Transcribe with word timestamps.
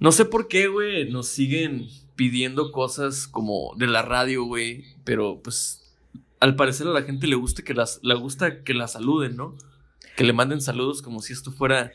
No 0.00 0.12
sé 0.12 0.24
por 0.24 0.48
qué, 0.48 0.66
güey, 0.66 1.10
nos 1.10 1.28
siguen 1.28 1.86
pidiendo 2.16 2.72
cosas 2.72 3.28
como 3.28 3.74
de 3.76 3.86
la 3.86 4.02
radio, 4.02 4.44
güey, 4.44 4.84
pero 5.04 5.40
pues 5.42 5.96
al 6.40 6.56
parecer 6.56 6.86
a 6.86 6.90
la 6.90 7.02
gente 7.02 7.26
le 7.26 7.36
gusta 7.36 7.62
que 7.62 7.74
las 7.74 8.00
le 8.02 8.14
gusta 8.14 8.62
que 8.64 8.74
la 8.74 8.88
saluden, 8.88 9.36
¿no? 9.36 9.56
Que 10.16 10.24
le 10.24 10.32
manden 10.32 10.60
saludos 10.60 11.02
como 11.02 11.20
si 11.20 11.32
esto 11.32 11.52
fuera 11.52 11.92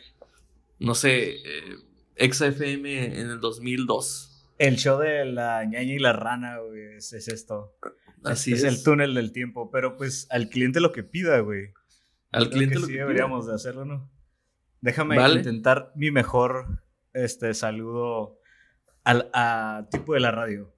no 0.80 0.96
sé, 0.96 1.36
eh, 1.36 2.32
XFM 2.32 3.20
en 3.20 3.30
el 3.30 3.40
2002. 3.40 4.32
El 4.58 4.78
show 4.78 5.00
de 5.00 5.26
la 5.26 5.64
ñaña 5.66 5.94
y 5.94 6.00
la 6.00 6.14
rana, 6.14 6.60
güey, 6.60 6.96
es, 6.96 7.14
esto. 7.14 7.76
Así 8.24 8.54
es, 8.54 8.64
es. 8.64 8.74
el 8.74 8.84
túnel 8.84 9.14
del 9.14 9.32
tiempo, 9.32 9.70
pero 9.72 9.98
pues 9.98 10.28
al 10.30 10.50
cliente 10.50 10.80
lo 10.80 10.92
que 10.92 11.04
pida, 11.04 11.40
güey. 11.40 11.74
Al 12.32 12.50
cliente 12.50 12.80
lo 12.80 12.88
sí 12.88 12.94
que 12.94 13.00
deberíamos 13.00 13.48
de 13.48 13.54
hacerlo, 13.54 13.86
¿no? 13.86 14.10
Déjame 14.82 15.18
Vale. 15.18 15.36
intentar 15.36 15.92
mi 15.96 16.12
mejor 16.12 16.84
este 17.16 17.54
saludo 17.54 18.38
al 19.06 19.30
a 19.34 19.88
tipo 19.90 20.14
de 20.14 20.20
la 20.20 20.32
radio. 20.32 20.76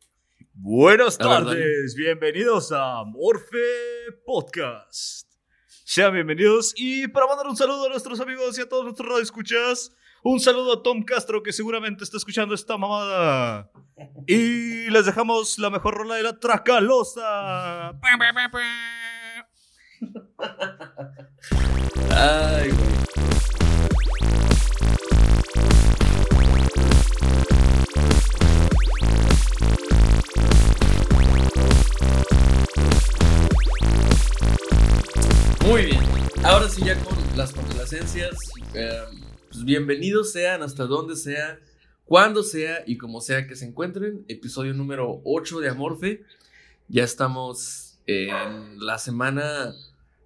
Buenas 0.53 1.17
tardes, 1.17 1.95
bienvenidos 1.95 2.71
a 2.71 3.03
Morfe 3.05 3.57
Podcast. 4.23 5.27
Sean 5.83 6.13
bienvenidos 6.13 6.73
y 6.77 7.07
para 7.07 7.25
mandar 7.25 7.47
un 7.47 7.57
saludo 7.57 7.87
a 7.87 7.89
nuestros 7.89 8.19
amigos 8.19 8.57
y 8.57 8.61
a 8.61 8.69
todos 8.69 8.83
nuestros 8.83 9.09
radioescuchas, 9.09 9.95
un 10.23 10.39
saludo 10.39 10.73
a 10.73 10.83
Tom 10.83 11.03
Castro 11.03 11.41
que 11.41 11.51
seguramente 11.51 12.03
está 12.03 12.17
escuchando 12.17 12.53
esta 12.53 12.77
mamada. 12.77 13.71
Y 14.27 14.91
les 14.91 15.07
dejamos 15.07 15.57
la 15.57 15.71
mejor 15.71 15.95
rola 15.95 16.15
de 16.15 16.23
la 16.23 16.39
Tracalosa. 16.39 17.93
Ay, 22.11 22.69
güey. 22.69 22.97
Muy 35.67 35.87
bien. 35.87 35.99
Ahora 36.45 36.69
sí, 36.69 36.81
ya 36.85 36.97
con 37.03 37.17
las 37.35 37.51
complacencias. 37.51 38.37
eh, 38.73 38.89
pues 39.49 39.65
bienvenidos 39.65 40.31
sean 40.31 40.63
hasta 40.63 40.85
donde 40.85 41.17
sea, 41.17 41.59
cuando 42.05 42.41
sea 42.41 42.83
y 42.85 42.97
como 42.97 43.19
sea 43.19 43.47
que 43.47 43.55
se 43.57 43.65
encuentren. 43.65 44.23
Episodio 44.29 44.73
número 44.73 45.19
8 45.25 45.59
de 45.59 45.67
Amorfe. 45.69 46.23
Ya 46.87 47.03
estamos 47.03 47.99
en 48.05 48.79
la 48.79 48.97
semana 48.97 49.73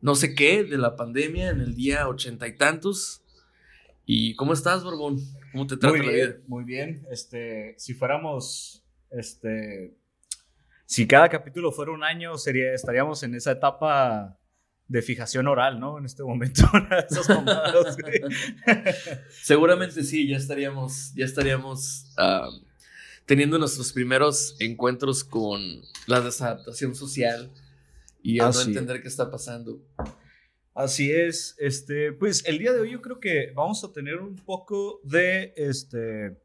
no 0.01 0.13
sé 0.13 0.35
qué 0.35 0.63
de 0.63 0.77
la 0.77 0.95
pandemia, 0.95 1.49
en 1.49 1.61
el 1.61 1.73
día 1.73 2.07
ochenta 2.07 2.47
y 2.47 2.55
tantos. 2.55 3.23
¿Y 4.05 4.35
cómo 4.35 4.53
estás, 4.53 4.83
Borbón? 4.83 5.17
¿Cómo 5.53 5.65
te 5.65 5.75
trata 5.75 5.97
Muy 5.97 6.05
la 6.05 6.11
vida? 6.11 6.25
bien, 6.27 6.43
muy 6.45 6.63
bien. 6.65 7.07
Este, 7.09 7.73
si 7.79 7.95
fuéramos, 7.95 8.83
este, 9.09 9.95
si 10.85 11.07
cada 11.07 11.29
capítulo 11.29 11.71
fuera 11.71 11.93
un 11.93 12.03
año, 12.03 12.37
sería, 12.37 12.73
estaríamos 12.73 13.23
en 13.23 13.33
esa 13.33 13.53
etapa 13.53 14.37
de 14.91 15.01
fijación 15.01 15.47
oral, 15.47 15.79
¿no? 15.79 15.97
En 15.97 16.05
este 16.05 16.21
momento, 16.21 16.63
esas. 17.09 17.27
Seguramente 19.41 20.03
sí, 20.03 20.27
ya 20.27 20.35
estaríamos, 20.35 21.13
ya 21.15 21.23
estaríamos 21.23 22.13
teniendo 23.25 23.57
nuestros 23.57 23.93
primeros 23.93 24.57
encuentros 24.59 25.23
con 25.23 25.61
la 26.07 26.19
desadaptación 26.19 26.93
social 26.93 27.49
y 28.21 28.41
a 28.41 28.43
Ah, 28.43 28.47
no 28.47 28.53
sí. 28.53 28.67
entender 28.67 29.01
qué 29.01 29.07
está 29.07 29.31
pasando. 29.31 29.81
Así 30.73 31.09
es, 31.09 31.55
este, 31.57 32.11
pues 32.11 32.43
el 32.45 32.59
día 32.59 32.73
de 32.73 32.81
hoy 32.81 32.91
yo 32.91 33.01
creo 33.01 33.21
que 33.21 33.51
vamos 33.55 33.83
a 33.85 33.93
tener 33.93 34.17
un 34.17 34.35
poco 34.35 34.99
de, 35.03 35.53
este, 35.55 36.37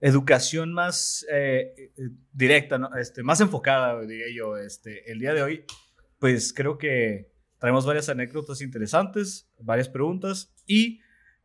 educación 0.00 0.72
más 0.72 1.26
eh, 1.30 1.90
directa, 2.32 2.78
¿no? 2.78 2.94
este, 2.96 3.22
más 3.22 3.40
enfocada, 3.42 4.00
diría 4.00 4.26
yo, 4.34 4.56
este, 4.56 5.10
el 5.10 5.18
día 5.18 5.34
de 5.34 5.42
hoy, 5.42 5.64
pues 6.18 6.54
creo 6.54 6.78
que 6.78 7.35
traemos 7.66 7.84
varias 7.84 8.08
anécdotas 8.08 8.60
interesantes, 8.60 9.50
varias 9.58 9.88
preguntas 9.88 10.54
y 10.68 11.00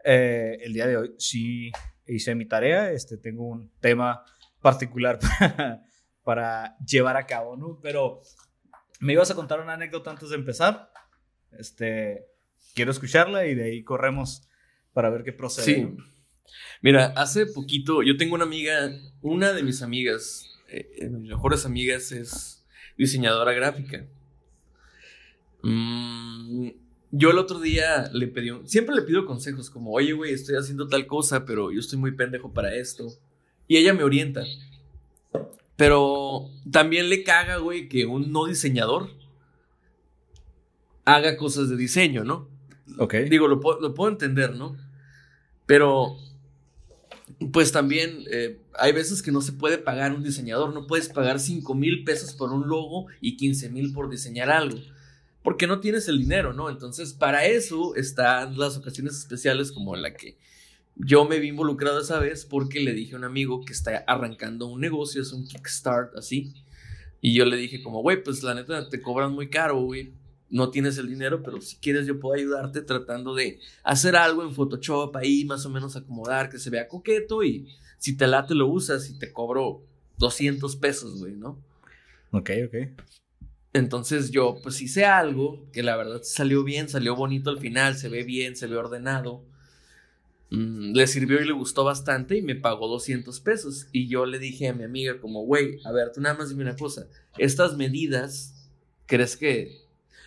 eh, 0.06 0.56
el 0.62 0.72
día 0.72 0.86
de 0.86 0.98
hoy 0.98 1.16
sí 1.18 1.72
hice 2.06 2.36
mi 2.36 2.46
tarea, 2.46 2.92
este, 2.92 3.18
tengo 3.18 3.48
un 3.48 3.72
tema 3.80 4.24
particular 4.62 5.18
para, 5.40 5.84
para 6.24 6.78
llevar 6.86 7.18
a 7.18 7.26
cabo, 7.26 7.58
¿no? 7.58 7.80
Pero 7.82 8.22
me 9.00 9.14
ibas 9.14 9.32
a 9.32 9.36
contar 9.36 9.62
una 9.62 9.74
anécdota 9.74 10.12
antes 10.12 10.30
de 10.30 10.36
empezar. 10.36 10.92
Este, 11.58 12.28
quiero 12.76 12.92
escucharla 12.92 13.48
y 13.48 13.56
de 13.56 13.64
ahí 13.64 13.84
corremos 13.84 14.48
para 14.94 15.10
ver 15.10 15.24
qué 15.24 15.34
procede. 15.34 15.66
Sí. 15.66 15.98
Mira, 16.84 17.14
hace 17.16 17.48
poquito 17.48 18.04
yo 18.04 18.16
tengo 18.16 18.36
una 18.36 18.44
amiga, 18.44 18.92
una 19.22 19.54
de 19.54 19.64
mis 19.64 19.82
amigas, 19.82 20.46
eh, 20.70 21.10
mis 21.10 21.32
mejores 21.32 21.66
amigas 21.66 22.12
es 22.12 22.64
diseñadora 22.96 23.54
gráfica. 23.54 24.06
Mm, 25.64 26.70
yo 27.12 27.32
el 27.32 27.38
otro 27.38 27.60
día 27.60 28.10
le 28.14 28.28
pedí, 28.28 28.52
un- 28.52 28.68
siempre 28.68 28.96
le 28.96 29.02
pido 29.04 29.26
consejos 29.26 29.70
como, 29.70 29.92
oye, 29.92 30.14
güey, 30.14 30.34
estoy 30.34 30.56
haciendo 30.56 30.88
tal 30.88 31.08
cosa, 31.08 31.46
pero 31.46 31.72
yo 31.72 31.80
estoy 31.80 32.00
muy 32.00 32.12
pendejo 32.14 32.52
para 32.54 32.74
esto. 32.76 33.08
Y 33.68 33.78
ella 33.78 33.94
me 33.94 34.04
orienta. 34.04 34.44
Pero 35.76 36.50
también 36.72 37.10
le 37.10 37.24
caga, 37.24 37.58
güey, 37.58 37.90
que 37.90 38.06
un 38.06 38.32
no 38.32 38.46
diseñador 38.46 39.10
haga 41.06 41.38
cosas 41.38 41.70
de 41.70 41.78
diseño, 41.78 42.24
¿no? 42.24 42.48
Ok. 42.98 43.16
Digo, 43.30 43.48
lo, 43.48 43.60
puedo- 43.60 43.80
lo 43.80 43.94
puedo 43.94 44.12
entender, 44.12 44.56
¿no? 44.56 44.78
Pero, 45.66 46.18
pues 47.52 47.72
también 47.72 48.24
eh, 48.32 48.60
hay 48.78 48.92
veces 48.92 49.22
que 49.22 49.32
no 49.32 49.42
se 49.42 49.54
puede 49.54 49.78
pagar 49.78 50.14
un 50.14 50.24
diseñador. 50.24 50.74
No 50.74 50.86
puedes 50.88 51.10
pagar 51.10 51.40
5 51.40 51.74
mil 51.74 52.04
pesos 52.04 52.34
por 52.34 52.52
un 52.52 52.68
logo 52.68 53.08
y 53.20 53.38
15 53.38 53.70
mil 53.70 53.94
por 53.94 54.10
diseñar 54.10 54.50
algo. 54.50 54.80
Porque 55.44 55.68
no 55.68 55.80
tienes 55.80 56.08
el 56.08 56.20
dinero, 56.20 56.54
¿no? 56.54 56.70
Entonces, 56.70 57.14
para 57.14 57.46
eso 57.46 57.96
están 57.96 58.58
las 58.58 58.78
ocasiones 58.78 59.18
especiales 59.18 59.72
como 59.72 59.96
la 59.96 60.14
que 60.14 60.38
yo 60.96 61.26
me 61.26 61.40
vi 61.40 61.50
involucrado 61.50 62.02
esa 62.02 62.20
vez 62.20 62.46
porque 62.46 62.80
le 62.80 62.94
dije 62.94 63.16
a 63.16 63.18
un 63.18 63.24
amigo 63.24 63.64
que 63.66 63.74
está 63.74 64.04
arrancando 64.08 64.68
un 64.68 64.82
negocio, 64.82 65.22
es 65.22 65.32
un 65.32 65.48
kickstart 65.48 66.16
así. 66.16 66.54
Y 67.22 67.34
yo 67.34 67.46
le 67.46 67.58
dije 67.58 67.82
como, 67.82 68.02
güey, 68.02 68.24
pues 68.24 68.44
la 68.44 68.54
neta 68.54 68.90
te 68.90 69.02
cobran 69.02 69.32
muy 69.32 69.50
caro, 69.50 69.82
güey. 69.82 70.14
No 70.50 70.70
tienes 70.70 70.98
el 70.98 71.08
dinero, 71.08 71.42
pero 71.44 71.62
si 71.62 71.78
quieres 71.78 72.06
yo 72.06 72.20
puedo 72.20 72.36
ayudarte 72.36 72.82
tratando 72.82 73.34
de 73.34 73.60
hacer 73.84 74.16
algo 74.16 74.44
en 74.44 74.54
Photoshop 74.54 75.16
ahí, 75.16 75.46
más 75.46 75.66
o 75.66 75.70
menos 75.70 75.96
acomodar, 75.96 76.50
que 76.50 76.60
se 76.60 76.70
vea 76.70 76.88
coqueto 76.88 77.44
y 77.44 77.68
si 77.98 78.18
te 78.18 78.28
late 78.28 78.54
lo 78.54 78.68
usas 78.68 79.10
y 79.10 79.18
te 79.18 79.32
cobro 79.32 79.84
200 80.18 80.76
pesos, 80.76 81.20
güey, 81.20 81.36
¿no? 81.36 81.58
Ok, 82.32 82.50
ok. 82.66 82.76
Entonces 83.74 84.32
yo 84.32 84.60
pues 84.62 84.82
hice 84.82 85.06
algo 85.06 85.66
que 85.72 85.84
la 85.84 85.96
verdad 85.96 86.22
salió 86.24 86.64
bien, 86.64 86.90
salió 86.90 87.16
bonito 87.16 87.50
al 87.50 87.60
final, 87.60 87.96
se 87.96 88.10
ve 88.10 88.24
bien, 88.24 88.56
se 88.56 88.68
ve 88.68 88.76
ordenado. 88.76 89.44
Mm, 90.50 90.92
le 90.94 91.08
sirvió 91.08 91.42
y 91.42 91.46
le 91.46 91.54
gustó 91.54 91.86
bastante 91.86 92.38
y 92.38 92.42
me 92.42 92.56
pagó 92.56 92.88
200 92.90 93.40
pesos. 93.40 93.88
Y 93.94 94.08
yo 94.08 94.26
le 94.26 94.40
dije 94.40 94.68
a 94.68 94.74
mi 94.74 94.84
amiga 94.84 95.20
como, 95.22 95.46
güey, 95.46 95.80
a 95.86 95.92
ver, 95.92 96.12
tú 96.12 96.20
nada 96.20 96.36
más 96.38 96.50
dime 96.50 96.64
una 96.64 96.76
cosa, 96.76 97.08
estas 97.38 97.78
medidas, 97.78 98.70
¿crees 99.06 99.38
que... 99.38 99.80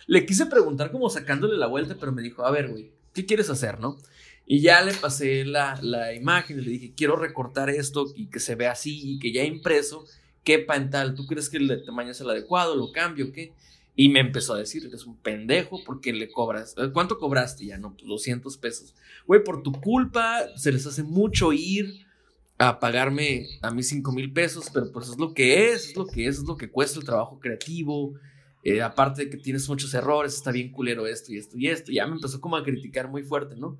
Le 0.07 0.25
quise 0.25 0.45
preguntar 0.45 0.91
como 0.91 1.09
sacándole 1.09 1.57
la 1.57 1.65
vuelta, 1.67 1.97
pero 1.99 2.11
me 2.11 2.21
dijo, 2.21 2.45
a 2.45 2.51
ver, 2.51 2.69
güey, 2.69 2.91
¿qué 3.13 3.25
quieres 3.25 3.49
hacer, 3.49 3.79
no? 3.79 3.97
Y 4.45 4.61
ya 4.61 4.81
le 4.83 4.93
pasé 4.93 5.45
la, 5.45 5.79
la 5.81 6.13
imagen 6.13 6.59
y 6.59 6.61
le 6.61 6.71
dije, 6.71 6.93
quiero 6.95 7.15
recortar 7.15 7.71
esto 7.71 8.05
y 8.15 8.27
que 8.27 8.39
se 8.39 8.53
vea 8.53 8.71
así 8.71 9.15
y 9.15 9.19
que 9.19 9.31
ya 9.31 9.43
impreso 9.43 10.05
quepa 10.45 10.77
en 10.77 10.89
tal. 10.89 11.15
¿Tú 11.15 11.25
crees 11.27 11.49
que 11.49 11.57
el 11.57 11.83
tamaño 11.83 12.11
es 12.11 12.21
el 12.21 12.29
adecuado? 12.29 12.75
¿Lo 12.77 12.93
cambio? 12.93 13.33
¿Qué? 13.33 13.51
Y 13.97 14.09
me 14.09 14.19
empezó 14.21 14.53
a 14.53 14.57
decir, 14.59 14.85
eres 14.85 15.05
un 15.05 15.17
pendejo 15.17 15.79
porque 15.85 16.13
le 16.13 16.29
cobras. 16.29 16.75
"Eh, 16.77 16.89
¿Cuánto 16.93 17.17
cobraste? 17.17 17.65
Ya 17.65 17.77
no, 17.77 17.93
pues 17.95 18.05
200 18.07 18.57
pesos. 18.57 18.93
Güey, 19.27 19.43
por 19.43 19.63
tu 19.63 19.73
culpa 19.73 20.45
se 20.57 20.71
les 20.71 20.85
hace 20.85 21.03
mucho 21.03 21.51
ir 21.53 22.05
a 22.57 22.79
pagarme 22.79 23.47
a 23.61 23.71
mí 23.71 23.83
5 23.83 24.11
mil 24.13 24.31
pesos, 24.31 24.69
pero 24.73 24.91
pues 24.91 25.09
es 25.09 25.17
lo 25.17 25.33
que 25.33 25.71
es, 25.71 25.89
es 25.89 25.95
lo 25.97 26.07
que 26.07 26.27
es, 26.27 26.37
es 26.37 26.43
lo 26.43 26.55
que 26.57 26.69
cuesta 26.69 26.99
el 26.99 27.05
trabajo 27.05 27.39
creativo. 27.39 28.13
Eh, 28.63 28.81
aparte 28.81 29.25
de 29.25 29.29
que 29.29 29.37
tienes 29.37 29.67
muchos 29.69 29.93
errores, 29.93 30.33
está 30.35 30.51
bien 30.51 30.71
culero 30.71 31.05
esto 31.05 31.31
y 31.31 31.37
esto 31.37 31.57
y 31.57 31.67
esto. 31.67 31.91
Ya 31.91 32.07
me 32.07 32.15
empezó 32.15 32.41
como 32.41 32.55
a 32.57 32.63
criticar 32.63 33.09
muy 33.09 33.23
fuerte, 33.23 33.55
¿no? 33.55 33.77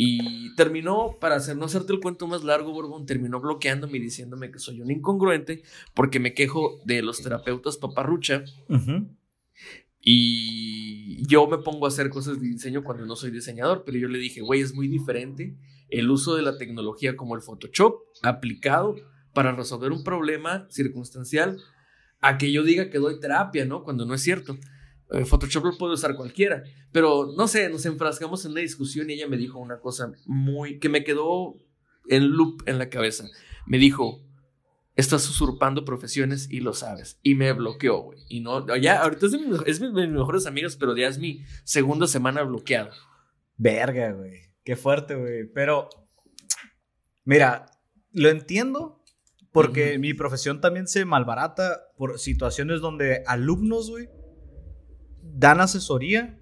Y 0.00 0.54
terminó, 0.54 1.16
para 1.20 1.34
hacer, 1.34 1.56
no 1.56 1.64
hacerte 1.64 1.92
el 1.92 1.98
cuento 1.98 2.28
más 2.28 2.44
largo, 2.44 2.72
Borbón, 2.72 3.04
terminó 3.04 3.40
bloqueándome 3.40 3.98
y 3.98 4.02
diciéndome 4.02 4.52
que 4.52 4.60
soy 4.60 4.80
un 4.80 4.92
incongruente 4.92 5.64
porque 5.92 6.20
me 6.20 6.34
quejo 6.34 6.78
de 6.84 7.02
los 7.02 7.20
terapeutas 7.20 7.78
paparrucha. 7.78 8.44
Y 10.00 11.26
yo 11.26 11.48
me 11.48 11.58
pongo 11.58 11.84
a 11.84 11.88
hacer 11.88 12.10
cosas 12.10 12.40
de 12.40 12.46
diseño 12.46 12.84
cuando 12.84 13.06
no 13.06 13.16
soy 13.16 13.32
diseñador, 13.32 13.82
pero 13.84 13.98
yo 13.98 14.06
le 14.06 14.20
dije, 14.20 14.40
güey, 14.40 14.60
es 14.60 14.72
muy 14.72 14.86
diferente 14.86 15.56
el 15.88 16.08
uso 16.12 16.36
de 16.36 16.42
la 16.42 16.58
tecnología 16.58 17.16
como 17.16 17.34
el 17.34 17.42
Photoshop 17.42 17.96
aplicado 18.22 18.94
para 19.34 19.50
resolver 19.50 19.90
un 19.90 20.04
problema 20.04 20.68
circunstancial 20.70 21.58
a 22.20 22.38
que 22.38 22.52
yo 22.52 22.62
diga 22.62 22.88
que 22.88 22.98
doy 22.98 23.18
terapia, 23.18 23.64
¿no? 23.64 23.82
Cuando 23.82 24.06
no 24.06 24.14
es 24.14 24.22
cierto. 24.22 24.56
Eh, 25.10 25.24
Photoshop 25.24 25.64
lo 25.64 25.78
puede 25.78 25.94
usar 25.94 26.14
cualquiera. 26.16 26.62
Pero 26.92 27.32
no 27.36 27.48
sé, 27.48 27.68
nos 27.68 27.86
enfrascamos 27.86 28.44
en 28.44 28.52
una 28.52 28.60
discusión 28.60 29.10
y 29.10 29.14
ella 29.14 29.28
me 29.28 29.36
dijo 29.36 29.58
una 29.58 29.80
cosa 29.80 30.12
muy 30.26 30.78
que 30.78 30.88
me 30.88 31.04
quedó 31.04 31.56
en 32.08 32.30
loop 32.30 32.62
en 32.66 32.78
la 32.78 32.88
cabeza. 32.88 33.28
Me 33.66 33.78
dijo, 33.78 34.24
estás 34.96 35.28
usurpando 35.28 35.84
profesiones 35.84 36.48
y 36.50 36.60
lo 36.60 36.74
sabes. 36.74 37.18
Y 37.22 37.34
me 37.34 37.52
bloqueó, 37.52 38.02
güey. 38.02 38.18
Y 38.28 38.40
no, 38.40 38.76
ya, 38.76 39.02
ahorita 39.02 39.26
es 39.26 39.32
de, 39.32 39.38
mis, 39.38 39.60
es 39.66 39.80
de 39.80 39.90
mis 39.90 40.10
mejores 40.10 40.46
amigos, 40.46 40.76
pero 40.76 40.96
ya 40.96 41.08
es 41.08 41.18
mi 41.18 41.44
segunda 41.64 42.06
semana 42.06 42.42
bloqueado. 42.42 42.90
Verga, 43.56 44.12
güey. 44.12 44.52
Qué 44.64 44.76
fuerte, 44.76 45.14
güey. 45.14 45.46
Pero, 45.52 45.88
mira, 47.24 47.66
lo 48.12 48.28
entiendo 48.28 49.02
porque 49.52 49.98
mi 49.98 50.14
profesión 50.14 50.60
también 50.60 50.86
se 50.86 51.04
malbarata 51.04 51.80
por 51.96 52.18
situaciones 52.18 52.80
donde 52.80 53.22
alumnos, 53.26 53.90
güey, 53.90 54.08
dan 55.38 55.60
asesoría 55.60 56.36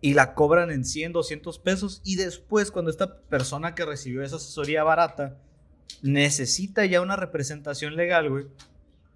y 0.00 0.14
la 0.14 0.34
cobran 0.34 0.70
en 0.70 0.84
100, 0.84 1.12
200 1.12 1.58
pesos 1.58 2.00
y 2.04 2.14
después 2.14 2.70
cuando 2.70 2.90
esta 2.90 3.20
persona 3.22 3.74
que 3.74 3.84
recibió 3.84 4.22
esa 4.22 4.36
asesoría 4.36 4.84
barata 4.84 5.38
necesita 6.02 6.86
ya 6.86 7.00
una 7.00 7.16
representación 7.16 7.96
legal, 7.96 8.30
güey, 8.30 8.46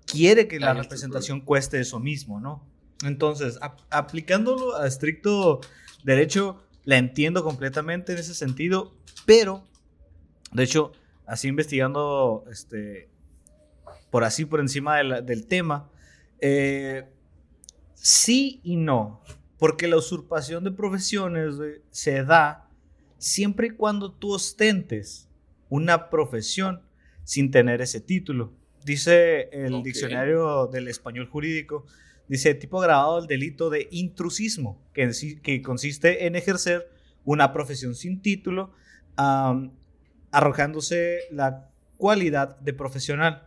quiere 0.07 0.49
que 0.49 0.59
la 0.59 0.75
representación 0.75 1.41
cueste 1.41 1.81
eso 1.81 2.01
mismo, 2.01 2.41
¿no? 2.41 2.67
Entonces, 3.05 3.59
aplicándolo 3.91 4.77
a 4.77 4.87
estricto 4.87 5.61
derecho, 6.03 6.61
la 6.85 6.97
entiendo 6.97 7.45
completamente 7.45 8.13
en 8.13 8.19
ese 8.19 8.35
sentido, 8.35 8.93
pero, 9.25 9.65
de 10.53 10.65
hecho, 10.65 10.93
así 11.27 11.47
investigando, 11.47 12.45
este, 12.51 13.09
por 14.11 14.25
así 14.25 14.45
por 14.45 14.59
encima 14.61 14.97
del 14.97 15.47
tema, 15.47 15.89
eh, 16.41 17.05
Sí 18.03 18.61
y 18.65 18.77
no, 18.77 19.21
porque 19.59 19.87
la 19.87 19.99
usurpación 19.99 20.65
de 20.65 20.71
profesiones 20.71 21.57
se 21.91 22.25
da 22.25 22.71
siempre 23.19 23.67
y 23.67 23.71
cuando 23.71 24.11
tú 24.11 24.33
ostentes 24.33 25.29
una 25.69 26.09
profesión 26.09 26.81
sin 27.25 27.51
tener 27.51 27.83
ese 27.83 28.01
título. 28.01 28.55
Dice 28.87 29.51
el 29.53 29.83
diccionario 29.83 30.67
del 30.69 30.89
español 30.89 31.29
jurídico, 31.29 31.85
dice 32.27 32.55
tipo 32.55 32.81
grabado 32.81 33.19
el 33.19 33.27
delito 33.27 33.69
de 33.69 33.87
intrusismo, 33.91 34.83
que, 34.95 35.11
que 35.43 35.61
consiste 35.61 36.27
en 36.27 36.37
ejercer 36.37 36.91
una 37.25 37.53
profesión 37.53 37.95
sin 37.95 38.23
título, 38.23 38.73
arrojándose 40.31 41.19
la 41.31 41.71
cualidad 41.99 42.59
de 42.61 42.73
profesional. 42.73 43.47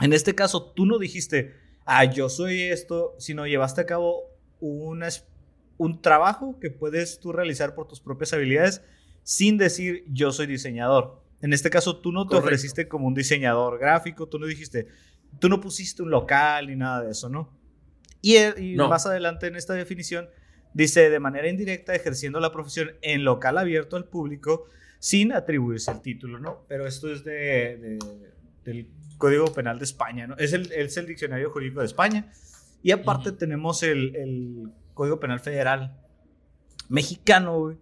En 0.00 0.12
este 0.12 0.34
caso, 0.34 0.72
tú 0.72 0.86
no 0.86 0.98
dijiste, 0.98 1.63
ah, 1.84 2.04
yo 2.04 2.28
soy 2.28 2.62
esto, 2.62 3.14
sino 3.18 3.46
llevaste 3.46 3.80
a 3.80 3.86
cabo 3.86 4.30
un 4.60 6.00
trabajo 6.00 6.58
que 6.60 6.70
puedes 6.70 7.20
tú 7.20 7.32
realizar 7.32 7.74
por 7.74 7.86
tus 7.86 8.00
propias 8.00 8.32
habilidades 8.32 8.82
sin 9.22 9.58
decir 9.58 10.04
yo 10.08 10.32
soy 10.32 10.46
diseñador. 10.46 11.22
En 11.40 11.52
este 11.52 11.68
caso, 11.68 11.98
tú 11.98 12.12
no 12.12 12.26
te 12.26 12.36
ofreciste 12.36 12.88
como 12.88 13.06
un 13.06 13.14
diseñador 13.14 13.78
gráfico, 13.78 14.28
tú 14.28 14.38
no 14.38 14.46
dijiste, 14.46 14.86
tú 15.38 15.48
no 15.48 15.60
pusiste 15.60 16.02
un 16.02 16.10
local 16.10 16.68
ni 16.68 16.76
nada 16.76 17.02
de 17.02 17.10
eso, 17.10 17.28
¿no? 17.28 17.50
Y, 18.22 18.38
más 18.76 19.04
adelante 19.04 19.48
en 19.48 19.56
esta 19.56 19.74
definición 19.74 20.28
dice 20.72 21.10
de 21.10 21.20
manera 21.20 21.48
indirecta 21.48 21.94
ejerciendo 21.94 22.40
la 22.40 22.50
profesión 22.50 22.92
en 23.02 23.24
local 23.24 23.58
abierto 23.58 23.96
al 23.96 24.06
público 24.06 24.64
sin 24.98 25.32
atribuirse 25.32 25.90
el 25.90 26.00
título, 26.00 26.38
¿no? 26.38 26.64
Pero 26.66 26.86
esto 26.86 27.12
es 27.12 27.24
de, 27.24 27.98
del 28.64 28.88
Código 29.18 29.52
Penal 29.52 29.78
de 29.78 29.84
España, 29.84 30.26
¿no? 30.26 30.36
Es 30.36 30.52
el, 30.52 30.70
es 30.72 30.96
el 30.96 31.06
diccionario 31.06 31.50
jurídico 31.50 31.80
de 31.80 31.86
España. 31.86 32.32
Y 32.82 32.90
aparte 32.90 33.32
tenemos 33.32 33.82
el, 33.82 34.14
el, 34.16 34.72
Código 34.92 35.18
Penal 35.18 35.40
Federal 35.40 35.96
mexicano, 36.88 37.76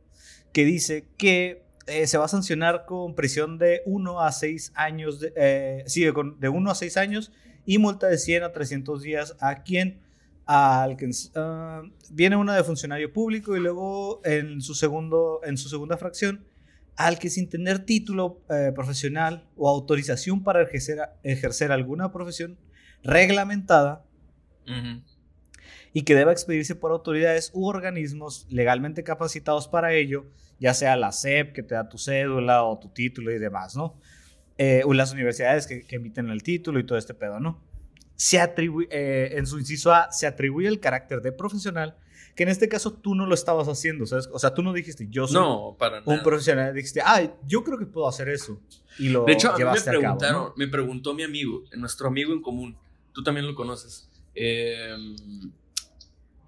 que 0.53 0.65
dice 0.65 1.09
que 1.19 1.65
eh, 1.87 2.07
se 2.07 2.17
va 2.17 2.27
a 2.27 2.29
sancionar 2.29 2.85
con 2.87 3.15
prisión 3.15 3.59
de 3.59 3.83
1 3.85 4.21
a 4.21 4.33
6 4.33 4.73
años, 4.75 5.21
de, 5.21 5.33
eh, 5.37 5.85
sí, 5.87 6.05
de 6.05 6.49
1 6.49 6.71
a 6.71 6.75
6 6.75 6.97
años 6.97 7.33
y 7.67 7.79
multa 7.79 8.07
de 8.07 8.19
100 8.19 8.45
a 8.45 8.53
300 8.53 9.03
días 9.03 9.37
a 9.41 9.63
quien 9.63 10.01
al 10.47 10.97
que 10.97 11.07
uh, 11.07 11.91
viene 12.11 12.37
una 12.37 12.57
de 12.57 12.65
funcionario 12.65 13.13
público 13.13 13.57
y 13.57 13.61
luego 13.61 14.21
en 14.25 14.61
su 14.61 14.75
segundo 14.75 15.41
en 15.45 15.57
su 15.57 15.69
segunda 15.69 15.97
fracción 15.97 16.45
al 16.97 17.19
que 17.19 17.31
sin 17.31 17.49
tener 17.49 17.81
título 17.81 18.41
eh, 18.51 18.73
profesional 18.75 19.49
o 19.57 19.69
autorización 19.69 20.43
para 20.43 20.63
ejercer, 20.63 20.99
ejercer 21.23 21.73
alguna 21.73 22.13
profesión 22.13 22.59
reglamentada 23.03 24.05
y 25.93 26.03
que 26.03 26.15
deba 26.15 26.33
expedirse 26.33 26.75
por 26.75 26.93
autoridades 26.93 27.51
u 27.53 27.67
organismos 27.67 28.47
legalmente 28.49 29.03
capacitados 29.03 29.69
para 29.69 29.93
ello, 29.93 30.27
ya 30.59 30.73
sea 30.75 30.97
la 30.97 31.13
SEP 31.13 31.53
que 31.53 31.63
te 31.63 31.75
da 31.75 31.89
tu 31.89 31.99
cédula 31.99 32.63
o 32.63 32.79
tu 32.79 32.89
título 32.89 33.33
y 33.33 33.39
demás, 33.39 33.75
¿no? 33.75 33.99
Eh, 34.59 34.83
o 34.85 34.95
las 34.95 35.13
universidades 35.13 35.67
que, 35.67 35.85
emiten 35.89 36.29
el 36.29 36.43
título 36.43 36.79
y 36.79 36.85
todo 36.85 36.97
este 36.97 37.15
pedo, 37.15 37.41
¿no? 37.41 37.61
Se 38.15 38.39
atribuye, 38.39 38.87
eh, 38.91 39.37
en 39.37 39.47
su 39.47 39.59
inciso 39.59 39.93
A, 39.93 40.13
se 40.13 40.27
atribuye 40.27 40.69
el 40.69 40.79
carácter 40.79 41.21
de 41.21 41.33
profesional 41.33 41.97
que 42.35 42.45
en 42.45 42.49
este 42.49 42.69
caso 42.69 42.93
tú 42.93 43.15
no 43.15 43.27
lo 43.27 43.35
estabas 43.35 43.69
haciendo, 43.69 44.07
¿sabes? 44.07 44.29
O 44.33 44.39
sea, 44.39 44.55
tú 44.55 44.63
no 44.63 44.73
dijiste, 44.73 45.07
yo 45.11 45.27
soy 45.27 45.77
un 46.05 46.23
profesional, 46.23 46.75
dijiste, 46.75 47.01
ay, 47.05 47.31
yo 47.47 47.63
creo 47.63 47.79
que 47.79 47.87
puedo 47.87 48.09
hacer 48.09 48.29
eso. 48.29 48.61
Y 48.99 49.09
lo 49.09 49.25
de 49.25 49.33
hecho, 49.33 49.53
a 49.53 49.59
mí 49.59 49.65
me 49.65 49.81
preguntaron, 49.81 50.53
me 50.57 50.69
preguntó 50.69 51.15
mi 51.15 51.23
amigo, 51.23 51.65
nuestro 51.77 52.09
amigo 52.09 52.33
en 52.33 52.43
común, 52.43 52.77
tú 53.13 53.23
también 53.23 53.47
lo 53.47 53.55
conoces, 53.55 54.09
em, 54.35 55.17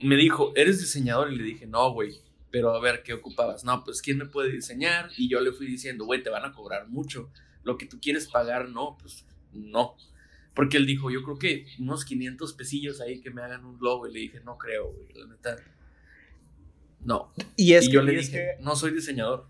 me 0.00 0.16
dijo, 0.16 0.52
¿eres 0.56 0.80
diseñador? 0.80 1.32
Y 1.32 1.36
le 1.36 1.44
dije, 1.44 1.66
no, 1.66 1.92
güey, 1.92 2.18
pero 2.50 2.74
a 2.74 2.80
ver, 2.80 3.02
¿qué 3.02 3.14
ocupabas? 3.14 3.64
No, 3.64 3.82
pues, 3.84 4.00
¿quién 4.00 4.18
me 4.18 4.26
puede 4.26 4.52
diseñar? 4.52 5.10
Y 5.16 5.28
yo 5.28 5.40
le 5.40 5.52
fui 5.52 5.66
diciendo, 5.66 6.04
güey, 6.04 6.22
te 6.22 6.30
van 6.30 6.44
a 6.44 6.52
cobrar 6.52 6.88
mucho, 6.88 7.30
lo 7.62 7.76
que 7.76 7.86
tú 7.86 7.98
quieres 8.00 8.28
pagar, 8.28 8.68
no, 8.68 8.96
pues, 9.00 9.24
no. 9.52 9.96
Porque 10.54 10.76
él 10.76 10.86
dijo, 10.86 11.10
yo 11.10 11.22
creo 11.22 11.38
que 11.38 11.66
unos 11.80 12.04
500 12.04 12.52
pesillos 12.54 13.00
ahí 13.00 13.20
que 13.20 13.30
me 13.30 13.42
hagan 13.42 13.64
un 13.64 13.78
logo. 13.80 14.06
Y 14.06 14.12
le 14.12 14.20
dije, 14.20 14.40
no 14.44 14.56
creo, 14.56 14.92
güey, 14.92 15.12
la 15.14 15.26
neta. 15.26 15.56
No. 17.04 17.32
Y, 17.56 17.74
es 17.74 17.88
yo 17.88 18.02
le 18.02 18.12
dije, 18.12 18.56
no 18.60 18.76
soy 18.76 18.92
diseñador. 18.92 19.46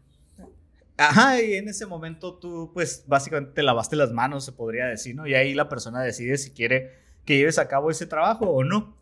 Ajá, 0.96 1.42
y 1.42 1.54
en 1.54 1.68
ese 1.68 1.86
momento 1.86 2.34
tú, 2.34 2.70
pues, 2.72 3.04
básicamente 3.06 3.52
te 3.52 3.62
lavaste 3.62 3.96
las 3.96 4.12
manos, 4.12 4.44
se 4.44 4.52
podría 4.52 4.86
decir, 4.86 5.16
¿no? 5.16 5.26
Y 5.26 5.34
ahí 5.34 5.54
la 5.54 5.68
persona 5.68 6.02
decide 6.02 6.38
si 6.38 6.52
quiere 6.52 6.92
que 7.24 7.36
lleves 7.36 7.58
a 7.58 7.66
cabo 7.68 7.90
ese 7.90 8.06
trabajo 8.06 8.46
o 8.46 8.62
no. 8.62 8.96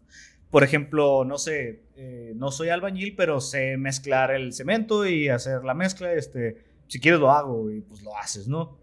Por 0.50 0.64
ejemplo, 0.64 1.24
no 1.24 1.38
sé, 1.38 1.82
eh, 1.96 2.32
no 2.36 2.50
soy 2.50 2.68
albañil, 2.68 3.14
pero 3.16 3.40
sé 3.40 3.76
mezclar 3.76 4.30
el 4.30 4.52
cemento 4.52 5.06
y 5.06 5.28
hacer 5.28 5.64
la 5.64 5.74
mezcla, 5.74 6.12
este, 6.12 6.64
si 6.88 7.00
quieres 7.00 7.20
lo 7.20 7.30
hago 7.30 7.70
y 7.70 7.80
pues 7.80 8.02
lo 8.02 8.16
haces, 8.16 8.48
¿no? 8.48 8.78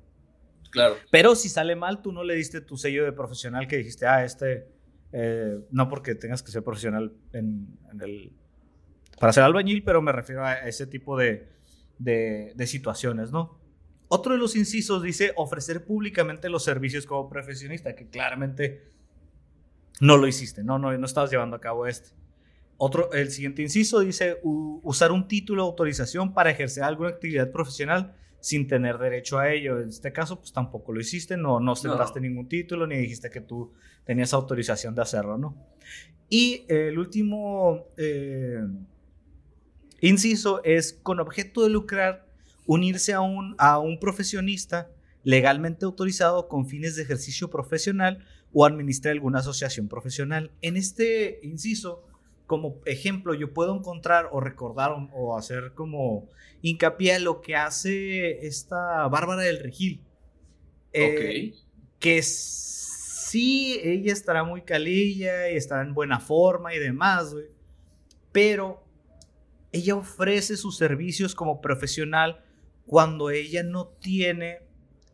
Claro. 0.71 0.95
Pero 1.09 1.35
si 1.35 1.49
sale 1.49 1.75
mal, 1.75 2.01
tú 2.01 2.11
no 2.11 2.23
le 2.23 2.35
diste 2.35 2.61
tu 2.61 2.77
sello 2.77 3.05
de 3.05 3.11
profesional 3.11 3.67
que 3.67 3.77
dijiste, 3.77 4.05
ah, 4.05 4.23
este, 4.23 4.67
eh, 5.11 5.59
no 5.71 5.89
porque 5.89 6.13
tengas 6.13 6.43
que 6.43 6.51
ser 6.51 6.63
profesional 6.63 7.13
en 7.33 7.77
el 8.01 8.33
para 9.19 9.33
ser 9.33 9.43
albañil, 9.43 9.83
pero 9.83 10.01
me 10.01 10.11
refiero 10.11 10.45
a 10.45 10.53
ese 10.67 10.87
tipo 10.87 11.17
de, 11.17 11.47
situaciones, 12.65 13.31
¿no? 13.31 13.59
Otro 14.07 14.33
de 14.33 14.39
los 14.39 14.55
incisos 14.55 15.03
dice 15.03 15.33
ofrecer 15.35 15.85
públicamente 15.85 16.49
los 16.49 16.63
servicios 16.63 17.05
como 17.05 17.29
profesionista, 17.29 17.93
que 17.95 18.07
claramente 18.07 18.89
no 19.99 20.17
lo 20.17 20.25
hiciste, 20.25 20.63
no, 20.63 20.79
no, 20.79 20.97
no 20.97 21.05
estabas 21.05 21.29
llevando 21.29 21.57
a 21.57 21.61
cabo 21.61 21.85
este. 21.85 22.09
Otro, 22.77 23.11
el 23.11 23.29
siguiente 23.29 23.61
inciso 23.61 23.99
dice 23.99 24.39
usar 24.41 25.11
un 25.11 25.27
título 25.27 25.63
de 25.63 25.69
autorización 25.69 26.33
para 26.33 26.49
ejercer 26.49 26.83
alguna 26.83 27.09
actividad 27.09 27.51
profesional 27.51 28.15
sin 28.39 28.67
tener 28.67 28.97
derecho 28.97 29.37
a 29.37 29.51
ello. 29.51 29.81
En 29.81 29.89
este 29.89 30.13
caso, 30.13 30.39
pues 30.39 30.53
tampoco 30.53 30.93
lo 30.93 31.01
hiciste, 31.01 31.35
no, 31.35 31.59
no 31.59 31.73
ostentaste 31.73 32.21
ningún 32.21 32.47
título 32.47 32.87
ni 32.87 32.95
dijiste 32.95 33.29
que 33.29 33.41
tú 33.41 33.73
tenías 34.05 34.33
autorización 34.33 34.95
de 34.95 35.01
hacerlo, 35.01 35.37
¿no? 35.37 35.55
Y 36.29 36.65
el 36.69 36.97
último 36.97 37.87
eh, 37.97 38.63
Inciso 40.01 40.63
es 40.63 40.93
con 41.03 41.19
objeto 41.19 41.63
de 41.63 41.69
lucrar, 41.69 42.25
unirse 42.65 43.13
a 43.13 43.21
un, 43.21 43.55
a 43.57 43.79
un 43.79 43.99
profesionista 43.99 44.89
legalmente 45.23 45.85
autorizado 45.85 46.47
con 46.47 46.67
fines 46.67 46.95
de 46.95 47.03
ejercicio 47.03 47.49
profesional 47.49 48.25
o 48.53 48.65
administrar 48.65 49.13
alguna 49.13 49.39
asociación 49.39 49.87
profesional. 49.87 50.51
En 50.61 50.77
este 50.77 51.39
inciso, 51.43 52.03
como 52.47 52.79
ejemplo, 52.85 53.33
yo 53.33 53.53
puedo 53.53 53.75
encontrar 53.75 54.29
o 54.31 54.39
recordar 54.39 54.91
o, 55.13 55.37
hacer 55.37 55.73
como 55.75 56.27
hincapié 56.61 57.15
a 57.15 57.19
lo 57.19 57.41
que 57.41 57.55
hace 57.55 58.45
esta 58.47 59.07
Bárbara 59.07 59.41
del 59.41 59.59
Regil. 59.59 60.01
Eh, 60.93 61.53
que 61.99 62.23
sí, 62.23 63.79
ella 63.83 64.13
estará 64.13 64.43
muy 64.43 64.63
calilla 64.63 65.51
y 65.51 65.55
estará 65.55 65.83
en 65.83 65.93
buena 65.93 66.19
forma 66.19 66.73
y 66.73 66.79
demás, 66.79 67.33
güey. 67.33 67.45
Pero 68.31 68.83
ella 69.71 69.95
ofrece 69.95 70.57
sus 70.57 70.77
servicios 70.77 71.35
como 71.35 71.61
profesional 71.61 72.43
cuando 72.85 73.29
ella 73.29 73.63
no 73.63 73.87
tiene 73.87 74.59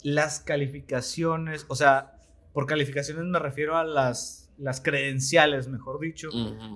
las 0.02 0.40
calificaciones, 0.40 1.66
o 1.68 1.76
sea, 1.76 2.16
por 2.54 2.68
calificaciones 2.68 3.26
me 3.26 3.40
refiero 3.40 3.76
a 3.76 3.84
las, 3.84 4.54
las 4.58 4.80
credenciales, 4.80 5.68
mejor 5.68 6.00
dicho, 6.00 6.30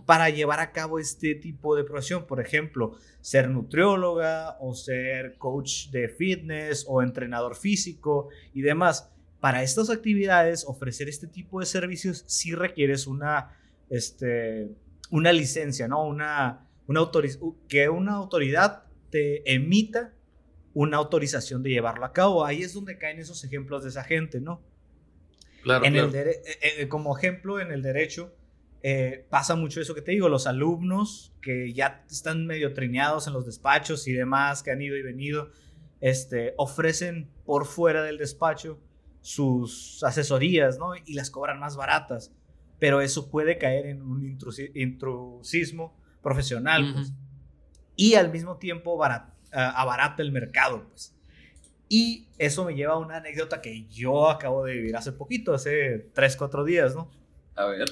para 0.05 0.29
llevar 0.29 0.59
a 0.59 0.71
cabo 0.74 1.00
este 1.00 1.36
tipo 1.36 1.75
de 1.75 1.86
profesión. 1.86 2.27
Por 2.27 2.41
ejemplo, 2.41 2.98
ser 3.21 3.50
nutrióloga 3.50 4.57
o 4.59 4.74
ser 4.74 5.38
coach 5.38 5.89
de 5.91 6.09
fitness 6.09 6.86
o 6.88 7.01
entrenador 7.01 7.55
físico 7.55 8.27
y 8.53 8.62
demás. 8.62 9.09
Para 9.39 9.63
estas 9.63 9.89
actividades, 9.89 10.65
ofrecer 10.67 11.07
este 11.07 11.27
tipo 11.27 11.62
de 11.62 11.65
servicios 11.65 12.25
sí 12.27 12.53
requieres 12.53 13.07
una, 13.07 13.57
este, 13.89 14.69
una 15.12 15.31
licencia, 15.31 15.88
¿no? 15.88 16.03
Una, 16.05 16.68
una 16.89 17.01
que 17.67 17.88
una 17.88 18.13
autoridad 18.13 18.84
te 19.12 19.53
emita 19.53 20.12
una 20.74 20.98
autorización 20.98 21.62
de 21.62 21.69
llevarlo 21.69 22.03
a 22.03 22.13
cabo. 22.13 22.43
Ahí 22.43 22.63
es 22.63 22.74
donde 22.74 22.98
caen 22.98 23.19
esos 23.19 23.43
ejemplos 23.43 23.84
de 23.84 23.89
esa 23.89 24.03
gente, 24.03 24.41
¿no? 24.41 24.62
Claro, 25.62 25.86
en 25.86 25.96
El 25.96 26.15
eh, 26.15 26.41
eh, 26.62 26.88
como 26.88 27.15
ejemplo, 27.15 27.60
en 27.60 27.72
el 27.72 27.84
derecho 27.84 28.34
eh, 28.81 29.27
pasa 29.29 29.55
mucho 29.55 29.81
eso 29.81 29.93
que 29.93 30.01
te 30.01 30.12
digo, 30.12 30.29
los 30.29 30.48
alumnos 30.48 31.36
que 31.43 31.74
ya 31.74 32.05
están 32.10 32.48
medio 32.48 32.74
trineados 32.74 33.27
en 33.27 33.34
los 33.34 33.46
despachos 33.46 34.08
y 34.08 34.13
demás, 34.13 34.63
que 34.63 34.72
han 34.72 34.81
ido 34.81 34.96
y 34.96 35.03
venido, 35.03 35.51
este, 36.01 36.55
ofrecen 36.58 37.29
por 37.46 37.65
fuera 37.65 38.01
del 38.01 38.17
despacho 38.17 38.79
sus 39.22 40.03
asesorías, 40.03 40.79
¿no? 40.79 40.96
Y 40.96 41.13
las 41.13 41.29
cobran 41.29 41.60
más 41.60 41.75
baratas. 41.75 42.34
Pero 42.79 43.01
eso 43.01 43.29
puede 43.29 43.60
caer 43.60 43.86
en 43.86 44.01
un 44.01 44.25
intrusismo 44.74 45.99
profesional, 46.21 46.93
pues. 46.93 47.13
Y 47.95 48.15
al 48.15 48.31
mismo 48.31 48.57
tiempo 48.57 49.03
abarata 49.03 50.21
el 50.21 50.31
mercado, 50.31 50.88
pues. 50.89 51.15
Y 51.89 52.27
eso 52.38 52.65
me 52.65 52.75
lleva 52.75 52.93
a 52.93 52.97
una 52.97 53.17
anécdota 53.17 53.61
que 53.61 53.88
yo 53.88 54.29
acabo 54.29 54.63
de 54.63 54.73
vivir 54.73 54.95
hace 54.95 55.11
poquito, 55.11 55.53
hace 55.53 56.09
3, 56.13 56.35
4 56.38 56.63
días, 56.63 56.95
¿no? 56.95 57.09
A 57.55 57.65
ver. 57.65 57.89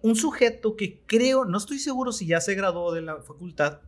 Un 0.00 0.16
sujeto 0.16 0.76
que 0.76 1.02
creo, 1.06 1.44
no 1.44 1.58
estoy 1.58 1.78
seguro 1.78 2.12
si 2.12 2.26
ya 2.26 2.40
se 2.40 2.54
graduó 2.54 2.92
de 2.92 3.02
la 3.02 3.20
facultad, 3.20 3.80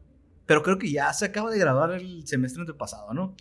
pero 0.44 0.62
creo 0.62 0.76
que 0.76 0.90
ya 0.90 1.12
se 1.12 1.24
acaba 1.24 1.50
de 1.50 1.58
graduar 1.58 1.92
el 1.92 2.26
semestre 2.26 2.60
antepasado, 2.62 3.14
¿no? 3.14 3.34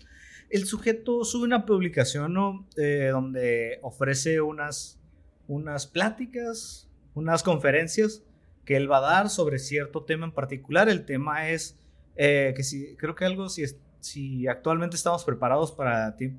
El 0.50 0.65
sujeto 0.65 1.25
sube 1.25 1.46
una 1.46 1.65
publicación, 1.65 2.34
¿no? 2.34 2.68
Eh, 2.77 3.10
donde 3.12 3.80
ofrece 3.82 4.39
unas, 4.39 5.01
unas 5.48 5.88
pláticas, 5.88 6.89
unas 7.15 7.41
conferencias 7.41 8.24
que 8.65 8.75
él 8.75 8.91
va 8.91 8.98
a 8.98 9.01
dar 9.01 9.30
sobre 9.30 9.60
cierto 9.60 10.03
tema 10.03 10.25
en 10.25 10.32
particular. 10.32 10.89
El 10.89 11.06
tema 11.06 11.50
es 11.50 11.80
eh, 12.15 12.53
que 12.56 12.63
si, 12.63 12.96
creo 12.96 13.15
que 13.15 13.25
algo, 13.25 13.50
si, 13.50 13.63
si 14.00 14.48
actualmente 14.48 14.96
estamos 14.96 15.24
preparados 15.24 15.72
para 15.72 16.15
ti. 16.15 16.34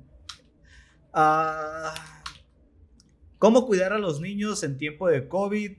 Ah, 1.13 1.93
¿Cómo 3.37 3.65
cuidar 3.65 3.93
a 3.93 3.97
los 3.97 4.21
niños 4.21 4.63
en 4.63 4.77
tiempo 4.77 5.07
de 5.07 5.27
COVID? 5.27 5.73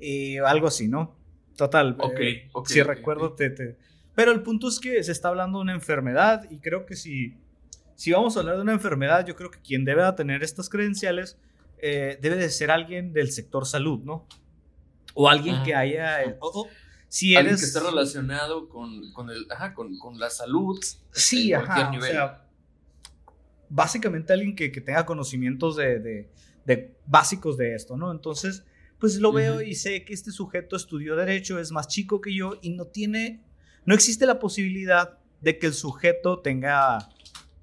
Y 0.00 0.38
algo 0.38 0.66
así, 0.66 0.88
¿no? 0.88 1.16
Total. 1.56 1.96
Ok, 2.00 2.20
eh, 2.20 2.50
Si 2.66 2.82
recuerdo, 2.82 3.34
Te, 3.34 3.76
Pero 4.14 4.32
el 4.32 4.42
punto 4.42 4.68
es 4.68 4.80
que 4.80 5.02
se 5.02 5.12
está 5.12 5.28
hablando 5.28 5.58
de 5.58 5.62
una 5.62 5.74
enfermedad 5.74 6.50
y 6.50 6.58
creo 6.58 6.84
que 6.84 6.96
si, 6.96 7.36
si 7.94 8.10
vamos 8.10 8.36
a 8.36 8.40
hablar 8.40 8.56
de 8.56 8.62
una 8.62 8.72
enfermedad, 8.72 9.24
yo 9.24 9.36
creo 9.36 9.50
que 9.50 9.60
quien 9.60 9.84
debe 9.84 10.02
tener 10.14 10.42
estas 10.42 10.68
credenciales 10.68 11.38
eh, 11.78 12.18
debe 12.20 12.36
de 12.36 12.50
ser 12.50 12.70
alguien 12.70 13.12
del 13.12 13.30
sector 13.30 13.66
salud, 13.66 14.00
¿no? 14.02 14.26
O 15.14 15.28
alguien 15.28 15.62
que 15.62 15.74
haya... 15.74 16.36
Si 17.08 17.34
eres... 17.34 17.38
Alguien 17.38 17.56
que 17.56 17.64
esté 17.64 17.80
relacionado 17.80 18.68
con, 18.68 19.12
con, 19.12 19.30
el, 19.30 19.46
ajá, 19.50 19.72
con, 19.72 19.96
con 19.98 20.18
la 20.18 20.30
salud. 20.30 20.78
Sí, 21.12 21.52
ajá. 21.52 21.92
O 21.96 22.02
sea, 22.02 22.44
básicamente 23.68 24.32
alguien 24.32 24.54
que, 24.54 24.70
que 24.70 24.80
tenga 24.80 25.06
conocimientos 25.06 25.76
de, 25.76 25.98
de, 26.00 26.30
de, 26.64 26.96
básicos 27.06 27.56
de 27.56 27.74
esto, 27.74 27.96
¿no? 27.96 28.10
Entonces, 28.10 28.64
pues 28.98 29.16
lo 29.20 29.32
veo 29.32 29.60
y 29.60 29.74
sé 29.74 30.04
que 30.04 30.14
este 30.14 30.30
sujeto 30.30 30.76
estudió 30.76 31.16
derecho, 31.16 31.58
es 31.58 31.72
más 31.72 31.88
chico 31.88 32.20
que 32.20 32.34
yo 32.34 32.58
y 32.62 32.70
no 32.70 32.86
tiene, 32.86 33.44
no 33.84 33.94
existe 33.94 34.26
la 34.26 34.38
posibilidad 34.38 35.18
de 35.40 35.58
que 35.58 35.66
el 35.66 35.74
sujeto 35.74 36.40
tenga, 36.40 37.10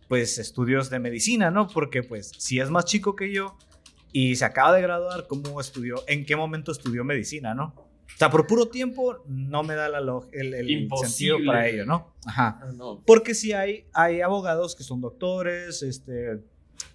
pues, 0.07 0.37
estudios 0.37 0.89
de 0.89 0.99
medicina, 0.99 1.49
¿no? 1.49 1.67
Porque, 1.67 2.03
pues, 2.03 2.31
si 2.37 2.59
es 2.59 2.69
más 2.69 2.85
chico 2.85 3.15
que 3.15 3.33
yo 3.33 3.57
y 4.11 4.35
se 4.35 4.45
acaba 4.45 4.73
de 4.73 4.81
graduar, 4.81 5.27
¿cómo 5.27 5.59
estudió? 5.61 6.03
¿En 6.07 6.25
qué 6.25 6.35
momento 6.35 6.71
estudió 6.71 7.03
medicina, 7.03 7.53
no? 7.53 7.73
O 8.13 8.17
sea, 8.17 8.29
por 8.29 8.45
puro 8.45 8.67
tiempo 8.67 9.23
no 9.27 9.63
me 9.63 9.73
da 9.73 9.89
la 9.89 9.99
el, 10.31 10.53
el 10.53 10.89
sentido 11.03 11.37
para 11.45 11.67
ello, 11.67 11.85
¿no? 11.85 12.13
Ajá. 12.25 12.59
Ah, 12.61 12.95
Porque 13.05 13.33
sí 13.33 13.53
hay, 13.53 13.85
hay 13.93 14.21
abogados 14.21 14.75
que 14.75 14.83
son 14.83 15.01
doctores, 15.01 15.81
este, 15.81 16.43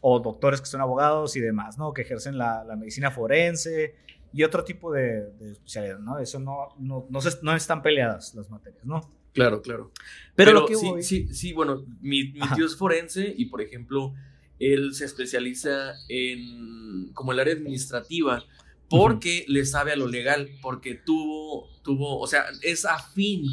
o 0.00 0.20
doctores 0.20 0.60
que 0.60 0.66
son 0.66 0.80
abogados 0.80 1.34
y 1.36 1.40
demás, 1.40 1.78
¿no? 1.78 1.92
Que 1.92 2.02
ejercen 2.02 2.38
la, 2.38 2.64
la 2.64 2.76
medicina 2.76 3.10
forense 3.10 3.94
y 4.32 4.44
otro 4.44 4.62
tipo 4.64 4.92
de, 4.92 5.30
de 5.32 5.52
especialidad, 5.52 5.98
¿no? 5.98 6.18
Eso 6.18 6.38
no, 6.38 6.68
no, 6.78 7.06
no, 7.08 7.20
se, 7.20 7.30
no, 7.42 7.56
están 7.56 7.82
peleadas 7.82 8.34
las 8.34 8.50
materias, 8.50 8.84
¿no? 8.84 9.00
Claro, 9.32 9.62
claro. 9.62 9.92
Pero, 10.34 10.52
lo 10.52 10.66
que 10.66 10.76
sí, 10.76 10.90
sí, 11.02 11.34
sí, 11.34 11.52
bueno, 11.52 11.84
mi, 12.00 12.32
mi 12.32 12.48
tío 12.54 12.64
es 12.66 12.76
forense 12.76 13.34
y, 13.36 13.46
por 13.46 13.60
ejemplo, 13.60 14.14
él 14.58 14.94
se 14.94 15.04
especializa 15.04 15.94
en 16.08 17.12
como 17.12 17.32
el 17.32 17.40
área 17.40 17.54
administrativa 17.54 18.44
porque 18.88 19.44
le 19.48 19.64
sabe 19.64 19.92
a 19.92 19.96
lo 19.96 20.06
legal, 20.06 20.50
porque 20.62 20.94
tuvo, 20.94 21.68
tuvo, 21.82 22.20
o 22.20 22.26
sea, 22.26 22.44
es 22.62 22.84
afín, 22.84 23.44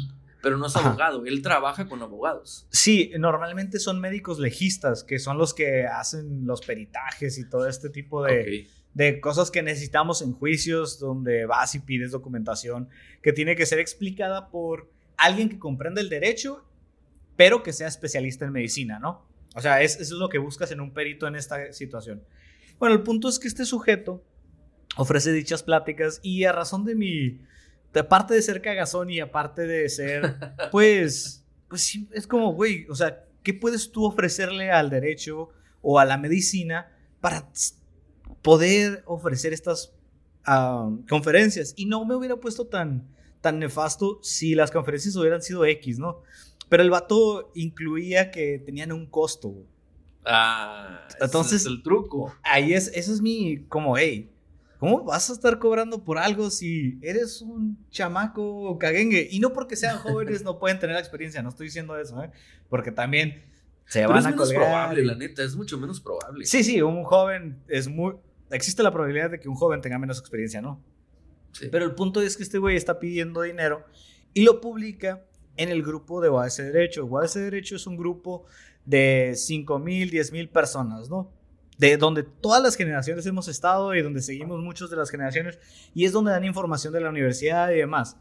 pero 0.42 0.58
no 0.58 0.66
es 0.66 0.76
abogado, 0.76 1.24
él 1.26 1.42
trabaja 1.42 1.88
con 1.88 2.02
abogados. 2.02 2.66
Sí, 2.70 3.10
normalmente 3.18 3.78
son 3.78 4.00
médicos 4.00 4.38
legistas, 4.38 5.02
que 5.02 5.18
son 5.18 5.38
los 5.38 5.54
que 5.54 5.86
hacen 5.86 6.46
los 6.46 6.60
peritajes 6.60 7.38
y 7.38 7.48
todo 7.48 7.66
este 7.68 7.88
tipo 7.88 8.22
de, 8.22 8.68
de 8.92 9.20
cosas 9.20 9.50
que 9.50 9.62
necesitamos 9.62 10.22
en 10.22 10.32
juicios, 10.32 10.98
donde 10.98 11.46
vas 11.46 11.74
y 11.74 11.80
pides 11.80 12.12
documentación 12.12 12.88
que 13.22 13.32
tiene 13.32 13.56
que 13.56 13.66
ser 13.66 13.78
explicada 13.80 14.50
por 14.50 14.90
alguien 15.16 15.48
que 15.48 15.58
comprende 15.58 16.00
el 16.00 16.08
derecho, 16.08 16.64
pero 17.36 17.62
que 17.62 17.72
sea 17.72 17.88
especialista 17.88 18.44
en 18.44 18.52
medicina, 18.52 18.98
¿no? 18.98 19.26
O 19.54 19.60
sea, 19.60 19.82
eso 19.82 20.02
es 20.02 20.10
lo 20.10 20.28
que 20.28 20.38
buscas 20.38 20.70
en 20.72 20.80
un 20.80 20.92
perito 20.92 21.26
en 21.26 21.36
esta 21.36 21.72
situación. 21.72 22.22
Bueno, 22.78 22.94
el 22.94 23.02
punto 23.02 23.28
es 23.28 23.38
que 23.38 23.48
este 23.48 23.64
sujeto 23.64 24.24
ofrece 24.96 25.32
dichas 25.32 25.62
pláticas 25.62 26.20
y 26.22 26.44
a 26.44 26.52
razón 26.52 26.84
de 26.84 26.94
mi, 26.94 27.40
aparte 27.98 28.34
de 28.34 28.42
ser 28.42 28.60
cagazón 28.60 29.10
y 29.10 29.20
aparte 29.20 29.66
de 29.66 29.88
ser, 29.88 30.36
pues, 30.70 31.44
pues 31.68 31.98
es 32.12 32.26
como, 32.26 32.52
güey, 32.52 32.86
o 32.88 32.94
sea, 32.94 33.24
¿qué 33.42 33.54
puedes 33.54 33.90
tú 33.92 34.04
ofrecerle 34.04 34.70
al 34.70 34.90
derecho 34.90 35.50
o 35.82 35.98
a 35.98 36.04
la 36.04 36.18
medicina 36.18 36.90
para 37.20 37.48
poder 38.42 39.02
ofrecer 39.06 39.52
estas 39.52 39.92
conferencias? 41.08 41.74
Y 41.76 41.86
no 41.86 42.04
me 42.04 42.16
hubiera 42.16 42.36
puesto 42.36 42.66
tan, 42.66 43.08
tan 43.40 43.58
nefasto 43.58 44.18
si 44.22 44.54
las 44.54 44.70
conferencias 44.70 45.14
hubieran 45.16 45.42
sido 45.42 45.64
X, 45.64 45.98
¿no? 45.98 46.22
Pero 46.74 46.82
el 46.82 46.90
vato 46.90 47.52
incluía 47.54 48.32
que 48.32 48.58
tenían 48.58 48.90
un 48.90 49.06
costo. 49.06 49.54
Ah, 50.24 51.06
entonces 51.20 51.60
es 51.60 51.66
el 51.68 51.84
truco. 51.84 52.34
Ahí 52.42 52.74
es, 52.74 52.90
eso 52.96 53.12
es 53.12 53.22
mi, 53.22 53.58
como, 53.68 53.96
hey, 53.96 54.32
¿Cómo 54.80 55.04
vas 55.04 55.30
a 55.30 55.34
estar 55.34 55.60
cobrando 55.60 56.02
por 56.02 56.18
algo 56.18 56.50
si 56.50 56.98
eres 57.00 57.42
un 57.42 57.78
chamaco 57.90 58.76
caguengue? 58.76 59.28
Y 59.30 59.38
no 59.38 59.52
porque 59.52 59.76
sean 59.76 59.98
jóvenes 59.98 60.42
no 60.42 60.58
pueden 60.58 60.80
tener 60.80 60.94
la 60.94 61.00
experiencia, 61.00 61.44
no 61.44 61.50
estoy 61.50 61.66
diciendo 61.66 61.96
eso, 61.96 62.20
¿eh? 62.24 62.32
Porque 62.68 62.90
también 62.90 63.44
se 63.86 64.04
van 64.04 64.18
es 64.18 64.26
a 64.26 64.30
menos 64.30 64.52
probable, 64.52 65.04
la 65.04 65.14
neta, 65.14 65.44
es 65.44 65.54
mucho 65.54 65.78
menos 65.78 66.00
probable. 66.00 66.44
Sí, 66.44 66.64
sí, 66.64 66.82
un 66.82 67.04
joven 67.04 67.62
es 67.68 67.86
muy... 67.86 68.16
Existe 68.50 68.82
la 68.82 68.90
probabilidad 68.90 69.30
de 69.30 69.38
que 69.38 69.48
un 69.48 69.54
joven 69.54 69.80
tenga 69.80 70.00
menos 70.00 70.18
experiencia, 70.18 70.60
¿no? 70.60 70.82
Sí. 71.52 71.68
Pero 71.70 71.84
el 71.84 71.94
punto 71.94 72.20
es 72.20 72.36
que 72.36 72.42
este 72.42 72.58
güey 72.58 72.74
está 72.74 72.98
pidiendo 72.98 73.42
dinero 73.42 73.86
y 74.32 74.42
lo 74.42 74.60
publica 74.60 75.22
en 75.56 75.68
el 75.68 75.82
grupo 75.82 76.20
de 76.20 76.30
UAS 76.30 76.56
Derecho. 76.58 77.04
UAS 77.04 77.34
Derecho 77.34 77.76
es 77.76 77.86
un 77.86 77.96
grupo 77.96 78.44
de 78.84 79.34
5 79.36 79.78
mil, 79.78 80.10
10 80.10 80.32
mil 80.32 80.48
personas, 80.48 81.08
¿no? 81.08 81.30
de 81.78 81.96
donde 81.96 82.22
todas 82.22 82.62
las 82.62 82.76
generaciones 82.76 83.26
hemos 83.26 83.48
estado 83.48 83.94
y 83.94 84.02
donde 84.02 84.22
seguimos 84.22 84.60
muchas 84.60 84.90
de 84.90 84.96
las 84.96 85.10
generaciones 85.10 85.58
y 85.94 86.04
es 86.04 86.12
donde 86.12 86.30
dan 86.30 86.44
información 86.44 86.92
de 86.92 87.00
la 87.00 87.10
universidad 87.10 87.70
y 87.70 87.76
demás. 87.76 88.16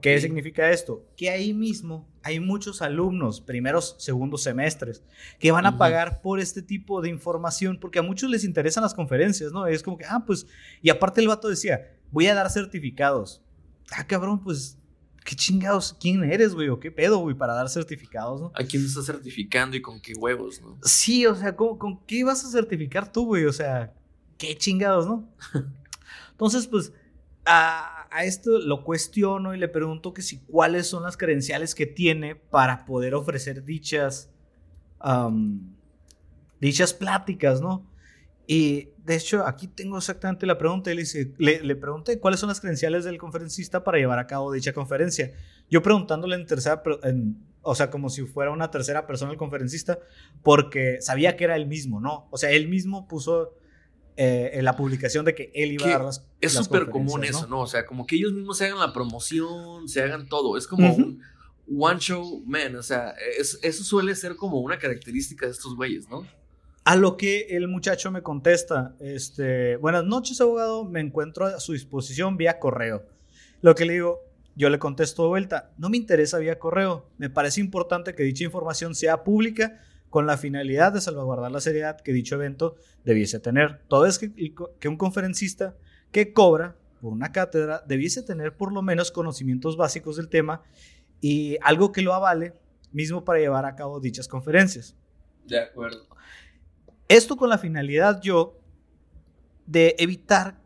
¿Qué 0.00 0.20
significa 0.20 0.70
esto? 0.70 1.04
Que 1.16 1.30
ahí 1.30 1.52
mismo 1.52 2.08
hay 2.22 2.38
muchos 2.38 2.80
alumnos, 2.80 3.40
primeros, 3.40 3.96
segundos 3.98 4.44
semestres, 4.44 5.02
que 5.40 5.50
van 5.50 5.66
a 5.66 5.76
pagar 5.78 6.22
por 6.22 6.38
este 6.38 6.62
tipo 6.62 7.00
de 7.00 7.08
información 7.08 7.78
porque 7.80 7.98
a 7.98 8.02
muchos 8.02 8.30
les 8.30 8.44
interesan 8.44 8.84
las 8.84 8.94
conferencias, 8.94 9.50
¿no? 9.50 9.66
Es 9.66 9.82
como 9.82 9.98
que, 9.98 10.04
ah, 10.04 10.22
pues, 10.24 10.46
y 10.80 10.90
aparte 10.90 11.20
el 11.20 11.26
vato 11.26 11.48
decía, 11.48 11.92
voy 12.12 12.28
a 12.28 12.34
dar 12.34 12.50
certificados. 12.50 13.42
ah, 13.90 14.06
cabrón, 14.06 14.40
pues, 14.44 14.78
¿qué 15.30 15.36
chingados? 15.36 15.96
¿Quién 16.00 16.24
eres, 16.24 16.56
güey? 16.56 16.70
¿O 16.70 16.80
qué 16.80 16.90
pedo, 16.90 17.18
güey? 17.18 17.36
Para 17.36 17.54
dar 17.54 17.68
certificados, 17.68 18.40
¿no? 18.40 18.50
¿A 18.52 18.64
quién 18.64 18.84
estás 18.84 19.06
certificando 19.06 19.76
y 19.76 19.80
con 19.80 20.00
qué 20.00 20.12
huevos, 20.14 20.60
no? 20.60 20.76
Sí, 20.82 21.24
o 21.24 21.36
sea, 21.36 21.54
¿con, 21.54 21.78
con 21.78 22.04
qué 22.04 22.24
vas 22.24 22.44
a 22.44 22.50
certificar 22.50 23.12
tú, 23.12 23.26
güey? 23.26 23.44
O 23.44 23.52
sea, 23.52 23.94
qué 24.36 24.58
chingados, 24.58 25.06
¿no? 25.06 25.28
Entonces, 26.32 26.66
pues, 26.66 26.92
a, 27.44 28.08
a, 28.10 28.24
esto 28.24 28.58
lo 28.58 28.82
cuestiono 28.82 29.54
y 29.54 29.58
le 29.58 29.68
pregunto 29.68 30.12
que 30.12 30.22
si 30.22 30.40
cuáles 30.40 30.88
son 30.88 31.04
las 31.04 31.16
credenciales 31.16 31.76
que 31.76 31.86
tiene 31.86 32.34
para 32.34 32.84
poder 32.84 33.14
ofrecer 33.14 33.64
dichas, 33.64 34.30
um, 35.00 35.60
dichas 36.60 36.92
pláticas, 36.92 37.60
¿no? 37.60 37.88
Y 38.52 38.88
de 39.04 39.14
hecho, 39.14 39.46
aquí 39.46 39.68
tengo 39.68 39.96
exactamente 39.96 40.44
la 40.44 40.58
pregunta. 40.58 40.90
Le, 40.92 41.02
dice, 41.02 41.32
le, 41.38 41.62
le, 41.62 41.76
pregunté 41.76 42.18
cuáles 42.18 42.40
son 42.40 42.48
las 42.48 42.58
credenciales 42.58 43.04
del 43.04 43.16
conferencista 43.16 43.84
para 43.84 43.98
llevar 43.98 44.18
a 44.18 44.26
cabo 44.26 44.50
dicha 44.50 44.72
conferencia. 44.72 45.30
Yo 45.70 45.82
preguntándole 45.82 46.34
en 46.34 46.46
tercera, 46.46 46.82
en, 47.04 47.40
o 47.62 47.76
sea, 47.76 47.90
como 47.90 48.10
si 48.10 48.22
fuera 48.22 48.50
una 48.50 48.68
tercera 48.68 49.06
persona 49.06 49.30
el 49.30 49.38
conferencista, 49.38 50.00
porque 50.42 50.98
sabía 51.00 51.36
que 51.36 51.44
era 51.44 51.54
él 51.54 51.68
mismo, 51.68 52.00
¿no? 52.00 52.26
O 52.32 52.38
sea, 52.38 52.50
él 52.50 52.66
mismo 52.66 53.06
puso 53.06 53.54
eh, 54.16 54.50
en 54.54 54.64
la 54.64 54.74
publicación 54.74 55.24
de 55.24 55.36
que 55.36 55.52
él 55.54 55.70
iba 55.70 55.84
que 55.84 55.92
a 55.92 55.98
dar 55.98 56.06
las 56.06 56.26
Es 56.40 56.54
súper 56.54 56.90
común 56.90 57.22
eso, 57.22 57.46
¿no? 57.46 57.60
O 57.60 57.68
sea, 57.68 57.86
como 57.86 58.04
que 58.04 58.16
ellos 58.16 58.32
mismos 58.32 58.58
se 58.58 58.64
hagan 58.64 58.80
la 58.80 58.92
promoción, 58.92 59.86
se 59.88 60.02
hagan 60.02 60.26
todo. 60.26 60.56
Es 60.56 60.66
como 60.66 60.92
uh 60.92 60.98
-huh. 60.98 61.20
un 61.68 61.80
one 61.80 62.00
show 62.00 62.42
man. 62.44 62.74
O 62.74 62.82
sea, 62.82 63.14
es, 63.38 63.60
eso 63.62 63.84
suele 63.84 64.12
ser 64.16 64.34
como 64.34 64.58
una 64.58 64.76
característica 64.76 65.46
de 65.46 65.52
estos 65.52 65.76
güeyes, 65.76 66.08
¿no? 66.08 66.26
A 66.84 66.96
lo 66.96 67.16
que 67.16 67.48
el 67.50 67.68
muchacho 67.68 68.10
me 68.10 68.22
contesta, 68.22 68.96
este, 69.00 69.76
buenas 69.76 70.04
noches 70.04 70.40
abogado, 70.40 70.84
me 70.84 71.00
encuentro 71.00 71.44
a 71.44 71.60
su 71.60 71.72
disposición 71.72 72.38
vía 72.38 72.58
correo. 72.58 73.04
Lo 73.60 73.74
que 73.74 73.84
le 73.84 73.92
digo, 73.92 74.20
yo 74.56 74.70
le 74.70 74.78
contesto 74.78 75.24
de 75.24 75.28
vuelta, 75.28 75.72
no 75.76 75.90
me 75.90 75.98
interesa 75.98 76.38
vía 76.38 76.58
correo, 76.58 77.06
me 77.18 77.28
parece 77.28 77.60
importante 77.60 78.14
que 78.14 78.22
dicha 78.22 78.44
información 78.44 78.94
sea 78.94 79.24
pública 79.24 79.78
con 80.08 80.26
la 80.26 80.38
finalidad 80.38 80.92
de 80.92 81.02
salvaguardar 81.02 81.52
la 81.52 81.60
seriedad 81.60 82.00
que 82.00 82.12
dicho 82.12 82.36
evento 82.36 82.76
debiese 83.04 83.40
tener. 83.40 83.82
Todo 83.86 84.06
es 84.06 84.18
que, 84.18 84.32
que 84.80 84.88
un 84.88 84.96
conferencista 84.96 85.76
que 86.10 86.32
cobra 86.32 86.76
por 87.00 87.12
una 87.12 87.30
cátedra 87.30 87.84
debiese 87.86 88.22
tener 88.22 88.56
por 88.56 88.72
lo 88.72 88.80
menos 88.80 89.10
conocimientos 89.10 89.76
básicos 89.76 90.16
del 90.16 90.28
tema 90.28 90.62
y 91.20 91.58
algo 91.62 91.92
que 91.92 92.02
lo 92.02 92.14
avale 92.14 92.54
mismo 92.90 93.24
para 93.24 93.38
llevar 93.38 93.66
a 93.66 93.76
cabo 93.76 94.00
dichas 94.00 94.26
conferencias. 94.26 94.96
De 95.46 95.60
acuerdo. 95.60 96.06
Esto 97.10 97.36
con 97.36 97.50
la 97.50 97.58
finalidad 97.58 98.20
yo 98.22 98.56
de 99.66 99.96
evitar 99.98 100.60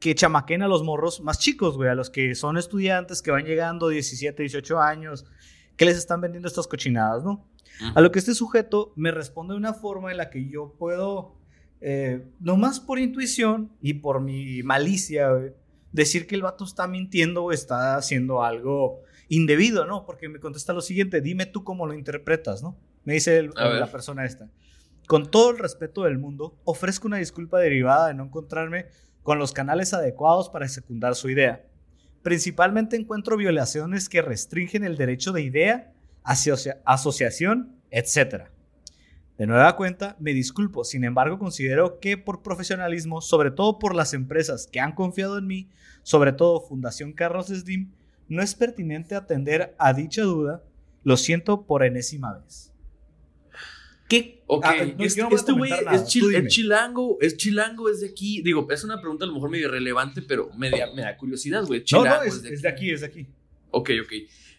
que 0.00 0.14
chamaquen 0.14 0.60
a 0.62 0.68
los 0.68 0.84
morros 0.84 1.22
más 1.22 1.38
chicos, 1.38 1.78
güey, 1.78 1.88
a 1.88 1.94
los 1.94 2.10
que 2.10 2.34
son 2.34 2.58
estudiantes 2.58 3.22
que 3.22 3.30
van 3.30 3.46
llegando 3.46 3.88
17, 3.88 4.42
18 4.42 4.80
años, 4.82 5.24
que 5.78 5.86
les 5.86 5.96
están 5.96 6.20
vendiendo 6.20 6.46
estas 6.46 6.66
cochinadas, 6.66 7.24
¿no? 7.24 7.48
A 7.94 8.02
lo 8.02 8.12
que 8.12 8.18
este 8.18 8.34
sujeto 8.34 8.92
me 8.96 9.12
responde 9.12 9.54
de 9.54 9.58
una 9.58 9.72
forma 9.72 10.10
en 10.10 10.18
la 10.18 10.28
que 10.28 10.46
yo 10.50 10.74
puedo, 10.78 11.36
eh, 11.80 12.22
nomás 12.38 12.80
por 12.80 12.98
intuición 12.98 13.72
y 13.80 13.94
por 13.94 14.20
mi 14.20 14.62
malicia, 14.62 15.30
güey, 15.30 15.52
decir 15.92 16.26
que 16.26 16.34
el 16.34 16.42
vato 16.42 16.64
está 16.64 16.86
mintiendo 16.86 17.44
o 17.44 17.50
está 17.50 17.96
haciendo 17.96 18.44
algo 18.44 19.00
indebido, 19.30 19.86
¿no? 19.86 20.04
Porque 20.04 20.28
me 20.28 20.38
contesta 20.38 20.74
lo 20.74 20.82
siguiente, 20.82 21.22
dime 21.22 21.46
tú 21.46 21.64
cómo 21.64 21.86
lo 21.86 21.94
interpretas, 21.94 22.62
¿no? 22.62 22.76
Me 23.04 23.14
dice 23.14 23.38
el, 23.38 23.52
la 23.56 23.90
persona 23.90 24.26
esta. 24.26 24.50
Con 25.08 25.30
todo 25.30 25.52
el 25.52 25.58
respeto 25.58 26.02
del 26.02 26.18
mundo, 26.18 26.60
ofrezco 26.64 27.08
una 27.08 27.16
disculpa 27.16 27.58
derivada 27.58 28.08
de 28.08 28.14
no 28.14 28.24
encontrarme 28.24 28.88
con 29.22 29.38
los 29.38 29.52
canales 29.52 29.94
adecuados 29.94 30.50
para 30.50 30.68
secundar 30.68 31.14
su 31.14 31.30
idea. 31.30 31.64
Principalmente 32.22 32.94
encuentro 32.94 33.38
violaciones 33.38 34.10
que 34.10 34.20
restringen 34.20 34.84
el 34.84 34.98
derecho 34.98 35.32
de 35.32 35.40
idea, 35.40 35.94
asocia 36.24 36.82
asociación, 36.84 37.74
etc. 37.90 38.48
De 39.38 39.46
nueva 39.46 39.76
cuenta, 39.76 40.14
me 40.20 40.34
disculpo, 40.34 40.84
sin 40.84 41.04
embargo 41.04 41.38
considero 41.38 42.00
que 42.00 42.18
por 42.18 42.42
profesionalismo, 42.42 43.22
sobre 43.22 43.50
todo 43.50 43.78
por 43.78 43.94
las 43.94 44.12
empresas 44.12 44.66
que 44.70 44.80
han 44.80 44.94
confiado 44.94 45.38
en 45.38 45.46
mí, 45.46 45.70
sobre 46.02 46.34
todo 46.34 46.60
Fundación 46.60 47.14
Carlos 47.14 47.46
Slim, 47.46 47.92
no 48.28 48.42
es 48.42 48.54
pertinente 48.54 49.14
atender 49.14 49.74
a 49.78 49.94
dicha 49.94 50.20
duda, 50.20 50.62
lo 51.02 51.16
siento 51.16 51.64
por 51.64 51.82
enésima 51.82 52.34
vez. 52.34 52.74
Ok, 54.50 54.64
ah, 54.66 54.76
no, 54.96 55.04
este, 55.04 55.20
no 55.20 55.28
este 55.30 55.52
güey 55.52 55.70
es, 55.92 56.06
chil, 56.06 56.34
es, 56.34 56.46
chilango, 56.46 57.18
es 57.20 57.36
chilango, 57.36 57.90
es 57.90 58.00
de 58.00 58.08
aquí. 58.08 58.40
Digo, 58.40 58.66
es 58.70 58.82
una 58.82 58.98
pregunta 58.98 59.26
a 59.26 59.28
lo 59.28 59.34
mejor 59.34 59.50
medio 59.50 59.68
irrelevante, 59.68 60.22
pero 60.22 60.50
me 60.56 60.70
da, 60.70 60.90
me 60.94 61.02
da 61.02 61.16
curiosidad, 61.18 61.66
güey. 61.66 61.84
No, 61.92 62.02
no, 62.02 62.22
es, 62.22 62.36
es, 62.36 62.42
de, 62.42 62.54
es 62.54 62.62
de 62.62 62.68
aquí, 62.68 62.90
es 62.90 63.02
de 63.02 63.06
aquí. 63.08 63.26
Ok, 63.70 63.90
ok. 64.02 64.12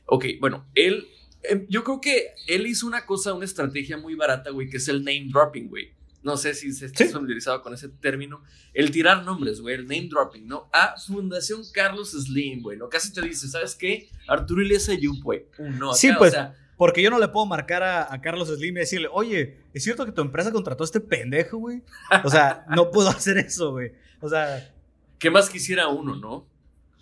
Ok, 0.06 0.26
bueno, 0.40 0.68
él, 0.76 1.08
eh, 1.42 1.66
yo 1.70 1.84
creo 1.84 2.00
que 2.02 2.28
él 2.48 2.68
hizo 2.68 2.86
una 2.86 3.08
cosa, 3.08 3.34
una 3.34 3.46
estrategia 3.46 3.98
muy 3.98 4.14
barata, 4.14 4.52
güey, 4.52 4.70
que 4.70 4.78
es 4.78 4.88
el 4.90 5.00
name 5.04 5.28
dropping, 5.32 5.70
güey. 5.70 5.92
No 6.22 6.38
sé 6.38 6.54
si 6.54 6.72
se 6.72 6.86
está 6.86 7.06
¿Sí? 7.06 7.12
familiarizado 7.12 7.64
con 7.64 7.74
ese 7.74 7.90
término. 7.90 8.44
El 8.74 8.92
tirar 8.92 9.24
nombres, 9.24 9.60
güey, 9.60 9.74
el 9.74 9.88
name 9.88 10.08
dropping, 10.10 10.48
¿no? 10.48 10.70
A 10.72 10.96
Fundación 11.00 11.64
Carlos 11.74 12.12
Slim, 12.12 12.62
güey, 12.62 12.78
¿no? 12.78 12.90
Casi 12.90 13.12
te 13.12 13.22
dice, 13.22 13.48
¿sabes 13.48 13.74
qué? 13.74 14.10
Arturo 14.28 14.62
Iglesias 14.62 15.00
Yup, 15.00 15.24
güey. 15.24 15.46
No, 15.58 15.90
acá, 15.90 15.98
sí, 15.98 16.12
pues. 16.16 16.32
O 16.32 16.34
sea, 16.34 16.56
porque 16.80 17.02
yo 17.02 17.10
no 17.10 17.20
le 17.20 17.28
puedo 17.28 17.46
marcar 17.46 17.84
a, 17.84 18.14
a, 18.14 18.22
Carlos 18.22 18.48
Slim 18.48 18.78
y 18.78 18.80
decirle, 18.80 19.10
oye, 19.12 19.58
¿es 19.74 19.84
cierto 19.84 20.06
que 20.06 20.14
tu 20.14 20.22
empresa 20.22 20.50
contrató 20.50 20.84
a 20.84 20.86
este 20.86 21.02
pendejo, 21.02 21.58
güey? 21.58 21.84
O 22.24 22.30
sea, 22.30 22.66
no 22.74 22.90
puedo 22.90 23.10
hacer 23.10 23.38
eso, 23.38 23.72
güey. 23.72 23.92
O 24.22 24.30
sea. 24.30 24.72
¿Qué 25.18 25.30
más 25.30 25.50
quisiera 25.50 25.90
uno, 25.90 26.16
no? 26.16 26.48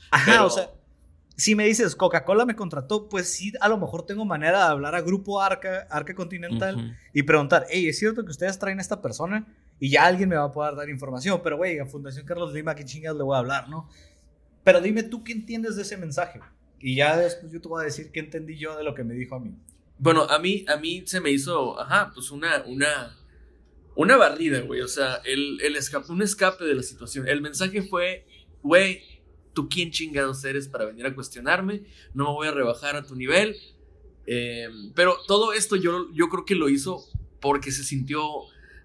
Ajá, 0.09 0.31
Pero... 0.31 0.45
o 0.47 0.49
sea. 0.49 0.71
Si 1.35 1.53
me 1.53 1.65
dices, 1.65 1.95
Coca-Cola 1.95 2.47
me 2.47 2.55
contrató, 2.55 3.07
pues 3.07 3.31
sí, 3.31 3.53
a 3.61 3.69
lo 3.69 3.77
mejor 3.77 4.03
tengo 4.03 4.25
manera 4.25 4.65
de 4.65 4.71
hablar 4.71 4.95
a 4.95 5.01
Grupo 5.01 5.39
Arca, 5.39 5.85
Arca 5.91 6.15
Continental, 6.15 6.75
uh 6.75 6.79
-huh. 6.79 6.95
y 7.13 7.21
preguntar, 7.21 7.67
hey, 7.69 7.87
¿es 7.87 7.99
cierto 7.99 8.25
que 8.25 8.31
ustedes 8.31 8.57
traen 8.57 8.79
a 8.79 8.81
esta 8.81 8.99
persona? 8.99 9.45
Y 9.79 9.91
ya 9.91 10.07
alguien 10.07 10.27
me 10.27 10.37
va 10.37 10.45
a 10.45 10.51
poder 10.51 10.75
dar 10.75 10.89
información. 10.89 11.39
Pero, 11.43 11.57
güey, 11.57 11.77
a 11.77 11.85
Fundación 11.85 12.25
Carlos 12.25 12.51
Lima, 12.51 12.73
¿qué 12.73 12.83
chingas 12.83 13.15
le 13.15 13.21
voy 13.21 13.35
a 13.35 13.39
hablar, 13.39 13.69
no? 13.69 13.87
Pero 14.63 14.81
dime 14.81 15.03
tú 15.03 15.23
qué 15.23 15.33
entiendes 15.33 15.75
de 15.75 15.83
ese 15.83 15.97
mensaje. 15.97 16.41
Y 16.79 16.95
ya 16.95 17.17
después 17.17 17.51
yo 17.51 17.61
te 17.61 17.67
voy 17.67 17.81
a 17.81 17.85
decir 17.85 18.11
qué 18.11 18.19
entendí 18.19 18.57
yo 18.57 18.77
de 18.77 18.83
lo 18.83 18.93
que 18.93 19.03
me 19.03 19.13
dijo 19.13 19.35
a 19.35 19.39
mí. 19.39 19.55
Bueno, 19.99 20.23
a 20.23 20.39
mí, 20.39 20.63
a 20.67 20.77
mí 20.77 21.03
se 21.05 21.19
me 21.19 21.31
hizo, 21.31 21.79
ajá, 21.79 22.11
pues 22.13 22.29
una, 22.29 22.63
una, 22.67 23.17
una 23.95 24.15
barrida, 24.15 24.61
güey. 24.61 24.81
O 24.81 24.87
sea, 24.87 25.15
el, 25.25 25.59
el 25.61 25.75
escape, 25.75 26.11
un 26.11 26.21
escape 26.21 26.63
de 26.65 26.75
la 26.75 26.83
situación. 26.83 27.27
El 27.27 27.41
mensaje 27.41 27.81
fue, 27.81 28.25
güey, 28.61 29.01
¿tú 29.53 29.67
quién 29.69 29.89
chingados 29.89 30.43
eres 30.45 30.67
para 30.67 30.85
venir 30.85 31.05
a 31.07 31.15
cuestionarme? 31.15 31.83
No 32.13 32.25
me 32.25 32.31
voy 32.31 32.47
a 32.47 32.51
rebajar 32.51 32.95
a 32.95 33.03
tu 33.03 33.15
nivel. 33.15 33.55
Eh, 34.27 34.67
pero 34.93 35.17
todo 35.27 35.53
esto 35.53 35.75
yo, 35.75 36.13
yo 36.13 36.29
creo 36.29 36.45
que 36.45 36.53
lo 36.53 36.69
hizo 36.69 37.03
porque 37.39 37.71
se 37.71 37.83
sintió 37.83 38.21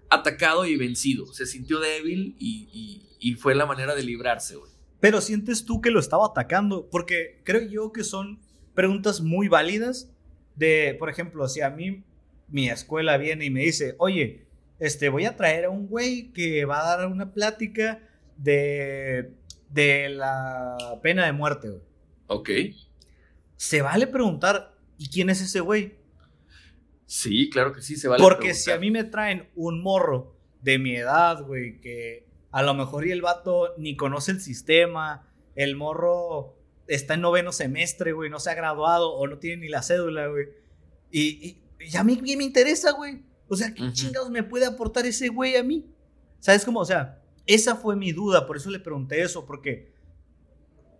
atacado 0.09 0.65
y 0.65 0.77
vencido. 0.77 1.31
Se 1.31 1.45
sintió 1.45 1.79
débil 1.79 2.35
y, 2.39 2.69
y, 2.73 3.07
y 3.19 3.35
fue 3.35 3.53
la 3.53 3.67
manera 3.67 3.93
de 3.93 4.03
librarse, 4.03 4.55
güey. 4.55 4.72
Pero 5.03 5.19
sientes 5.19 5.65
tú 5.65 5.81
que 5.81 5.91
lo 5.91 5.99
estaba 5.99 6.27
atacando, 6.27 6.87
porque 6.89 7.41
creo 7.43 7.63
yo 7.63 7.91
que 7.91 8.05
son 8.05 8.39
preguntas 8.73 9.19
muy 9.19 9.49
válidas 9.49 10.09
de, 10.55 10.95
por 10.97 11.09
ejemplo, 11.09 11.45
si 11.49 11.59
a 11.59 11.69
mí 11.69 12.05
mi 12.47 12.69
escuela 12.69 13.17
viene 13.17 13.43
y 13.43 13.49
me 13.49 13.63
dice, 13.63 13.95
oye, 13.97 14.45
este, 14.79 15.09
voy 15.09 15.25
a 15.25 15.35
traer 15.35 15.65
a 15.65 15.69
un 15.69 15.87
güey 15.87 16.31
que 16.31 16.63
va 16.63 16.79
a 16.79 16.95
dar 16.97 17.07
una 17.07 17.33
plática 17.33 17.99
de, 18.37 19.33
de 19.69 20.07
la 20.07 20.77
pena 21.01 21.25
de 21.25 21.33
muerte, 21.33 21.67
güey. 21.67 21.81
Ok. 22.27 22.49
Se 23.57 23.81
vale 23.81 24.07
preguntar, 24.07 24.73
¿y 24.97 25.09
quién 25.09 25.29
es 25.29 25.41
ese 25.41 25.59
güey? 25.59 25.97
Sí, 27.05 27.49
claro 27.49 27.73
que 27.73 27.81
sí, 27.81 27.97
se 27.97 28.07
vale 28.07 28.23
Porque 28.23 28.37
preguntar. 28.37 28.63
si 28.63 28.71
a 28.71 28.79
mí 28.79 28.89
me 28.89 29.03
traen 29.03 29.49
un 29.53 29.81
morro 29.81 30.37
de 30.61 30.79
mi 30.79 30.95
edad, 30.95 31.43
güey, 31.43 31.81
que 31.81 32.25
a 32.53 32.61
lo 32.61 32.75
mejor 32.75 33.05
y 33.05 33.11
el 33.11 33.21
vato 33.21 33.73
ni 33.77 33.97
conoce 33.97 34.31
el 34.31 34.39
sistema, 34.39 35.27
el 35.55 35.75
morro 35.75 36.55
está 36.87 37.15
en 37.15 37.21
noveno 37.21 37.51
semestre, 37.51 38.13
güey, 38.13 38.29
no 38.29 38.39
se 38.39 38.51
ha 38.51 38.53
graduado 38.53 39.11
o 39.11 39.25
no 39.27 39.39
tiene 39.39 39.63
ni 39.63 39.69
la 39.69 39.81
cédula, 39.81 40.27
güey. 40.27 40.49
Y, 41.09 41.21
y, 41.47 41.63
y, 41.79 41.97
a 41.97 42.03
mí 42.03 42.15
¿qué 42.17 42.37
me 42.37 42.43
interesa, 42.43 42.91
güey. 42.91 43.23
O 43.47 43.55
sea, 43.55 43.73
¿qué 43.73 43.81
uh 43.81 43.87
-huh. 43.87 43.93
chingados 43.93 44.29
me 44.29 44.43
puede 44.43 44.67
aportar 44.67 45.05
ese 45.07 45.29
güey 45.29 45.55
a 45.55 45.63
mí? 45.63 45.91
¿Sabes 46.39 46.63
cómo? 46.63 46.79
O 46.79 46.85
sea, 46.85 47.23
esa 47.47 47.75
fue 47.75 47.95
mi 47.95 48.11
duda, 48.11 48.45
por 48.45 48.55
eso 48.55 48.69
le 48.69 48.79
pregunté 48.79 49.21
eso, 49.21 49.47
porque 49.47 49.91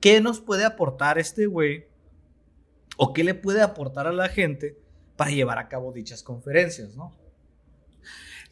¿qué 0.02 0.22
nos 0.22 0.42
puede 0.42 0.66
aportar 0.66 1.20
este 1.20 1.46
güey? 1.46 1.86
¿O 2.98 3.14
qué 3.14 3.24
le 3.24 3.36
puede 3.36 3.62
aportar 3.62 4.08
a 4.08 4.12
la 4.12 4.28
gente 4.28 4.80
para 5.16 5.30
llevar 5.30 5.60
a 5.60 5.70
cabo 5.70 5.94
dichas 5.94 6.24
conferencias, 6.24 6.96
no? 6.96 7.16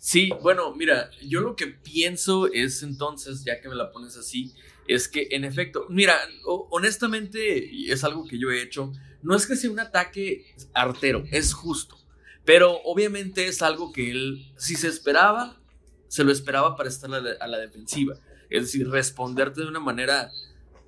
Sí, 0.03 0.31
bueno, 0.41 0.73
mira, 0.73 1.11
yo 1.21 1.41
lo 1.41 1.55
que 1.55 1.67
pienso 1.67 2.51
es 2.51 2.81
entonces, 2.81 3.43
ya 3.43 3.61
que 3.61 3.69
me 3.69 3.75
la 3.75 3.91
pones 3.91 4.17
así, 4.17 4.51
es 4.87 5.07
que 5.07 5.27
en 5.29 5.45
efecto, 5.45 5.85
mira, 5.89 6.17
honestamente, 6.43 7.69
es 7.87 8.03
algo 8.03 8.25
que 8.25 8.39
yo 8.39 8.49
he 8.49 8.63
hecho, 8.63 8.91
no 9.21 9.35
es 9.35 9.45
que 9.45 9.55
sea 9.55 9.69
un 9.69 9.79
ataque 9.79 10.55
artero, 10.73 11.23
es 11.29 11.53
justo, 11.53 11.99
pero 12.45 12.81
obviamente 12.83 13.45
es 13.45 13.61
algo 13.61 13.93
que 13.93 14.09
él, 14.09 14.51
si 14.57 14.73
se 14.73 14.87
esperaba, 14.87 15.61
se 16.07 16.23
lo 16.23 16.31
esperaba 16.31 16.75
para 16.75 16.89
estar 16.89 17.13
a 17.13 17.47
la, 17.47 17.59
defensiva, 17.59 18.15
es 18.49 18.63
decir, 18.63 18.89
responderte 18.89 19.61
de 19.61 19.67
una 19.67 19.79
manera 19.79 20.31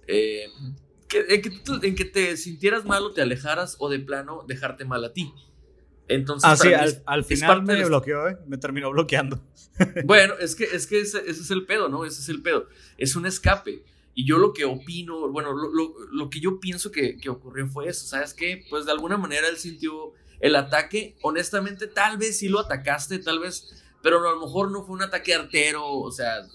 eh, 0.08 0.47
en, 1.12 1.95
que 1.95 2.06
te 2.06 2.36
sintieras 2.36 2.84
mal 2.84 3.04
o 3.04 3.13
te 3.13 3.21
alejaras 3.21 3.76
o 3.78 3.89
de 3.89 3.99
plano 3.99 4.43
dejarte 4.47 4.86
mal 4.86 5.06
a 5.06 5.13
ti. 5.13 5.32
Entonces, 6.08 6.50
ah, 6.50 6.58
sí, 6.58 6.74
al, 7.06 7.24
final 7.24 7.63
me 7.63 7.86
bloqueó, 7.86 8.28
¿eh? 8.28 8.38
me 8.48 8.58
terminó 8.58 8.92
bloqueando. 8.92 9.42
Bueno, 10.06 10.36
es 10.39 10.56
que, 10.56 10.66
es 10.66 10.86
que 10.86 11.00
ese, 11.00 11.20
es 11.28 11.50
el 11.50 11.66
pedo, 11.66 11.89
¿no? 11.89 12.06
Ese 12.06 12.22
es 12.22 12.30
el 12.30 12.44
pedo. 12.44 12.68
Es 12.98 13.16
un 13.16 13.26
escape. 13.26 13.84
Y 14.13 14.28
yo 14.28 14.38
lo 14.38 14.54
que 14.54 14.66
opino, 14.66 15.32
bueno, 15.32 15.54
lo, 15.54 16.30
que 16.30 16.39
yo 16.39 16.60
pienso 16.60 16.92
que, 16.92 17.18
que, 17.18 17.30
ocurrió 17.30 17.66
fue 17.68 17.88
eso, 17.88 18.06
¿sabes 18.06 18.36
qué? 18.36 18.63
Pues 18.70 18.86
de 18.86 18.92
alguna 18.92 19.18
manera 19.18 19.48
él 19.48 19.58
sintió 19.58 20.13
el 20.39 20.56
ataque, 20.56 21.16
honestamente, 21.24 21.88
tal 21.88 22.18
vez 22.18 22.38
sí 22.38 22.50
lo 22.50 22.60
atacaste, 22.60 23.18
tal 23.18 23.39
vez, 23.39 23.84
pero 24.04 24.20
a 24.20 24.34
lo 24.34 24.42
mejor 24.42 24.70
no 24.70 24.84
fue 24.84 24.96
un 24.96 25.02
ataque 25.02 25.34
artero, 25.34 25.88
o 25.88 26.12
sea, 26.12 26.46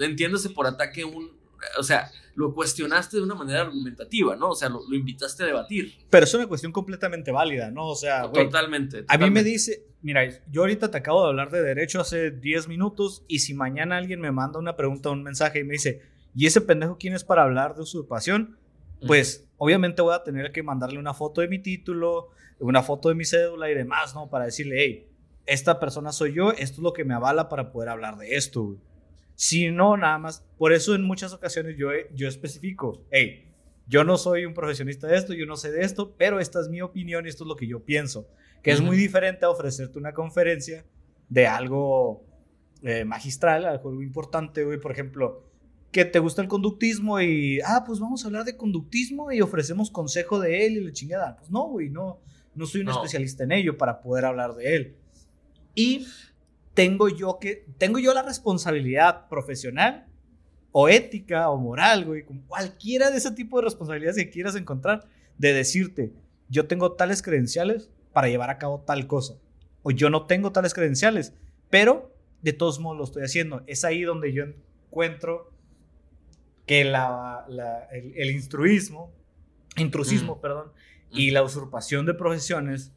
entiéndase 0.00 0.50
por 0.50 0.66
ataque 0.66 1.06
un, 1.06 1.30
o 1.78 1.82
sea, 1.82 2.10
lo 2.36 2.54
cuestionaste 2.54 3.16
de 3.16 3.22
una 3.22 3.34
manera 3.34 3.62
argumentativa, 3.62 4.36
¿no? 4.36 4.50
O 4.50 4.54
sea, 4.54 4.68
lo, 4.68 4.82
invitaste 4.94 5.42
a 5.42 5.46
debatir. 5.46 5.94
Pero 6.10 6.24
es 6.24 6.34
una 6.34 6.46
cuestión 6.46 6.70
completamente 6.70 7.32
válida, 7.32 7.70
¿no? 7.70 7.88
O 7.88 7.96
sea, 7.96 8.30
totalmente, 8.30 9.04
A 9.08 9.16
mí 9.16 9.30
me 9.30 9.42
dice, 9.42 9.86
mira, 10.02 10.22
yo 10.50 10.60
ahorita 10.60 10.90
te 10.90 10.98
acabo 10.98 11.22
de 11.22 11.28
hablar 11.28 11.50
de 11.50 11.62
derecho 11.62 11.98
hace 11.98 12.30
10 12.30 12.68
minutos 12.68 13.24
y 13.26 13.38
si 13.38 13.54
mañana 13.54 13.96
alguien 13.96 14.20
me 14.20 14.30
manda 14.32 14.58
una 14.58 14.76
pregunta 14.76 15.08
o 15.08 15.12
un 15.12 15.22
mensaje 15.22 15.60
y 15.60 15.64
me 15.64 15.72
dice, 15.72 16.02
¿y 16.34 16.46
ese 16.46 16.60
pendejo 16.60 16.98
quién 16.98 17.14
es 17.14 17.24
para 17.24 17.42
hablar 17.42 17.74
de 17.74 17.82
usurpación? 17.82 18.58
Pues 19.06 19.48
obviamente 19.56 20.02
voy 20.02 20.14
a 20.14 20.22
tener 20.22 20.52
que 20.52 20.62
mandarle 20.62 20.98
una 20.98 21.14
foto 21.14 21.40
de 21.40 21.48
mi 21.48 21.58
título, 21.58 22.28
una 22.58 22.82
foto 22.82 23.08
de 23.08 23.14
mi 23.14 23.24
cédula 23.24 23.70
y 23.70 23.74
demás, 23.74 24.14
¿no? 24.14 24.28
Para 24.28 24.44
decirle, 24.44 24.76
hey, 24.78 25.08
esta 25.46 25.80
persona 25.80 26.12
soy 26.12 26.34
yo, 26.34 26.50
esto 26.50 26.74
es 26.74 26.78
lo 26.78 26.92
que 26.92 27.04
me 27.04 27.14
avala 27.14 27.48
para 27.48 27.72
poder 27.72 27.88
hablar 27.88 28.18
de 28.18 28.36
esto. 28.36 28.76
Si 29.36 29.70
no, 29.70 29.96
nada 29.96 30.18
más. 30.18 30.44
Por 30.58 30.72
eso 30.72 30.94
en 30.94 31.02
muchas 31.02 31.32
ocasiones 31.32 31.76
yo, 31.76 31.90
yo 32.14 32.26
especifico, 32.26 33.06
hey, 33.10 33.52
yo 33.86 34.02
no 34.02 34.16
soy 34.18 34.44
un 34.44 34.54
profesionista 34.54 35.06
de 35.06 35.16
esto, 35.16 35.32
yo 35.32 35.46
no 35.46 35.56
sé 35.56 35.70
de 35.70 35.82
esto, 35.82 36.16
pero 36.18 36.40
esta 36.40 36.60
es 36.60 36.68
mi 36.68 36.80
opinión 36.82 37.26
y 37.26 37.28
esto 37.28 37.44
es 37.44 37.48
lo 37.48 37.56
que 37.56 37.68
yo 37.68 37.84
pienso. 37.84 38.28
Que 38.62 38.72
es 38.72 38.80
muy 38.80 38.96
diferente 38.96 39.44
a 39.44 39.50
ofrecerte 39.50 39.96
una 39.96 40.12
conferencia 40.12 40.84
de 41.28 41.46
algo 41.46 42.24
eh, 42.82 43.04
magistral, 43.04 43.64
algo 43.64 44.02
importante, 44.02 44.64
güey. 44.64 44.80
Por 44.80 44.90
ejemplo, 44.90 45.44
que 45.92 46.04
te 46.04 46.18
gusta 46.18 46.42
el 46.42 46.48
conductismo 46.48 47.20
y, 47.20 47.60
ah, 47.60 47.84
pues 47.86 48.00
vamos 48.00 48.24
a 48.24 48.26
hablar 48.26 48.44
de 48.44 48.56
conductismo 48.56 49.30
y 49.30 49.40
ofrecemos 49.40 49.90
consejo 49.90 50.40
de 50.40 50.66
él 50.66 50.78
y 50.78 50.80
la 50.80 50.92
chingada. 50.92 51.36
Pues 51.36 51.50
no, 51.50 51.68
güey, 51.68 51.90
no, 51.90 52.18
no 52.56 52.66
soy 52.66 52.80
un 52.80 52.88
especialista 52.88 53.44
en 53.44 53.52
ello 53.52 53.76
para 53.76 54.00
poder 54.00 54.24
hablar 54.24 54.54
de 54.54 54.74
él. 54.74 54.96
Y 55.76 56.06
tengo 56.76 57.08
yo 57.08 57.38
que, 57.40 57.64
tengo 57.78 57.98
yo 57.98 58.12
la 58.12 58.22
responsabilidad 58.22 59.28
profesional 59.30 60.06
o 60.72 60.90
ética 60.90 61.48
o 61.48 61.56
moral, 61.56 62.04
güey, 62.04 62.22
con 62.22 62.40
cualquiera 62.40 63.10
de 63.10 63.16
ese 63.16 63.30
tipo 63.30 63.56
de 63.56 63.64
responsabilidades 63.64 64.18
que 64.18 64.28
quieras 64.28 64.56
encontrar, 64.56 65.08
de 65.38 65.54
decirte, 65.54 66.12
yo 66.50 66.66
tengo 66.66 66.92
tales 66.92 67.22
credenciales 67.22 67.88
para 68.12 68.28
llevar 68.28 68.50
a 68.50 68.58
cabo 68.58 68.84
tal 68.86 69.06
cosa, 69.06 69.36
o 69.82 69.90
yo 69.90 70.10
no 70.10 70.26
tengo 70.26 70.52
tales 70.52 70.74
credenciales, 70.74 71.32
pero 71.70 72.14
de 72.42 72.52
todos 72.52 72.78
modos 72.78 72.98
lo 72.98 73.04
estoy 73.04 73.22
haciendo. 73.22 73.62
Es 73.66 73.82
ahí 73.82 74.02
donde 74.02 74.34
yo 74.34 74.44
encuentro 74.44 75.50
que 76.66 76.84
la, 76.84 77.46
el, 77.90 78.30
instruismo, 78.30 79.14
intrusismo, 79.78 80.42
perdón, 80.42 80.72
y 81.10 81.30
la 81.30 81.42
usurpación 81.42 82.04
de 82.04 82.12
profesiones 82.12 82.92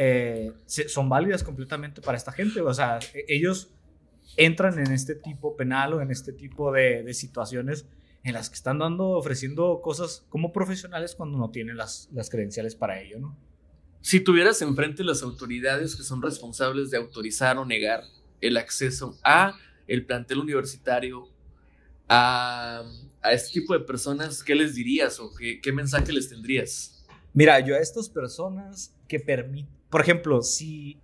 eh, 0.00 0.52
son 0.66 1.08
válidas 1.08 1.42
completamente 1.42 2.00
para 2.00 2.16
esta 2.16 2.30
gente. 2.30 2.60
O 2.60 2.72
sea, 2.72 3.00
e-, 3.12 3.24
ellos 3.28 3.74
entran 4.36 4.78
en 4.78 4.92
este 4.92 5.16
tipo 5.16 5.56
penal 5.56 5.92
o 5.94 6.00
en 6.00 6.12
este 6.12 6.32
tipo 6.32 6.72
de, 6.72 7.12
situaciones 7.12 7.84
en 8.22 8.34
las 8.34 8.48
que 8.48 8.54
están 8.54 8.78
dando, 8.78 9.10
ofreciendo 9.10 9.80
cosas 9.82 10.24
como 10.28 10.52
profesionales 10.52 11.16
cuando 11.16 11.36
no 11.36 11.50
tienen 11.50 11.76
las, 11.76 12.08
las 12.12 12.30
credenciales 12.30 12.76
para 12.76 13.00
ello, 13.00 13.18
¿no? 13.18 13.36
Si 14.00 14.20
tuvieras 14.20 14.62
enfrente 14.62 15.02
las 15.02 15.22
autoridades 15.22 15.96
que 15.96 16.04
son 16.04 16.22
responsables 16.22 16.90
de 16.90 16.98
autorizar 16.98 17.58
o 17.58 17.64
negar 17.64 18.04
el 18.40 18.56
acceso 18.56 19.18
a 19.24 19.56
el 19.88 20.06
plantel 20.06 20.38
universitario, 20.38 21.28
a, 22.08 22.84
a 23.20 23.32
este 23.32 23.60
tipo 23.60 23.72
de 23.74 23.80
personas, 23.80 24.44
¿qué 24.44 24.54
les 24.54 24.76
dirías 24.76 25.18
o 25.18 25.34
qué, 25.34 25.60
qué 25.60 25.72
mensaje 25.72 26.12
les 26.12 26.28
tendrías? 26.28 27.04
Mira, 27.34 27.58
yo 27.60 27.74
a 27.74 27.78
estas 27.78 28.08
personas 28.08 28.94
que 29.08 29.18
permiten, 29.18 29.77
por 29.90 30.00
ejemplo, 30.00 30.42
si, 30.42 31.00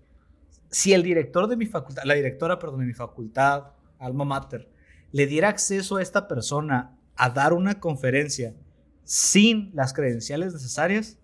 si 0.71 0.93
el 0.93 1.03
director 1.03 1.49
de 1.49 1.57
mi 1.57 1.67
facultad, 1.67 2.03
la 2.05 2.15
directora, 2.15 2.59
perdón, 2.59 2.81
de 2.81 2.87
mi 2.87 2.95
facultad, 2.95 3.73
Alma 3.99 4.25
Mater, 4.25 4.69
le 5.13 5.27
diera 5.27 5.49
acceso 5.49 5.97
a 5.97 6.03
esta 6.03 6.29
persona 6.29 6.97
a 7.17 7.31
dar 7.31 7.53
una 7.53 7.81
conferencia 7.81 8.55
sin 9.05 9.71
las 9.75 9.93
credenciales 9.93 10.53
necesarias, 10.53 11.19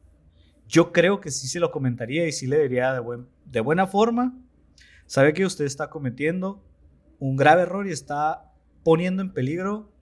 yo 0.69 0.93
creo 0.93 1.21
que 1.21 1.31
sí 1.31 1.49
se 1.49 1.59
lo 1.59 1.73
comentaría 1.73 2.27
y 2.27 2.33
sí 2.33 2.47
le 2.47 2.61
diría 2.63 2.93
de, 2.93 3.01
buen, 3.01 3.27
de 3.45 3.61
buena 3.61 3.87
forma, 3.87 4.39
sabe 5.07 5.33
que 5.33 5.45
usted 5.45 5.65
está 5.65 5.91
cometiendo 5.91 6.63
un 7.19 7.37
grave 7.37 7.63
error 7.63 7.89
y 7.89 7.91
está 7.91 8.53
poniendo 8.85 9.23
en 9.23 9.33
peligro 9.33 9.93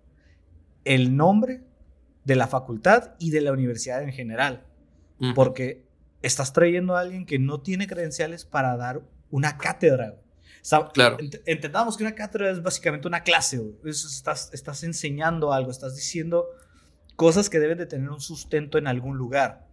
el 0.84 1.16
nombre 1.16 1.62
de 2.24 2.36
la 2.36 2.46
facultad 2.46 3.14
y 3.18 3.30
de 3.30 3.40
la 3.40 3.52
universidad 3.52 4.02
en 4.02 4.12
general. 4.12 4.66
Porque 5.34 5.87
estás 6.22 6.52
trayendo 6.52 6.96
a 6.96 7.00
alguien 7.00 7.26
que 7.26 7.38
no 7.38 7.60
tiene 7.60 7.86
credenciales 7.86 8.44
para 8.44 8.76
dar 8.76 9.02
una 9.30 9.58
cátedra. 9.58 10.16
claro. 10.92 11.18
entendamos 11.46 11.96
que 11.96 12.04
una 12.04 12.14
cátedra 12.14 12.50
es 12.50 12.62
básicamente 12.62 13.08
una 13.08 13.22
clase. 13.22 13.60
Estás, 13.84 14.50
estás 14.52 14.82
enseñando 14.82 15.52
algo, 15.52 15.70
estás 15.70 15.94
diciendo 15.94 16.46
cosas 17.16 17.50
que 17.50 17.60
deben 17.60 17.78
de 17.78 17.86
tener 17.86 18.10
un 18.10 18.20
sustento 18.20 18.78
en 18.78 18.86
algún 18.86 19.16
lugar. 19.16 19.66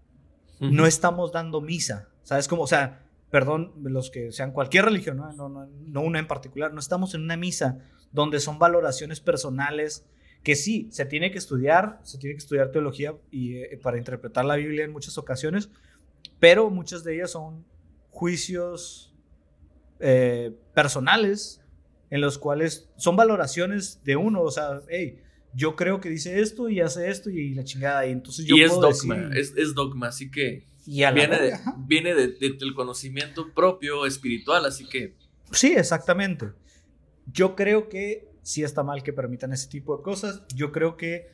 No 0.60 0.86
estamos 0.86 1.32
dando 1.32 1.60
misa. 1.60 2.08
¿Sabes 2.24 2.48
cómo? 2.48 2.64
O 2.64 2.68
sea, 2.68 3.06
perdón, 3.30 3.74
los 3.84 4.10
que 4.10 4.32
sean 4.32 4.52
cualquier 4.52 4.86
religión, 4.86 5.18
¿no? 5.18 5.34
No, 5.34 5.50
no, 5.50 5.68
no 5.68 6.02
una 6.02 6.20
en 6.20 6.28
particular. 6.28 6.74
No 6.74 6.80
estamos 6.80 7.14
en 7.14 7.22
una 7.22 7.36
misa 7.36 7.80
donde 8.12 8.40
son 8.40 8.58
valoraciones 8.58 9.20
personales 9.20 10.06
que 10.46 10.56
sí, 10.56 10.88
se 10.92 11.06
tiene 11.06 11.32
que 11.32 11.40
estudiar, 11.40 12.00
se 12.04 12.20
tiene 12.20 12.36
que 12.36 12.40
estudiar 12.40 12.72
teología 12.72 13.16
y, 13.32 13.58
eh, 13.58 13.80
para 13.82 13.98
interpretar 13.98 14.46
la 14.46 14.56
Biblia 14.56 14.86
en 14.86 14.92
muchas 14.92 15.18
ocasiones, 15.18 15.72
pero 16.46 16.70
muchas 16.70 17.04
de 17.04 17.16
ellas 17.16 17.32
son 17.32 17.66
juicios 18.12 19.12
eh, 20.00 20.56
personales 20.76 21.60
en 22.12 22.22
los 22.22 22.38
cuales 22.38 22.88
son 22.98 23.16
valoraciones 23.16 24.04
de 24.04 24.16
uno, 24.16 24.44
o 24.44 24.52
sea, 24.52 24.80
hey, 24.88 25.24
yo 25.56 25.76
creo 25.76 26.00
que 26.00 26.08
dice 26.08 26.40
esto 26.42 26.70
y 26.70 26.82
hace 26.82 27.10
esto 27.10 27.32
y 27.32 27.56
la 27.56 27.64
chingada, 27.64 28.06
y 28.06 28.12
entonces 28.12 28.46
yo... 28.46 28.56
Y 28.56 28.62
es 28.62 28.70
dogma, 28.70 29.32
es, 29.34 29.74
dogma, 29.74 30.10
así 30.10 30.30
que 30.30 30.68
viene, 30.86 31.28
de, 31.30 31.58
viene 31.80 32.14
del 32.14 32.76
conocimiento 32.76 33.52
propio 33.52 34.06
espiritual, 34.06 34.66
así 34.66 34.88
que... 34.88 35.16
Sí, 35.52 35.74
exactamente. 35.74 36.52
Yo 37.26 37.56
creo 37.56 37.90
que 37.90 38.30
sí 38.44 38.62
está 38.62 38.84
mal 38.84 39.02
que 39.02 39.14
permitan 39.14 39.52
ese 39.52 39.68
tipo 39.68 39.98
de 39.98 40.04
cosas. 40.04 40.44
Yo 40.54 40.72
creo 40.72 40.96
que 40.96 41.26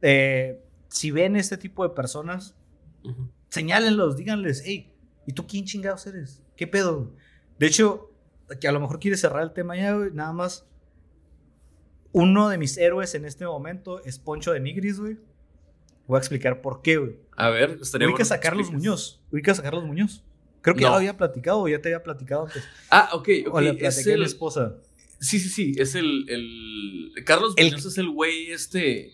eh, 0.00 0.62
si 0.86 1.10
ven 1.10 1.34
este 1.34 1.56
tipo 1.56 1.82
de 1.82 1.92
personas, 1.92 2.54
señálenlos, 3.50 4.16
díganles, 4.16 4.62
hey, 4.64 4.92
¿y 5.26 5.32
tú 5.32 5.46
quién 5.46 5.64
chingados 5.64 6.06
eres? 6.06 6.42
¿Qué 6.56 6.66
pedo? 6.66 7.12
De 7.58 7.66
hecho, 7.66 8.10
que 8.60 8.68
a 8.68 8.72
lo 8.72 8.80
mejor 8.80 8.98
quiere 8.98 9.16
cerrar 9.16 9.42
el 9.42 9.52
tema 9.52 9.76
ya, 9.76 9.94
güey, 9.94 10.10
nada 10.12 10.32
más. 10.32 10.66
Uno 12.12 12.48
de 12.48 12.58
mis 12.58 12.76
héroes 12.76 13.14
en 13.14 13.24
este 13.24 13.44
momento 13.44 14.02
es 14.04 14.18
Poncho 14.18 14.52
de 14.52 14.60
Nigris, 14.60 14.98
güey. 14.98 15.18
Voy 16.06 16.16
a 16.16 16.18
explicar 16.18 16.60
por 16.60 16.82
qué, 16.82 16.96
güey. 16.96 17.16
A 17.36 17.50
ver, 17.50 17.78
estaría 17.80 18.08
Ubica 18.08 18.24
bueno 18.24 18.34
a 18.42 18.54
los 18.54 18.72
Muñoz. 18.72 19.20
Ubica 19.30 19.52
a 19.52 19.62
Carlos 19.62 19.84
Muñoz. 19.84 20.24
Creo 20.60 20.74
que 20.74 20.82
ya 20.82 20.90
lo 20.90 20.96
había 20.96 21.16
platicado 21.16 21.66
ya 21.68 21.80
te 21.80 21.88
había 21.88 22.02
platicado 22.02 22.46
antes. 22.46 22.64
Ah, 22.90 23.10
ok, 23.12 23.28
ok. 23.46 23.54
O 23.54 23.60
le 23.60 23.74
platiqué 23.74 24.14
a 24.14 24.16
mi 24.16 24.24
esposa. 24.24 24.76
Sí, 25.20 25.38
sí, 25.38 25.48
sí. 25.48 25.72
Es 25.78 25.94
el. 25.94 26.28
el... 26.28 27.24
Carlos 27.24 27.54
Muñoz 27.56 27.86
es 27.86 27.98
el 27.98 28.10
güey 28.10 28.50
este. 28.50 29.12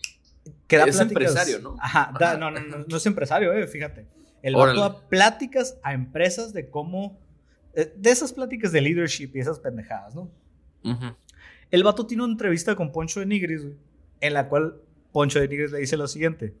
Que 0.67 0.77
da 0.77 0.85
es 0.85 0.99
empresario, 0.99 1.59
¿no? 1.59 1.77
Ajá, 1.79 2.11
no, 2.19 2.51
no, 2.51 2.59
no, 2.59 2.85
no, 2.87 2.97
es 2.97 3.05
empresario, 3.05 3.53
eh, 3.53 3.67
fíjate. 3.67 4.07
El 4.41 4.55
vato 4.55 4.79
da 4.79 5.09
pláticas 5.09 5.77
a 5.83 5.93
empresas 5.93 6.53
de 6.53 6.69
cómo. 6.69 7.19
Eh, 7.73 7.93
de 7.95 8.09
esas 8.09 8.33
pláticas 8.33 8.71
de 8.71 8.81
leadership 8.81 9.31
y 9.33 9.39
esas 9.39 9.59
pendejadas, 9.59 10.15
¿no? 10.15 10.29
El 11.69 11.83
vato 11.83 12.07
tiene 12.07 12.23
una 12.23 12.31
entrevista 12.31 12.75
con 12.75 12.91
Poncho 12.91 13.19
de 13.19 13.25
Nigris, 13.25 13.63
güey, 13.63 13.75
en 14.21 14.33
la 14.33 14.47
cual 14.47 14.81
Poncho 15.11 15.39
de 15.39 15.47
Nigris 15.47 15.71
le 15.71 15.79
dice 15.79 15.97
lo 15.97 16.07
siguiente: 16.07 16.55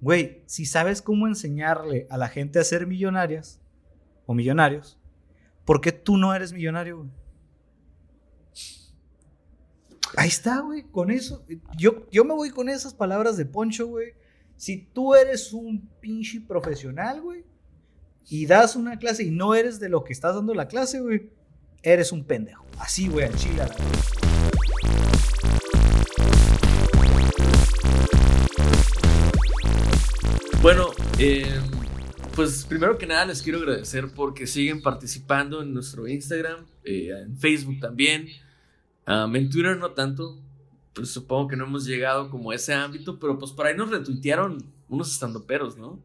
Güey, 0.00 0.42
si 0.46 0.66
sabes 0.66 1.02
cómo 1.02 1.26
enseñarle 1.28 2.06
a 2.10 2.18
la 2.18 2.28
gente 2.28 2.58
a 2.58 2.64
ser 2.64 2.86
millonarias 2.86 3.60
o 4.26 4.34
millonarios, 4.34 4.98
¿por 5.64 5.80
qué 5.80 5.92
tú 5.92 6.16
no 6.16 6.34
eres 6.34 6.52
millonario, 6.52 6.98
güey? 6.98 7.10
Ahí 10.16 10.28
está, 10.28 10.60
güey, 10.60 10.82
con 10.84 11.10
eso. 11.10 11.44
Yo, 11.76 12.08
yo 12.10 12.24
me 12.24 12.34
voy 12.34 12.50
con 12.50 12.68
esas 12.68 12.94
palabras 12.94 13.36
de 13.36 13.46
Poncho, 13.46 13.86
güey. 13.86 14.14
Si 14.56 14.88
tú 14.92 15.14
eres 15.14 15.52
un 15.52 15.88
pinche 16.00 16.40
profesional, 16.40 17.20
güey, 17.20 17.44
y 18.28 18.46
das 18.46 18.76
una 18.76 18.98
clase 18.98 19.24
y 19.24 19.30
no 19.30 19.54
eres 19.54 19.80
de 19.80 19.88
lo 19.88 20.04
que 20.04 20.12
estás 20.12 20.34
dando 20.34 20.54
la 20.54 20.68
clase, 20.68 21.00
güey, 21.00 21.30
eres 21.82 22.12
un 22.12 22.24
pendejo. 22.24 22.64
Así, 22.78 23.08
güey, 23.08 23.26
al 23.26 23.36
chile. 23.36 23.62
Eh, 31.18 31.60
pues 32.34 32.64
primero 32.64 32.98
que 32.98 33.06
nada 33.06 33.26
les 33.26 33.40
quiero 33.40 33.58
agradecer 33.58 34.08
porque 34.14 34.46
siguen 34.46 34.82
participando 34.82 35.62
en 35.62 35.72
nuestro 35.72 36.08
Instagram, 36.08 36.66
eh, 36.82 37.10
en 37.24 37.38
Facebook 37.38 37.78
también, 37.80 38.26
um, 39.06 39.34
en 39.36 39.48
Twitter 39.48 39.76
no 39.76 39.92
tanto, 39.92 40.42
pues 40.94 41.10
supongo 41.10 41.48
que 41.48 41.56
no 41.56 41.64
hemos 41.64 41.84
llegado 41.86 42.30
como 42.30 42.50
a 42.50 42.54
ese 42.54 42.72
ámbito, 42.74 43.18
pero 43.18 43.38
pues 43.38 43.52
por 43.52 43.66
ahí 43.66 43.76
nos 43.76 43.90
retuitearon 43.90 44.58
unos 44.88 45.12
estandoperos, 45.12 45.76
¿no? 45.76 46.02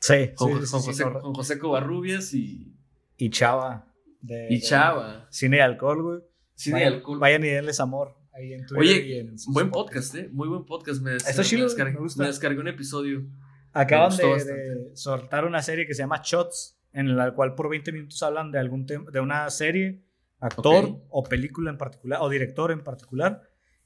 Sí, 0.00 0.30
Con, 0.34 0.48
sí, 0.48 0.54
con 0.54 0.62
sí, 0.66 0.66
sí, 0.66 0.86
José, 0.90 1.02
correcto. 1.04 1.22
con 1.22 1.34
José 1.34 1.58
Covarrubias 1.58 2.34
y, 2.34 2.72
Y 3.16 3.30
Chava. 3.30 3.86
de- 4.20 4.48
y 4.50 4.60
Chava. 4.60 5.26
Cine 5.30 5.58
y 5.58 5.60
alcohol, 5.60 6.02
güey. 6.02 6.20
Sí, 6.54 6.70
de 6.70 6.74
vayan, 6.74 6.92
alcohol. 6.94 7.18
vayan 7.18 7.44
y 7.44 7.48
denles 7.48 7.80
amor 7.80 8.14
ahí 8.32 8.52
en 8.52 8.66
Twitter 8.66 8.96
y 8.96 9.10
Oye, 9.12 9.20
en 9.20 9.38
sus 9.38 9.52
buen 9.54 9.70
podcast, 9.70 10.14
¿eh? 10.16 10.28
Muy 10.32 10.48
buen 10.48 10.64
podcast. 10.64 11.00
Me, 11.02 11.16
Está 11.16 11.36
me 11.38 11.44
chido, 11.44 11.64
descargué, 11.64 11.94
me 11.94 12.00
gusta. 12.00 12.22
me 12.22 12.28
descargué 12.28 12.60
un 12.60 12.68
episodio. 12.68 13.24
Acaban 13.72 14.16
de, 14.16 14.90
soltar 14.94 15.44
una 15.44 15.62
serie 15.62 15.86
que 15.86 15.94
se 15.94 16.02
llama 16.02 16.20
Shots, 16.24 16.78
en 16.92 17.16
la 17.16 17.32
cual 17.34 17.54
por 17.54 17.68
20 17.68 17.90
minutos 17.92 18.22
hablan 18.22 18.52
de 18.52 18.58
algún 18.58 18.86
tema, 18.86 19.10
de 19.10 19.20
una 19.20 19.48
serie, 19.50 20.00
actor 20.38 21.00
o 21.08 21.22
película 21.24 21.70
en 21.70 21.78
particular, 21.78 22.20
o 22.22 22.28
director 22.28 22.70
en 22.70 22.84
particular. 22.84 23.42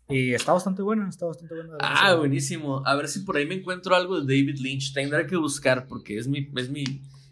Y 0.08 0.32
está 0.32 0.52
bastante 0.52 0.82
buena, 0.82 1.08
está 1.08 1.26
bastante 1.26 1.54
buena. 1.54 1.76
Ah, 1.80 2.14
buenísimo. 2.14 2.82
A 2.86 2.94
ver 2.96 3.08
si 3.08 3.20
por 3.20 3.36
ahí 3.36 3.46
me 3.46 3.56
encuentro 3.56 3.94
algo 3.94 4.20
de 4.20 4.22
David 4.22 4.58
Lynch. 4.58 4.92
Tendré 4.94 5.26
que 5.26 5.36
buscar 5.36 5.86
porque 5.86 6.16
es 6.18 6.26
mi, 6.26 6.50
es 6.56 6.70
mi, 6.70 6.84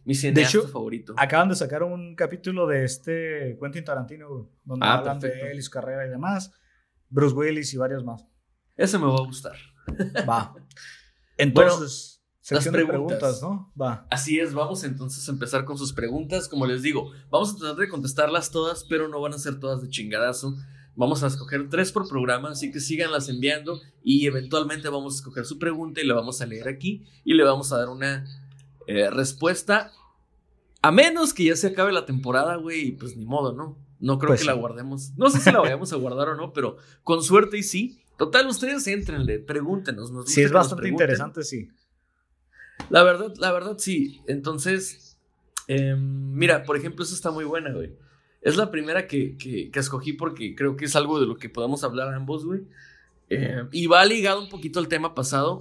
mi 0.05 0.15
cineasta 0.15 0.59
hecho, 0.59 0.69
favorito. 0.69 1.15
Acaban 1.17 1.49
de 1.49 1.55
sacar 1.57 1.83
un 1.83 2.15
capítulo 2.15 2.67
de 2.67 2.85
este 2.85 3.57
Quentin 3.61 3.85
Tarantino, 3.85 4.51
donde 4.65 4.85
Ah, 4.87 4.95
hablan 4.99 5.19
perfecto. 5.21 5.45
de 5.47 5.53
él 5.53 5.59
y 5.59 5.62
su 5.62 5.71
carrera 5.71 6.07
y 6.07 6.11
demás. 6.11 6.53
Bruce 7.09 7.35
Willis 7.35 7.73
y 7.73 7.77
varios 7.79 8.05
más. 8.05 8.25
Ese 8.77 8.99
me 8.99 9.07
va 9.07 9.15
a 9.17 9.25
gustar. 9.25 9.57
Va. 10.29 10.55
Entonces, 11.39 12.23
sección 12.41 12.75
de 12.75 12.85
preguntas. 12.85 13.19
preguntas, 13.19 13.43
¿no? 13.43 13.73
Va. 13.81 14.07
Así 14.11 14.39
es, 14.41 14.53
vamos 14.55 14.85
entonces 14.85 15.27
a 15.29 15.33
empezar 15.33 15.65
con 15.65 15.79
sus 15.79 15.93
preguntas. 15.93 16.49
Como 16.49 16.67
les 16.67 16.83
digo, 16.83 17.11
vamos 17.31 17.55
a 17.55 17.59
tratar 17.59 17.77
de 17.77 17.89
contestarlas 17.89 18.51
todas, 18.51 18.85
pero 18.85 19.09
no 19.09 19.21
van 19.21 19.35
a 19.35 19.39
ser 19.39 19.59
todas 19.61 19.83
de 19.83 19.89
chingadazo. 19.89 20.55
Vamos 20.96 21.22
a 21.22 21.26
escoger 21.26 21.68
tres 21.68 21.92
por 21.92 22.09
programa, 22.09 22.50
así 22.50 22.72
que 22.72 22.80
síganlas 22.80 23.28
enviando 23.28 23.80
y 24.02 24.26
eventualmente 24.26 24.88
vamos 24.88 25.14
a 25.14 25.16
escoger 25.18 25.44
su 25.44 25.59
pregunta 25.59 26.00
y 26.00 26.06
la 26.06 26.14
vamos 26.14 26.40
a 26.40 26.46
leer 26.46 26.68
aquí 26.68 27.04
y 27.22 27.35
le 27.35 27.44
vamos 27.44 27.70
a 27.72 27.78
dar 27.78 27.90
una 27.90 28.24
eh, 28.87 29.11
respuesta. 29.11 29.92
A 30.80 30.90
menos 30.90 31.35
que 31.35 31.44
ya 31.44 31.56
se 31.56 31.68
acabe 31.68 31.92
la 31.92 32.06
temporada, 32.06 32.56
güey, 32.56 32.88
y 32.88 32.92
pues 32.92 33.16
ni 33.16 33.26
modo, 33.26 33.52
¿no? 33.52 33.76
No 34.00 34.18
creo 34.18 34.30
Pues 34.30 34.40
que 34.40 34.46
la 34.46 34.54
guardemos. 34.54 35.12
No 35.16 35.28
sé 35.30 35.40
si 35.40 35.50
la 35.52 35.61
vayamos 35.61 35.92
a 35.92 35.96
guardar 35.96 36.28
o 36.28 36.37
no, 36.37 36.52
pero 36.52 36.76
con 37.02 37.22
suerte 37.22 37.59
y 37.59 37.62
sí. 37.62 38.02
Total, 38.16 38.46
ustedes 38.46 38.87
entrenle, 38.87 39.38
pregúntenos. 39.38 40.11
Nos 40.11 40.30
Sí, 40.30 40.42
es 40.42 40.52
bastante 40.52 40.88
interesante, 40.88 41.42
sí. 41.44 41.68
La 42.88 43.02
verdad, 43.02 43.35
la 43.38 43.52
verdad, 43.52 43.76
sí. 43.78 44.22
Entonces, 44.26 45.18
em, 45.66 46.32
mira, 46.32 46.62
por 46.62 46.76
ejemplo, 46.76 47.04
eso 47.04 47.14
está 47.14 47.30
muy 47.30 47.44
buena, 47.44 47.72
güey. 47.72 47.94
Es 48.46 48.56
la 48.56 48.70
primera 48.70 49.09
que, 49.09 49.37
que, 49.37 49.72
que 49.72 49.78
escogí 49.80 50.12
porque 50.12 50.54
creo 50.54 50.76
que 50.76 50.85
es 50.85 50.94
algo 50.94 51.18
de 51.18 51.26
lo 51.26 51.37
que 51.37 51.48
podemos 51.48 51.82
hablar 51.82 52.14
ambos, 52.14 52.44
güey. 52.44 52.61
Em, 53.28 53.66
y 53.72 53.88
va 53.88 54.04
ligado 54.04 54.40
un 54.40 54.48
poquito 54.48 54.78
al 54.78 54.87
tema 54.87 55.16
pasado. 55.16 55.59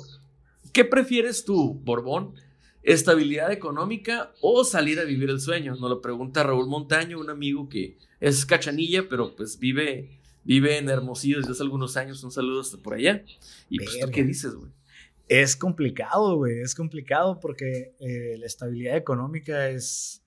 ¿Qué 0.71 0.85
prefieres 0.85 1.45
tú, 1.45 1.81
Borbón? 1.83 2.35
¿Estabilidad 2.83 3.51
económica 3.51 4.33
o 4.39 4.63
salir 4.63 4.99
a 4.99 5.03
vivir 5.03 5.31
el 5.31 5.39
sueño? 5.39 5.71
Nos 5.71 5.89
lo 5.89 5.99
pregunta 5.99 6.43
Raúl 6.43 6.67
Montaño, 6.67 7.19
un 7.19 7.31
amigo 7.31 7.69
que 7.69 7.97
es 8.19 8.45
cachanilla, 8.45 9.09
pero 9.09 9.35
pues 9.35 9.57
vive, 9.57 10.19
vive 10.43 10.77
en 10.77 10.87
Hermosillo 10.87 11.39
desde 11.39 11.53
hace 11.53 11.63
algunos 11.63 11.97
años. 11.97 12.23
Un 12.23 12.29
saludo 12.29 12.61
hasta 12.61 12.77
por 12.77 12.93
allá. 12.93 13.25
Y 13.67 13.79
pues, 13.79 13.93
¿tú 13.93 13.97
Verga. 14.01 14.11
qué 14.11 14.23
dices, 14.23 14.53
güey? 14.53 14.71
Es 15.27 15.55
complicado, 15.55 16.35
güey. 16.35 16.61
Es 16.61 16.75
complicado 16.75 17.39
porque 17.39 17.95
eh, 17.99 18.35
la 18.37 18.45
estabilidad 18.45 18.95
económica 18.95 19.69
es, 19.69 20.21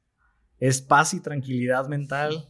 es 0.58 0.82
paz 0.82 1.14
y 1.14 1.20
tranquilidad 1.20 1.88
mental. 1.88 2.48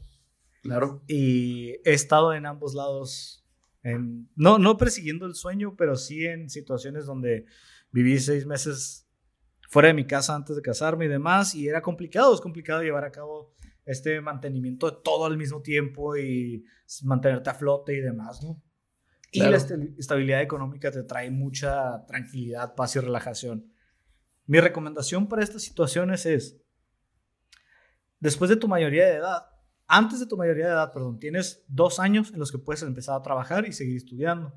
Claro. 0.62 1.02
Y 1.06 1.76
he 1.84 1.92
estado 1.92 2.34
en 2.34 2.46
ambos 2.46 2.74
lados. 2.74 3.44
En, 3.82 4.28
no, 4.34 4.58
no 4.58 4.76
persiguiendo 4.76 5.26
el 5.26 5.34
sueño, 5.34 5.76
pero 5.76 5.96
sí 5.96 6.26
en 6.26 6.50
situaciones 6.50 7.06
donde 7.06 7.46
viví 7.90 8.18
seis 8.18 8.44
meses 8.44 9.08
fuera 9.70 9.88
de 9.88 9.94
mi 9.94 10.06
casa 10.06 10.34
antes 10.34 10.56
de 10.56 10.62
casarme 10.62 11.04
y 11.04 11.08
demás. 11.08 11.54
Y 11.54 11.68
era 11.68 11.80
complicado, 11.80 12.34
es 12.34 12.40
complicado 12.40 12.82
llevar 12.82 13.04
a 13.04 13.12
cabo 13.12 13.54
este 13.86 14.20
mantenimiento 14.20 14.90
de 14.90 14.98
todo 15.02 15.24
al 15.24 15.38
mismo 15.38 15.62
tiempo 15.62 16.16
y 16.16 16.64
mantenerte 17.04 17.50
a 17.50 17.54
flote 17.54 17.96
y 17.96 18.00
demás, 18.00 18.42
¿no? 18.42 18.62
Y 19.30 19.40
la 19.40 19.56
estabi- 19.58 19.94
estabilidad 19.98 20.42
económica 20.42 20.90
te 20.90 21.02
trae 21.04 21.30
mucha 21.30 22.04
tranquilidad, 22.06 22.74
paz 22.74 22.96
y 22.96 23.00
relajación. 23.00 23.72
Mi 24.46 24.58
recomendación 24.60 25.28
para 25.28 25.42
estas 25.42 25.62
situaciones 25.62 26.26
es, 26.26 26.60
después 28.20 28.50
de 28.50 28.57
tu 28.57 28.68
mayoría 28.68 29.07
de 29.07 29.16
edad, 29.16 29.46
antes 29.87 30.20
de 30.20 30.26
tu 30.26 30.37
mayoría 30.37 30.66
de 30.66 30.72
edad, 30.72 30.92
perdón, 30.92 31.18
tienes 31.18 31.64
dos 31.66 31.98
años 31.98 32.31
en 32.33 32.38
los 32.38 32.52
que 32.52 32.59
puedes 32.59 32.83
empezar 32.83 33.16
a 33.16 33.22
trabajar 33.22 33.66
y 33.66 33.72
seguir 33.72 33.96
estudiando. 33.96 34.52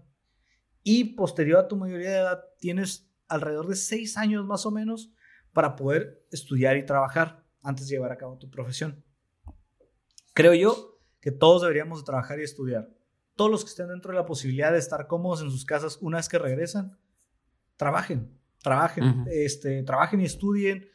Y 0.83 1.15
posterior 1.15 1.59
a 1.59 1.67
tu 1.67 1.77
mayoría 1.77 2.09
de 2.09 2.17
edad, 2.17 2.43
tienes 2.59 3.09
alrededor 3.27 3.67
de 3.67 3.75
seis 3.75 4.17
años 4.17 4.45
más 4.45 4.65
o 4.65 4.71
menos 4.71 5.13
para 5.53 5.75
poder 5.75 6.25
estudiar 6.31 6.77
y 6.77 6.85
trabajar 6.85 7.45
antes 7.63 7.87
de 7.87 7.95
llevar 7.95 8.11
a 8.11 8.17
cabo 8.17 8.37
tu 8.37 8.49
profesión. 8.49 9.03
Creo 10.33 10.53
yo 10.53 10.99
que 11.19 11.31
todos 11.31 11.61
deberíamos 11.61 11.99
de 11.99 12.05
trabajar 12.05 12.39
y 12.39 12.43
estudiar. 12.43 12.89
Todos 13.35 13.51
los 13.51 13.63
que 13.63 13.69
estén 13.69 13.87
dentro 13.87 14.11
de 14.11 14.17
la 14.17 14.25
posibilidad 14.25 14.71
de 14.71 14.79
estar 14.79 15.07
cómodos 15.07 15.41
en 15.41 15.51
sus 15.51 15.65
casas 15.65 15.97
una 16.01 16.17
vez 16.17 16.27
que 16.27 16.39
regresan, 16.39 16.97
trabajen, 17.77 18.37
trabajen, 18.61 19.25
este, 19.31 19.83
trabajen 19.83 20.21
y 20.21 20.25
estudien. 20.25 20.89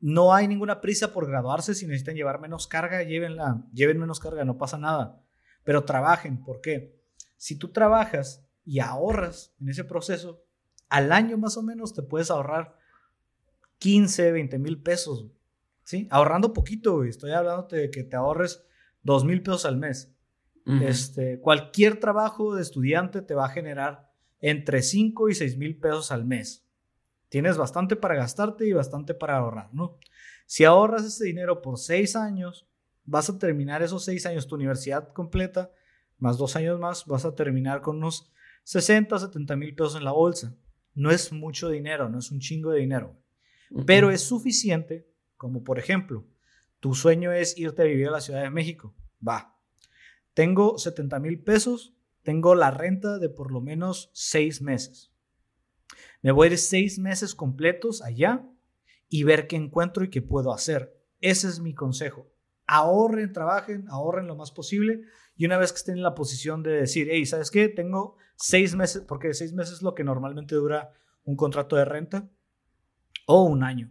No 0.00 0.34
hay 0.34 0.46
ninguna 0.46 0.80
prisa 0.80 1.12
por 1.12 1.26
graduarse. 1.26 1.74
Si 1.74 1.86
necesitan 1.86 2.14
llevar 2.14 2.40
menos 2.40 2.66
carga, 2.66 3.02
llévenla, 3.02 3.64
lleven 3.72 3.98
menos 3.98 4.20
carga, 4.20 4.44
no 4.44 4.58
pasa 4.58 4.78
nada. 4.78 5.20
Pero 5.64 5.84
trabajen, 5.84 6.42
¿por 6.42 6.60
qué? 6.60 6.96
Si 7.36 7.56
tú 7.56 7.72
trabajas 7.72 8.44
y 8.64 8.80
ahorras 8.80 9.54
en 9.60 9.68
ese 9.68 9.84
proceso, 9.84 10.44
al 10.88 11.12
año 11.12 11.36
más 11.36 11.56
o 11.56 11.62
menos 11.62 11.94
te 11.94 12.02
puedes 12.02 12.30
ahorrar 12.30 12.76
15, 13.78 14.32
20 14.32 14.58
mil 14.58 14.82
pesos. 14.82 15.26
¿Sí? 15.84 16.06
Ahorrando 16.10 16.52
poquito, 16.52 16.96
güey. 16.96 17.08
Estoy 17.08 17.32
hablando 17.32 17.66
de 17.68 17.90
que 17.90 18.04
te 18.04 18.16
ahorres 18.16 18.64
2 19.02 19.24
mil 19.24 19.42
pesos 19.42 19.64
al 19.64 19.76
mes. 19.76 20.14
Este, 20.82 21.40
cualquier 21.40 21.98
trabajo 21.98 22.54
de 22.54 22.60
estudiante 22.60 23.22
te 23.22 23.34
va 23.34 23.46
a 23.46 23.48
generar 23.48 24.12
entre 24.38 24.82
5 24.82 25.30
y 25.30 25.34
6 25.34 25.56
mil 25.56 25.78
pesos 25.78 26.12
al 26.12 26.26
mes. 26.26 26.67
Tienes 27.28 27.56
bastante 27.56 27.96
para 27.96 28.14
gastarte 28.14 28.66
y 28.66 28.72
bastante 28.72 29.14
para 29.14 29.36
ahorrar, 29.36 29.72
¿no? 29.72 29.98
Si 30.46 30.64
ahorras 30.64 31.04
ese 31.04 31.26
dinero 31.26 31.60
por 31.60 31.78
6 31.78 32.16
años, 32.16 32.66
vas 33.04 33.28
a 33.28 33.38
terminar 33.38 33.82
esos 33.82 34.04
6 34.04 34.26
años 34.26 34.46
tu 34.46 34.54
universidad 34.54 35.12
completa, 35.12 35.70
más 36.18 36.38
2 36.38 36.56
años 36.56 36.78
más, 36.78 37.06
vas 37.06 37.24
a 37.24 37.34
terminar 37.34 37.80
con 37.80 37.98
unos 37.98 38.32
60, 38.64 39.18
70 39.18 39.56
mil 39.56 39.74
pesos 39.74 39.96
en 39.96 40.04
la 40.04 40.12
bolsa. 40.12 40.56
No 40.94 41.10
es 41.10 41.32
mucho 41.32 41.68
dinero, 41.68 42.08
no 42.08 42.18
es 42.18 42.30
un 42.30 42.40
chingo 42.40 42.70
de 42.70 42.80
dinero, 42.80 43.16
pero 43.86 44.10
es 44.10 44.22
suficiente, 44.22 45.08
como 45.36 45.62
por 45.64 45.78
ejemplo, 45.78 46.26
tu 46.80 46.94
sueño 46.94 47.32
es 47.32 47.56
irte 47.58 47.82
a 47.82 47.86
vivir 47.86 48.08
a 48.08 48.12
la 48.12 48.20
Ciudad 48.20 48.42
de 48.42 48.50
México. 48.50 48.94
Va, 49.26 49.56
tengo 50.34 50.78
70 50.78 51.18
mil 51.18 51.42
pesos, 51.42 51.94
tengo 52.22 52.54
la 52.54 52.70
renta 52.70 53.18
de 53.18 53.28
por 53.28 53.52
lo 53.52 53.60
menos 53.60 54.10
seis 54.12 54.60
meses. 54.60 55.07
Me 56.22 56.32
voy 56.32 56.48
a 56.48 56.50
ir 56.52 56.58
seis 56.58 56.98
meses 56.98 57.34
completos 57.34 58.02
allá 58.02 58.44
y 59.08 59.22
ver 59.22 59.46
qué 59.46 59.56
encuentro 59.56 60.04
y 60.04 60.10
qué 60.10 60.22
puedo 60.22 60.52
hacer. 60.52 60.94
Ese 61.20 61.48
es 61.48 61.60
mi 61.60 61.74
consejo. 61.74 62.30
Ahorren, 62.66 63.32
trabajen, 63.32 63.86
ahorren 63.88 64.26
lo 64.26 64.36
más 64.36 64.50
posible 64.50 65.02
y 65.36 65.46
una 65.46 65.56
vez 65.56 65.72
que 65.72 65.78
estén 65.78 65.96
en 65.96 66.02
la 66.02 66.14
posición 66.14 66.62
de 66.62 66.72
decir, 66.72 67.08
hey, 67.10 67.24
¿sabes 67.24 67.50
qué? 67.50 67.68
Tengo 67.68 68.16
seis 68.36 68.74
meses, 68.74 69.04
porque 69.06 69.32
seis 69.34 69.52
meses 69.52 69.76
es 69.76 69.82
lo 69.82 69.94
que 69.94 70.04
normalmente 70.04 70.54
dura 70.54 70.92
un 71.24 71.36
contrato 71.36 71.76
de 71.76 71.84
renta 71.84 72.28
o 73.26 73.44
un 73.44 73.62
año. 73.62 73.90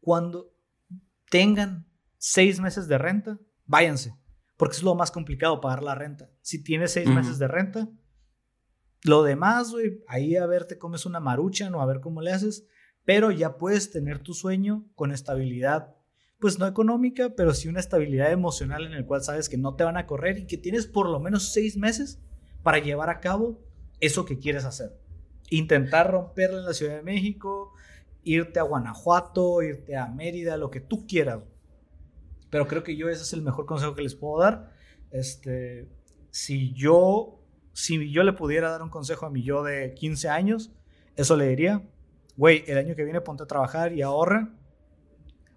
Cuando 0.00 0.52
tengan 1.30 1.86
seis 2.18 2.60
meses 2.60 2.88
de 2.88 2.98
renta, 2.98 3.38
váyanse, 3.66 4.14
porque 4.56 4.76
es 4.76 4.82
lo 4.82 4.94
más 4.94 5.10
complicado 5.10 5.60
pagar 5.60 5.82
la 5.82 5.94
renta. 5.94 6.30
Si 6.42 6.62
tienes 6.62 6.92
seis 6.92 7.08
meses 7.08 7.38
de 7.38 7.48
renta, 7.48 7.88
lo 9.04 9.22
demás, 9.22 9.70
güey, 9.70 10.02
ahí 10.08 10.36
a 10.36 10.46
ver 10.46 10.64
te 10.64 10.78
comes 10.78 11.06
una 11.06 11.20
maruchan 11.20 11.74
o 11.74 11.82
a 11.82 11.86
ver 11.86 12.00
cómo 12.00 12.22
le 12.22 12.32
haces, 12.32 12.66
pero 13.04 13.30
ya 13.30 13.58
puedes 13.58 13.90
tener 13.90 14.18
tu 14.18 14.32
sueño 14.32 14.86
con 14.94 15.12
estabilidad, 15.12 15.94
pues 16.40 16.58
no 16.58 16.66
económica, 16.66 17.34
pero 17.36 17.52
sí 17.52 17.68
una 17.68 17.80
estabilidad 17.80 18.32
emocional 18.32 18.86
en 18.86 18.94
el 18.94 19.04
cual 19.04 19.22
sabes 19.22 19.50
que 19.50 19.58
no 19.58 19.76
te 19.76 19.84
van 19.84 19.98
a 19.98 20.06
correr 20.06 20.38
y 20.38 20.46
que 20.46 20.56
tienes 20.56 20.86
por 20.86 21.08
lo 21.08 21.20
menos 21.20 21.52
seis 21.52 21.76
meses 21.76 22.18
para 22.62 22.78
llevar 22.78 23.10
a 23.10 23.20
cabo 23.20 23.62
eso 24.00 24.24
que 24.24 24.38
quieres 24.38 24.64
hacer. 24.64 24.98
Intentar 25.50 26.10
romperla 26.10 26.60
en 26.60 26.64
la 26.64 26.72
Ciudad 26.72 26.96
de 26.96 27.02
México, 27.02 27.74
irte 28.22 28.58
a 28.58 28.62
Guanajuato, 28.62 29.62
irte 29.62 29.96
a 29.96 30.06
Mérida, 30.06 30.56
lo 30.56 30.70
que 30.70 30.80
tú 30.80 31.06
quieras. 31.06 31.42
Pero 32.48 32.66
creo 32.66 32.82
que 32.82 32.96
yo 32.96 33.10
ese 33.10 33.22
es 33.22 33.32
el 33.34 33.42
mejor 33.42 33.66
consejo 33.66 33.94
que 33.94 34.02
les 34.02 34.14
puedo 34.14 34.40
dar. 34.40 34.72
Este, 35.10 35.88
si 36.30 36.72
yo, 36.72 37.43
si 37.74 38.10
yo 38.10 38.22
le 38.22 38.32
pudiera 38.32 38.70
dar 38.70 38.82
un 38.82 38.88
consejo 38.88 39.26
a 39.26 39.30
mi 39.30 39.42
yo 39.42 39.62
de 39.62 39.92
15 39.92 40.30
años, 40.30 40.72
eso 41.16 41.36
le 41.36 41.48
diría, 41.48 41.82
güey, 42.36 42.64
el 42.66 42.78
año 42.78 42.96
que 42.96 43.04
viene 43.04 43.20
ponte 43.20 43.42
a 43.42 43.46
trabajar 43.46 43.92
y 43.92 44.00
ahorra, 44.00 44.54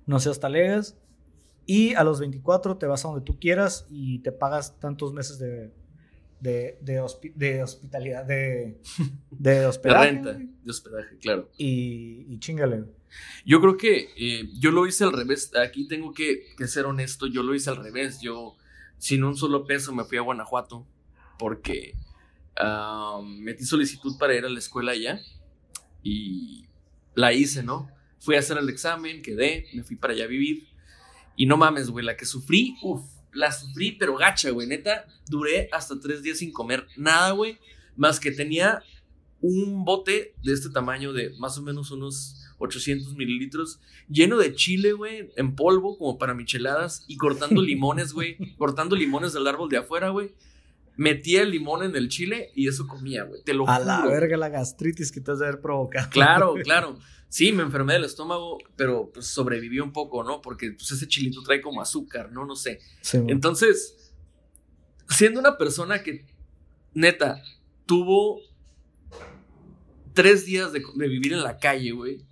no 0.06 0.20
seas 0.20 0.40
talegas, 0.42 0.98
y 1.66 1.94
a 1.96 2.04
los 2.04 2.20
24 2.20 2.78
te 2.78 2.86
vas 2.86 3.06
a 3.06 3.08
donde 3.08 3.24
tú 3.24 3.40
quieras 3.40 3.86
y 3.90 4.20
te 4.20 4.34
pagas 4.34 4.80
tantos 4.80 5.14
meses 5.14 5.40
de, 5.40 5.72
de, 6.40 6.78
de, 6.82 7.62
hospitalidad, 7.62 8.26
de, 8.28 8.80
de 9.32 9.66
hospedaje. 9.66 10.06
De 10.06 10.12
renta, 10.12 10.34
de 10.34 10.70
hospedaje, 10.70 11.18
claro. 11.18 11.50
Y, 11.58 12.26
y 12.30 12.40
chingale. 12.40 12.86
Yo 13.46 13.62
creo 13.62 13.78
que 13.78 14.10
eh, 14.18 14.50
yo 14.60 14.72
lo 14.72 14.86
hice 14.88 15.04
al 15.04 15.14
revés. 15.14 15.52
Aquí 15.56 15.88
tengo 15.88 16.14
que, 16.14 16.44
ser 16.68 16.86
honesto, 16.86 17.28
yo 17.28 17.44
lo 17.44 17.56
hice 17.56 17.70
al 17.70 17.78
revés. 17.78 18.20
Yo, 18.22 18.56
sin 18.98 19.24
un 19.24 19.36
solo 19.36 19.66
peso, 19.66 19.94
me 19.94 20.04
fui 20.04 20.18
a 20.18 20.22
Guanajuato 20.22 20.86
porque 21.40 21.94
metí 23.24 23.66
solicitud 23.66 24.18
para 24.18 24.36
ir 24.36 24.46
a 24.46 24.50
la 24.50 24.60
escuela 24.60 24.92
allá 24.92 25.22
y 26.04 26.66
la 27.16 27.34
hice, 27.34 27.64
¿no? 27.64 27.90
Fui 28.20 28.36
a 28.36 28.40
hacer 28.40 28.58
el 28.58 28.70
examen, 28.70 29.22
quedé, 29.22 29.68
me 29.74 29.84
fui 29.84 29.96
para 29.96 30.14
allá 30.14 30.26
a 30.26 30.28
vivir. 30.28 30.68
Y 31.36 31.46
no 31.46 31.58
mames, 31.58 31.90
güey, 31.90 32.04
la 32.04 32.18
que 32.18 32.26
sufrí, 32.26 32.76
uff, 32.82 33.02
la 33.34 33.52
sufrí, 33.52 33.92
pero 33.94 34.18
gacha, 34.18 34.50
güey. 34.50 34.68
Neta, 34.68 35.06
duré 35.30 35.70
hasta 35.72 36.00
tres 36.00 36.24
días 36.24 36.40
sin 36.40 36.52
comer 36.52 36.88
nada, 36.96 37.32
güey. 37.32 37.58
Más 37.96 38.20
que 38.20 38.32
tenía 38.32 38.82
un 39.42 39.86
bote 39.86 40.36
de 40.44 40.54
este 40.54 40.70
tamaño 40.70 41.14
de 41.14 41.32
más 41.38 41.58
o 41.58 41.62
menos 41.62 41.92
unos 41.92 42.44
800 42.58 43.16
mililitros, 43.16 43.80
lleno 44.10 44.38
de 44.38 44.56
chile, 44.56 44.94
güey, 44.94 45.32
en 45.36 45.56
polvo, 45.56 45.98
como 45.98 46.18
para 46.18 46.34
micheladas, 46.34 47.06
y 47.08 47.18
cortando 47.18 47.62
limones, 47.64 48.14
güey, 48.14 48.38
cortando 48.58 48.96
limones 48.96 49.34
del 49.34 49.48
árbol 49.48 49.70
de 49.70 49.78
afuera, 49.78 50.10
güey. 50.10 50.34
Metía 50.98 51.44
el 51.44 51.52
limón 51.52 51.84
en 51.84 51.96
el 51.96 52.10
chile 52.10 52.52
y 52.56 52.68
eso 52.68 52.88
comía, 52.88 53.24
güey. 53.24 53.44
Te 53.44 53.54
lo 53.54 53.68
A 53.70 53.80
la 53.80 54.06
verga 54.06 54.36
la 54.36 54.50
gastritis 54.50 55.12
que 55.12 55.22
te 55.22 55.32
has 55.32 55.40
de 55.40 55.48
haber 55.48 55.62
provocado. 55.62 56.10
Claro, 56.10 56.56
claro. 56.64 56.98
Sí, 57.30 57.52
me 57.52 57.64
enfermé 57.64 57.94
del 57.94 58.06
estómago, 58.06 58.58
pero 58.76 59.12
pues 59.14 59.28
sobreviví 59.28 59.80
un 59.80 59.92
poco, 59.92 60.24
¿no? 60.24 60.42
Porque 60.42 60.72
pues 60.72 60.90
ese 60.92 61.08
chilito 61.08 61.44
trae 61.44 61.62
como 61.62 61.82
azúcar, 61.82 62.32
¿no? 62.32 62.46
No 62.46 62.56
sé. 62.56 62.80
Entonces, 63.14 64.14
siendo 65.10 65.40
una 65.40 65.58
persona 65.58 66.02
que, 66.02 66.26
neta, 66.94 67.42
tuvo 67.86 68.40
tres 70.14 70.46
días 70.46 70.72
de, 70.72 70.82
de 70.96 71.08
vivir 71.08 71.34
en 71.34 71.44
la 71.44 71.58
calle, 71.58 71.92
güey, 71.92 72.26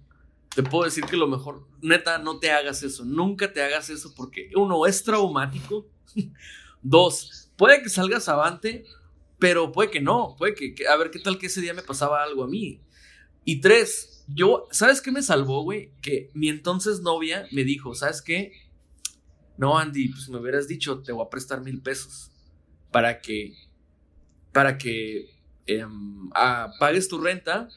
te 0.55 0.63
puedo 0.63 0.85
decir 0.85 1.03
que 1.03 1.17
lo 1.17 1.27
mejor, 1.27 1.67
neta, 1.81 2.17
no 2.17 2.39
te 2.39 2.49
hagas 2.49 2.81
eso. 2.81 3.03
Nunca 3.03 3.51
te 3.51 3.61
hagas 3.61 3.89
eso 3.89 4.13
porque, 4.15 4.49
uno, 4.55 4.85
es 4.85 5.03
traumático. 5.03 5.87
Dos, 6.81 7.44
puede 7.57 7.81
que 7.81 7.89
salgas 7.89 8.29
avante, 8.29 8.85
pero 9.39 9.71
puede 9.71 9.91
que 9.91 10.01
no. 10.01 10.35
Puede 10.37 10.53
que, 10.55 10.87
a 10.87 10.95
ver 10.95 11.11
qué 11.11 11.19
tal 11.19 11.37
que 11.37 11.47
ese 11.47 11.61
día 11.61 11.73
me 11.73 11.81
pasaba 11.81 12.23
algo 12.23 12.43
a 12.43 12.47
mí. 12.47 12.81
Y 13.43 13.61
tres, 13.61 14.23
yo, 14.27 14.67
¿sabes 14.71 15.01
qué 15.01 15.11
me 15.11 15.21
salvó, 15.21 15.63
güey? 15.63 15.91
Que 16.01 16.31
mi 16.33 16.49
entonces 16.49 17.01
novia 17.01 17.47
me 17.51 17.63
dijo, 17.63 17.93
¿sabes 17.93 18.21
qué? 18.21 18.53
No, 19.57 19.77
Andy, 19.77 20.09
pues 20.09 20.29
me 20.29 20.39
hubieras 20.39 20.67
dicho, 20.67 21.01
te 21.01 21.11
voy 21.11 21.25
a 21.25 21.29
prestar 21.29 21.61
mil 21.61 21.81
pesos 21.81 22.31
para 22.91 23.21
que, 23.21 23.53
para 24.51 24.77
que 24.77 25.29
em, 25.67 26.29
pagues 26.79 27.07
tu 27.07 27.19
renta 27.19 27.69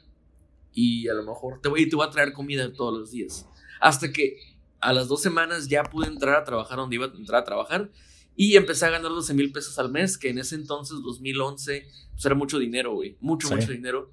y 0.73 1.09
a 1.09 1.15
lo 1.15 1.25
mejor 1.25 1.61
te 1.61 1.69
voy, 1.69 1.89
te 1.89 1.97
voy 1.97 2.07
a 2.07 2.11
traer 2.11 2.33
comida 2.33 2.73
todos 2.73 2.99
los 2.99 3.11
días. 3.11 3.47
Hasta 3.81 4.13
que 4.13 4.39
a 4.81 4.93
las 4.93 5.09
dos 5.09 5.21
semanas 5.21 5.69
ya 5.69 5.83
pude 5.85 6.07
entrar 6.07 6.37
a 6.37 6.45
trabajar 6.45 6.79
donde 6.79 6.97
iba 6.97 7.07
a 7.07 7.11
entrar 7.11 7.43
a 7.43 7.45
trabajar 7.45 7.91
y 8.39 8.57
empecé 8.57 8.87
a 8.87 8.91
ganar 8.91 9.11
12 9.11 9.35
mil 9.35 9.53
pesos 9.53 9.79
al 9.79 9.91
mes, 9.91 10.17
que 10.17 10.31
en 10.31 10.39
ese 10.39 10.55
entonces, 10.55 10.99
2011, 11.03 11.87
pues 12.13 12.25
era 12.25 12.35
mucho 12.35 12.59
dinero, 12.59 12.95
güey. 12.95 13.17
Mucho, 13.21 13.55
mucho 13.55 13.73
dinero. 13.73 14.13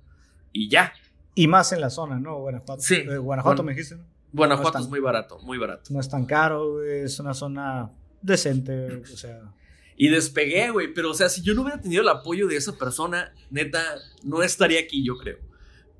Y 0.51 0.67
ya. 0.67 0.93
Y 1.35 1.47
más 1.47 1.71
en 1.71 1.79
la 1.79 1.89
zona, 1.89 2.19
¿no? 2.19 2.39
Guanajuato. 2.39 2.81
Sí. 2.81 2.95
Eh, 2.95 3.17
Guanajuato 3.17 3.63
me 3.63 3.73
dijiste, 3.73 3.95
¿no? 3.95 4.03
Guanajuato 4.33 4.79
es, 4.79 4.89
muy 4.89 4.99
barato, 4.99 5.39
muy 5.39 5.57
barato. 5.57 5.93
No 5.93 5.99
es 5.99 6.09
tan 6.09 6.25
caro, 6.25 6.73
güey. 6.73 7.01
Es 7.01 7.19
una 7.19 7.33
zona 7.33 7.91
decente, 8.21 8.97
o 8.97 9.05
sea. 9.05 9.53
Y 9.95 10.09
despegué, 10.09 10.71
güey. 10.71 10.93
Pero, 10.93 11.11
o 11.11 11.13
sea, 11.13 11.29
si 11.29 11.41
yo 11.41 11.53
no 11.53 11.61
hubiera 11.61 11.79
tenido 11.79 12.01
el 12.01 12.09
apoyo 12.09 12.47
de 12.47 12.57
esa 12.57 12.73
persona, 12.73 13.31
neta, 13.49 13.79
no 14.23 14.43
estaría 14.43 14.79
aquí, 14.81 15.05
yo 15.05 15.15
creo 15.17 15.37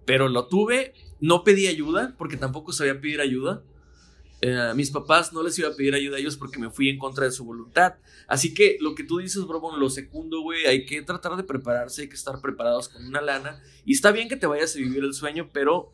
pero 0.06 0.30
lo 0.30 0.48
tuve, 0.48 0.94
no 1.20 1.44
pedí 1.44 1.68
ayuda 1.68 2.14
porque 2.18 2.38
tampoco 2.38 2.72
sabía 2.72 3.02
pedir 3.02 3.20
ayuda. 3.20 3.64
Eh, 4.46 4.56
a 4.56 4.76
mis 4.76 4.92
papás 4.92 5.34
no 5.34 5.42
les 5.42 5.58
iba 5.58 5.70
a 5.70 5.74
pedir 5.74 5.96
ayuda 5.96 6.18
a 6.18 6.20
ellos 6.20 6.38
porque 6.38 6.60
me 6.60 6.70
fui 6.70 6.90
en 6.90 7.00
contra 7.00 7.26
de 7.26 7.32
su 7.32 7.44
voluntad. 7.44 7.96
Así 8.28 8.54
que 8.54 8.78
lo 8.80 8.94
que 8.94 9.04
tú 9.04 9.18
dices, 9.18 9.44
bro, 9.48 9.76
lo 9.76 9.90
segundo, 9.90 10.42
güey, 10.42 10.68
hay 10.68 10.86
que 10.86 11.02
tratar 11.02 11.36
de 11.36 11.42
prepararse, 11.42 12.04
hay 12.04 12.10
que 12.10 12.16
estar 12.16 12.40
preparados 12.42 12.88
con 12.88 13.04
una 13.08 13.22
lana. 13.22 13.60
Y 13.86 13.94
está 13.94 14.12
bien 14.12 14.30
que 14.30 14.36
te 14.36 14.46
vayas 14.46 14.76
a 14.76 14.78
vivir 14.78 15.04
el 15.04 15.16
sueño, 15.16 15.50
pero... 15.52 15.92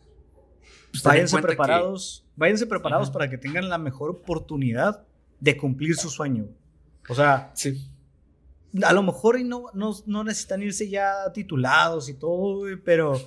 Pues, 0.91 1.01
váyanse 1.01 1.41
preparados, 1.41 2.25
váyanse 2.35 2.65
preparados 2.65 3.09
para 3.09 3.29
que 3.29 3.37
tengan 3.37 3.69
la 3.69 3.77
mejor 3.77 4.09
oportunidad 4.09 5.07
de 5.39 5.55
cumplir 5.55 5.95
su 5.95 6.09
sueño. 6.09 6.49
O 7.07 7.15
sea, 7.15 7.53
sí. 7.55 7.89
a 8.83 8.91
lo 8.91 9.01
mejor 9.01 9.39
no, 9.45 9.67
no, 9.73 9.95
no 10.05 10.25
necesitan 10.25 10.61
irse 10.61 10.89
ya 10.89 11.31
titulados 11.33 12.09
y 12.09 12.15
todo, 12.15 12.57
güey, 12.57 12.75
pero 12.75 13.17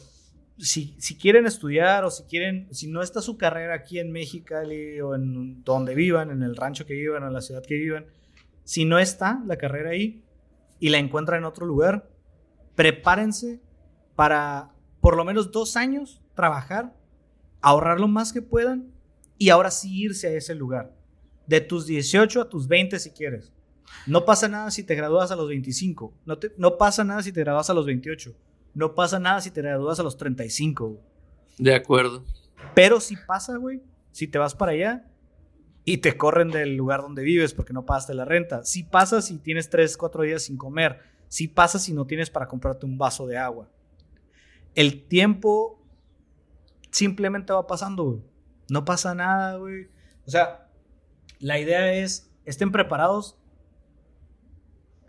si, 0.58 0.96
quieren 1.20 1.46
estudiar 1.46 2.04
o 2.04 2.10
si 2.10 2.24
quieren, 2.24 2.68
si 2.70 2.86
no 2.86 3.02
está 3.02 3.20
su 3.20 3.36
carrera 3.36 3.74
aquí 3.74 3.98
en 3.98 4.12
México 4.12 4.54
o 5.02 5.14
en 5.14 5.64
donde 5.64 5.94
vivan, 5.94 6.30
en 6.30 6.42
el 6.42 6.56
rancho 6.56 6.86
que 6.86 6.94
vivan 6.94 7.24
o 7.24 7.26
en 7.26 7.32
la 7.32 7.40
ciudad 7.40 7.62
que 7.62 7.74
vivan, 7.74 8.06
si 8.62 8.84
no 8.84 8.98
está 8.98 9.42
la 9.46 9.56
carrera 9.56 9.90
ahí 9.90 10.22
y 10.78 10.90
la 10.90 10.98
encuentran 10.98 11.38
en 11.38 11.44
otro 11.44 11.66
lugar, 11.66 12.08
prepárense 12.76 13.60
para 14.14 14.70
por 15.00 15.16
lo 15.16 15.24
menos 15.24 15.50
dos 15.50 15.76
años 15.76 16.22
trabajar, 16.34 16.94
ahorrar 17.60 18.00
lo 18.00 18.08
más 18.08 18.32
que 18.32 18.42
puedan 18.42 18.92
y 19.38 19.50
ahora 19.50 19.70
sí 19.70 20.02
irse 20.02 20.28
a 20.28 20.32
ese 20.32 20.54
lugar. 20.54 20.94
De 21.46 21.60
tus 21.60 21.86
18 21.86 22.40
a 22.40 22.48
tus 22.48 22.68
20 22.68 22.98
si 22.98 23.10
quieres. 23.10 23.52
No 24.06 24.24
pasa 24.24 24.48
nada 24.48 24.70
si 24.70 24.82
te 24.82 24.94
gradúas 24.94 25.30
a 25.30 25.36
los 25.36 25.48
25. 25.48 26.14
No, 26.24 26.38
no 26.56 26.78
pasa 26.78 27.04
nada 27.04 27.22
si 27.22 27.32
te 27.32 27.40
gradúas 27.40 27.68
a 27.68 27.74
los 27.74 27.84
28 27.84 28.34
no 28.74 28.94
pasa 28.94 29.18
nada 29.18 29.40
si 29.40 29.50
te 29.50 29.62
gradúas 29.62 30.00
a 30.00 30.02
los 30.02 30.16
35, 30.16 31.00
De 31.58 31.74
acuerdo. 31.74 32.24
Pero 32.74 33.00
si 33.00 33.16
pasa, 33.16 33.56
güey, 33.56 33.82
si 34.10 34.26
te 34.26 34.38
vas 34.38 34.54
para 34.54 34.72
allá 34.72 35.06
y 35.84 35.98
te 35.98 36.16
corren 36.16 36.50
del 36.50 36.76
lugar 36.76 37.02
donde 37.02 37.22
vives 37.22 37.54
porque 37.54 37.72
no 37.72 37.84
pagaste 37.84 38.14
la 38.14 38.24
renta. 38.24 38.64
Si 38.64 38.82
pasa 38.82 39.22
si 39.22 39.38
tienes 39.38 39.70
3, 39.70 39.96
4 39.96 40.22
días 40.22 40.42
sin 40.42 40.56
comer. 40.56 41.00
Si 41.28 41.48
pasa 41.48 41.78
si 41.78 41.92
no 41.92 42.06
tienes 42.06 42.30
para 42.30 42.48
comprarte 42.48 42.86
un 42.86 42.96
vaso 42.96 43.26
de 43.26 43.36
agua. 43.36 43.68
El 44.74 45.06
tiempo 45.06 45.82
simplemente 46.90 47.52
va 47.52 47.66
pasando, 47.66 48.04
güey. 48.04 48.22
No 48.70 48.84
pasa 48.84 49.14
nada, 49.14 49.56
güey. 49.56 49.88
O 50.26 50.30
sea, 50.30 50.68
la 51.38 51.58
idea 51.58 51.92
es, 51.92 52.32
estén 52.44 52.72
preparados, 52.72 53.36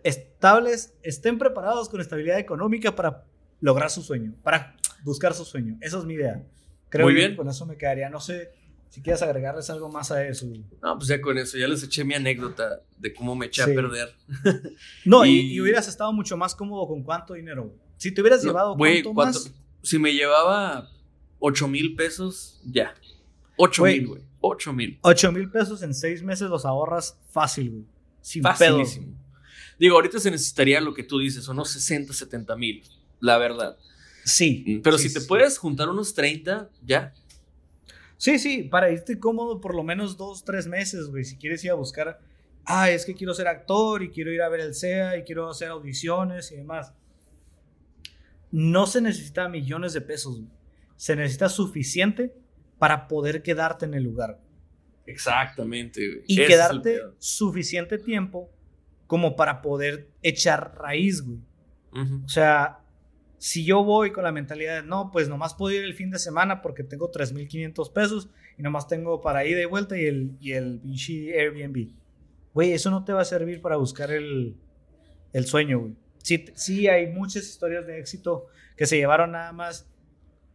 estables, 0.04 0.94
estén 1.02 1.38
preparados 1.38 1.90
con 1.90 2.02
estabilidad 2.02 2.38
económica 2.38 2.96
para 2.96 3.26
lograr 3.62 3.90
su 3.90 4.02
sueño, 4.02 4.34
para 4.44 4.76
buscar 5.04 5.34
su 5.34 5.46
sueño. 5.46 5.78
Esa 5.82 6.00
es 6.00 6.06
mi 6.06 6.16
idea. 6.16 6.44
Creo 6.90 7.06
Muy 7.06 7.14
bien. 7.14 7.32
que 7.32 7.38
con 7.38 7.50
eso 7.50 7.66
me 7.66 7.78
quedaría. 7.78 8.10
No 8.10 8.20
sé 8.20 8.52
si 8.90 9.02
quieres 9.02 9.22
agregarles 9.22 9.70
algo 9.70 9.90
más 9.90 10.12
a 10.12 10.26
eso. 10.26 10.48
No, 10.82 10.98
pues 10.98 11.08
ya 11.08 11.20
con 11.22 11.38
eso, 11.38 11.58
ya 11.58 11.68
les 11.68 11.84
eché 11.84 12.04
mi 12.04 12.14
anécdota 12.14 12.82
de 12.98 13.14
cómo 13.14 13.36
me 13.36 13.48
eché 13.48 13.64
a 13.64 13.66
perder. 13.66 14.16
no, 15.06 15.26
y, 15.26 15.60
hubieras 15.60 15.88
estado 15.88 16.14
mucho 16.14 16.38
más 16.38 16.56
cómodo 16.56 16.88
con 16.88 17.04
cuánto 17.04 17.34
dinero. 17.34 17.74
Si 17.98 18.14
te 18.14 18.22
hubieras 18.22 18.44
llevado 18.44 18.76
cuánto 18.78 19.14
más. 19.14 19.54
Si 19.82 20.00
me 20.00 20.14
llevaba 20.14 20.90
8 21.40 21.68
mil 21.68 21.96
pesos, 21.96 22.62
ya. 22.66 22.96
8 23.58 23.84
mil, 23.84 24.08
güey. 24.08 24.22
8 24.42 24.74
mil. 24.74 25.00
8 25.02 25.32
mil 25.32 25.50
pesos 25.52 25.84
en 25.84 25.94
6 25.94 26.24
meses 26.24 26.50
los 26.50 26.66
ahorras 26.66 27.20
fácil, 27.30 27.72
güey. 27.72 27.86
Sin 28.22 28.42
Facilísimo. 28.42 29.14
Digo, 29.78 29.96
ahorita 29.96 30.20
se 30.20 30.32
necesitaría 30.32 30.80
lo 30.82 30.94
que 30.94 31.04
tú 31.04 31.20
dices, 31.20 31.48
unos 31.48 31.70
60, 31.70 32.14
70 32.14 32.56
mil 32.56 32.82
la 33.26 33.38
verdad. 33.38 33.78
Sí. 34.24 34.64
Mm, 34.66 34.82
pero 34.82 34.98
si 34.98 35.14
te 35.14 35.22
puedes 35.22 35.58
juntar 35.58 35.90
unos 35.90 36.14
30, 36.14 36.70
ya. 36.84 37.14
Sí, 38.18 38.40
sí, 38.40 38.64
para 38.64 38.92
irte 38.92 39.20
cómodo 39.20 39.60
por 39.60 39.76
lo 39.76 39.84
menos 39.84 40.16
dos, 40.16 40.44
tres 40.44 40.68
meses, 40.68 41.08
güey. 41.08 41.26
Si 41.26 41.38
quieres 41.38 41.64
ir 41.64 41.72
a 41.72 41.76
buscar, 41.76 42.20
ah, 42.66 42.90
es 42.90 43.06
que 43.06 43.14
quiero 43.14 43.34
ser 43.34 43.48
actor 43.48 44.04
y 44.04 44.10
quiero 44.10 44.32
ir 44.32 44.42
a 44.42 44.50
ver 44.50 44.62
el 44.62 44.74
SEA 44.74 45.18
y 45.18 45.24
quiero 45.24 45.50
hacer 45.50 45.70
audiciones 45.70 46.52
y 46.52 46.56
demás. 46.56 46.94
No 48.52 48.88
se 48.88 49.02
necesita 49.02 49.50
millones 49.50 49.94
de 49.94 50.02
pesos, 50.02 50.38
güey. 50.38 50.52
Se 50.96 51.16
necesita 51.16 51.50
suficiente 51.50 52.34
para 52.78 53.08
poder 53.08 53.44
quedarte 53.44 53.86
en 53.86 53.96
el 53.96 54.04
lugar. 54.04 54.40
Exactamente, 55.06 56.08
güey. 56.08 56.24
Y 56.28 56.38
quedarte 56.38 57.02
suficiente 57.20 57.98
tiempo 57.98 58.50
como 59.08 59.36
para 59.36 59.62
poder 59.62 60.10
echar 60.22 60.76
raíz, 60.78 61.22
güey. 61.22 61.40
O 62.26 62.28
sea, 62.28 62.80
si 63.46 63.64
yo 63.64 63.84
voy 63.84 64.12
con 64.12 64.24
la 64.24 64.32
mentalidad 64.32 64.82
de, 64.82 64.88
no, 64.88 65.12
pues 65.12 65.30
nomás 65.30 65.54
puedo 65.54 65.76
ir 65.76 65.84
el 65.84 65.94
fin 65.94 66.10
de 66.10 66.18
semana 66.18 66.64
porque 66.64 66.84
tengo 66.84 67.12
3.500 67.12 67.94
pesos 67.94 68.28
y 68.58 68.64
nomás 68.64 68.88
tengo 68.88 69.22
para 69.22 69.46
ida 69.46 69.62
y 69.62 69.66
vuelta 69.66 69.96
y 70.00 70.06
el, 70.08 70.36
y 70.42 70.54
el 70.54 70.82
Airbnb. 70.84 71.92
Güey, 72.56 72.72
eso 72.72 72.90
no 72.90 73.06
te 73.06 73.14
va 73.14 73.22
a 73.22 73.26
servir 73.26 73.62
para 73.62 73.76
buscar 73.76 74.10
el, 74.10 74.56
el 75.32 75.46
sueño, 75.46 75.78
güey. 75.78 75.94
Sí, 76.24 76.44
sí, 76.56 76.88
hay 76.88 77.06
muchas 77.12 77.44
historias 77.44 77.86
de 77.86 78.00
éxito 78.00 78.48
que 78.76 78.88
se 78.88 78.98
llevaron 78.98 79.34
nada 79.34 79.52
más 79.52 79.88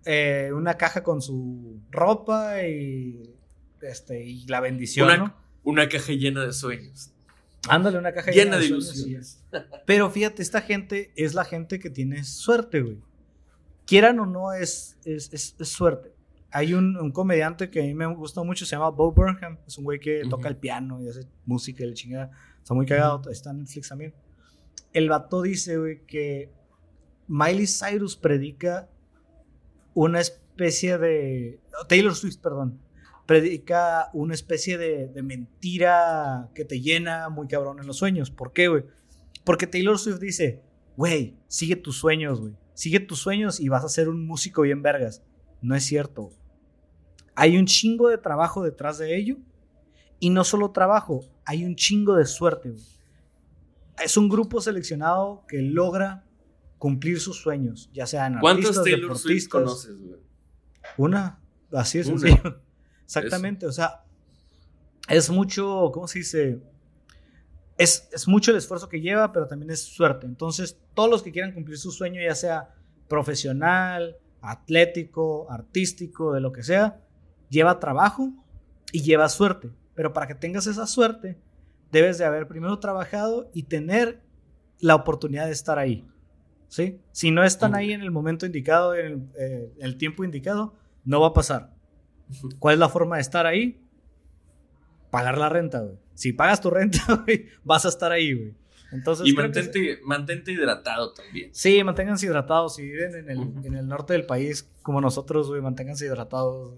eh, 0.04 0.50
una 0.52 0.76
caja 0.76 1.04
con 1.04 1.22
su 1.22 1.80
ropa 1.92 2.60
y, 2.66 3.36
este, 3.82 4.20
y 4.20 4.46
la 4.46 4.58
bendición, 4.58 5.06
Una, 5.06 5.16
¿no? 5.16 5.36
una 5.62 5.88
caja 5.88 6.12
llena 6.14 6.44
de 6.44 6.52
sueños. 6.52 7.12
Ándale, 7.68 7.98
una 7.98 8.12
caja 8.12 8.30
Llena 8.30 8.56
de 8.58 8.68
sueños, 8.68 8.94
ilusiones. 8.96 9.44
Pero 9.86 10.10
fíjate, 10.10 10.42
esta 10.42 10.62
gente 10.62 11.12
es 11.16 11.34
la 11.34 11.44
gente 11.44 11.78
que 11.78 11.90
tiene 11.90 12.24
suerte, 12.24 12.80
güey. 12.80 12.98
Quieran 13.86 14.18
o 14.20 14.26
no, 14.26 14.52
es, 14.52 14.96
es, 15.04 15.30
es- 15.32 15.56
es 15.58 15.68
suerte. 15.68 16.12
Hay 16.52 16.74
un, 16.74 16.96
un 16.96 17.12
comediante 17.12 17.70
que 17.70 17.80
a 17.80 17.84
mí 17.84 17.94
me 17.94 18.06
gusta 18.06 18.42
mucho, 18.42 18.64
se 18.66 18.72
llama 18.76 18.88
Bo 18.90 19.12
Burnham. 19.12 19.58
Es 19.66 19.76
un 19.78 19.84
güey 19.84 20.00
que 20.00 20.20
Ujú. 20.22 20.30
toca 20.30 20.48
el 20.48 20.56
piano 20.56 21.00
y 21.02 21.08
hace 21.08 21.26
música 21.44 21.84
y 21.84 21.88
la 21.88 21.94
chingada. 21.94 22.30
Está 22.58 22.74
muy 22.74 22.86
cagado, 22.86 23.30
está 23.30 23.50
en 23.50 23.58
Netflix 23.60 23.88
también. 23.88 24.14
El 24.92 25.08
vato 25.08 25.42
dice, 25.42 25.76
güey, 25.78 26.04
que 26.06 26.50
Miley 27.28 27.66
Cyrus 27.66 28.16
predica 28.16 28.88
una 29.94 30.20
especie 30.20 30.98
de... 30.98 31.60
Taylor 31.88 32.14
Swift, 32.14 32.38
perdón. 32.38 32.80
Predica 33.30 34.10
una 34.12 34.34
especie 34.34 34.76
de, 34.76 35.06
de 35.06 35.22
mentira 35.22 36.50
que 36.52 36.64
te 36.64 36.80
llena 36.80 37.28
muy 37.28 37.46
cabrón 37.46 37.78
en 37.78 37.86
los 37.86 37.96
sueños. 37.96 38.32
¿Por 38.32 38.52
qué, 38.52 38.66
güey? 38.66 38.84
Porque 39.44 39.68
Taylor 39.68 40.00
Swift 40.00 40.18
dice, 40.18 40.64
güey, 40.96 41.36
sigue 41.46 41.76
tus 41.76 41.96
sueños, 41.96 42.40
güey. 42.40 42.56
Sigue 42.74 42.98
tus 42.98 43.20
sueños 43.20 43.60
y 43.60 43.68
vas 43.68 43.84
a 43.84 43.88
ser 43.88 44.08
un 44.08 44.26
músico 44.26 44.62
bien 44.62 44.82
vergas. 44.82 45.22
No 45.62 45.76
es 45.76 45.84
cierto. 45.84 46.30
Hay 47.36 47.56
un 47.56 47.66
chingo 47.66 48.08
de 48.08 48.18
trabajo 48.18 48.64
detrás 48.64 48.98
de 48.98 49.16
ello. 49.16 49.36
Y 50.18 50.30
no 50.30 50.42
solo 50.42 50.72
trabajo, 50.72 51.20
hay 51.44 51.64
un 51.64 51.76
chingo 51.76 52.16
de 52.16 52.26
suerte, 52.26 52.70
güey. 52.70 52.82
Es 54.04 54.16
un 54.16 54.28
grupo 54.28 54.60
seleccionado 54.60 55.44
que 55.46 55.62
logra 55.62 56.26
cumplir 56.78 57.20
sus 57.20 57.36
sueños, 57.40 57.90
ya 57.92 58.06
sean 58.06 58.40
¿Cuántos 58.40 58.76
artistas, 58.76 58.84
Taylor 58.84 59.16
Swift 59.16 59.44
deportistas. 59.44 59.50
conoces, 59.52 60.02
güey? 60.02 60.20
Una, 60.96 61.40
así 61.72 61.98
de 62.02 62.10
Una. 62.10 62.18
sencillo. 62.18 62.60
Exactamente, 63.18 63.66
o 63.66 63.72
sea, 63.72 64.04
es 65.08 65.30
mucho, 65.30 65.90
¿cómo 65.92 66.06
se 66.06 66.20
dice? 66.20 66.60
Es, 67.76 68.08
es 68.12 68.28
mucho 68.28 68.52
el 68.52 68.58
esfuerzo 68.58 68.88
que 68.88 69.00
lleva, 69.00 69.32
pero 69.32 69.48
también 69.48 69.70
es 69.70 69.80
suerte. 69.80 70.26
Entonces, 70.26 70.78
todos 70.94 71.10
los 71.10 71.22
que 71.22 71.32
quieran 71.32 71.52
cumplir 71.52 71.76
su 71.78 71.90
sueño, 71.90 72.20
ya 72.22 72.34
sea 72.36 72.74
profesional, 73.08 74.16
atlético, 74.40 75.50
artístico, 75.50 76.32
de 76.32 76.40
lo 76.40 76.52
que 76.52 76.62
sea, 76.62 77.00
lleva 77.48 77.80
trabajo 77.80 78.32
y 78.92 79.02
lleva 79.02 79.28
suerte. 79.28 79.72
Pero 79.96 80.12
para 80.12 80.28
que 80.28 80.36
tengas 80.36 80.68
esa 80.68 80.86
suerte, 80.86 81.36
debes 81.90 82.18
de 82.18 82.26
haber 82.26 82.46
primero 82.46 82.78
trabajado 82.78 83.50
y 83.52 83.64
tener 83.64 84.22
la 84.78 84.94
oportunidad 84.94 85.46
de 85.46 85.52
estar 85.52 85.78
ahí. 85.78 86.06
¿Sí? 86.68 87.00
Si 87.10 87.32
no 87.32 87.42
están 87.42 87.74
ahí 87.74 87.92
en 87.92 88.02
el 88.02 88.12
momento 88.12 88.46
indicado, 88.46 88.94
en 88.94 89.06
el, 89.06 89.28
eh, 89.36 89.72
en 89.76 89.84
el 89.84 89.96
tiempo 89.96 90.22
indicado, 90.22 90.76
no 91.04 91.20
va 91.20 91.28
a 91.28 91.32
pasar. 91.32 91.79
¿Cuál 92.58 92.74
es 92.74 92.78
la 92.78 92.88
forma 92.88 93.16
de 93.16 93.22
estar 93.22 93.46
ahí? 93.46 93.80
Pagar 95.10 95.38
la 95.38 95.48
renta, 95.48 95.80
güey. 95.80 95.96
Si 96.14 96.32
pagas 96.32 96.60
tu 96.60 96.70
renta, 96.70 97.00
güey, 97.26 97.46
vas 97.64 97.84
a 97.84 97.88
estar 97.88 98.12
ahí, 98.12 98.34
güey. 98.34 98.54
Entonces, 98.92 99.26
Y 99.26 99.34
que 99.34 99.42
mantente, 99.42 99.98
mantente 100.04 100.52
hidratado 100.52 101.12
también. 101.12 101.50
Sí, 101.54 101.82
manténganse 101.84 102.26
hidratados. 102.26 102.74
Si 102.76 102.82
viven 102.82 103.14
en 103.14 103.30
el, 103.30 103.38
en 103.64 103.74
el 103.76 103.86
norte 103.86 104.12
del 104.14 104.26
país, 104.26 104.68
como 104.82 105.00
nosotros, 105.00 105.48
güey, 105.48 105.60
manténganse 105.62 106.06
hidratados 106.06 106.74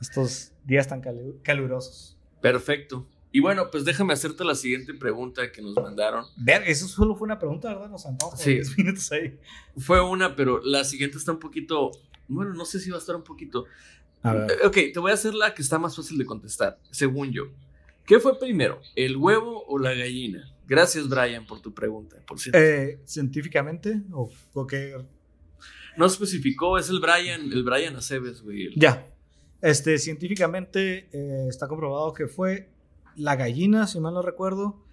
estos 0.00 0.52
días 0.64 0.88
tan 0.88 1.02
calu- 1.02 1.40
calurosos. 1.42 2.18
Perfecto. 2.40 3.06
Y 3.32 3.40
bueno, 3.40 3.70
pues 3.70 3.84
déjame 3.84 4.12
hacerte 4.12 4.44
la 4.44 4.54
siguiente 4.54 4.92
pregunta 4.94 5.52
que 5.52 5.62
nos 5.62 5.74
mandaron. 5.76 6.24
Ver, 6.36 6.62
eso 6.66 6.88
solo 6.88 7.14
fue 7.14 7.26
una 7.26 7.38
pregunta, 7.38 7.68
¿verdad? 7.68 7.90
Nos 7.90 8.04
por 8.04 8.36
Sí. 8.38 8.54
10 8.54 8.78
minutos 8.78 9.12
ahí. 9.12 9.38
Fue 9.76 10.00
una, 10.00 10.34
pero 10.34 10.60
la 10.64 10.84
siguiente 10.84 11.16
está 11.18 11.32
un 11.32 11.38
poquito. 11.38 11.90
Bueno, 12.28 12.54
no 12.54 12.64
sé 12.64 12.80
si 12.80 12.90
va 12.90 12.96
a 12.96 13.00
estar 13.00 13.14
un 13.14 13.22
poquito. 13.24 13.66
A 14.22 14.32
ver. 14.34 14.50
Eh, 14.50 14.66
Ok, 14.66 14.74
te 14.92 14.98
voy 14.98 15.10
a 15.10 15.14
hacer 15.14 15.34
la 15.34 15.54
que 15.54 15.62
está 15.62 15.78
más 15.78 15.94
fácil 15.96 16.18
de 16.18 16.24
contestar, 16.26 16.78
según 16.90 17.30
yo. 17.32 17.44
¿Qué 18.04 18.20
fue 18.20 18.38
primero, 18.38 18.80
el 18.94 19.16
huevo 19.16 19.64
o 19.66 19.78
la 19.78 19.92
gallina? 19.94 20.52
Gracias, 20.66 21.08
Brian, 21.08 21.46
por 21.46 21.60
tu 21.60 21.72
pregunta. 21.74 22.16
Por 22.26 22.38
cierto. 22.38 22.58
Eh, 22.58 23.00
¿Científicamente? 23.04 24.02
¿O, 24.12 24.30
o 24.54 24.66
qué? 24.66 24.96
No 25.96 26.06
especificó, 26.06 26.78
es 26.78 26.88
el 26.90 27.00
Brian, 27.00 27.52
el 27.52 27.64
Brian 27.64 27.96
Aceves, 27.96 28.42
güey. 28.42 28.66
el- 28.66 28.74
Ya. 28.76 29.06
Este, 29.62 29.98
científicamente 29.98 31.08
eh, 31.12 31.46
está 31.48 31.66
comprobado 31.66 32.12
que 32.12 32.26
fue 32.28 32.68
la 33.16 33.34
gallina, 33.36 33.86
si 33.86 33.98
mal 34.00 34.14
no 34.14 34.22
recuerdo. 34.22 34.84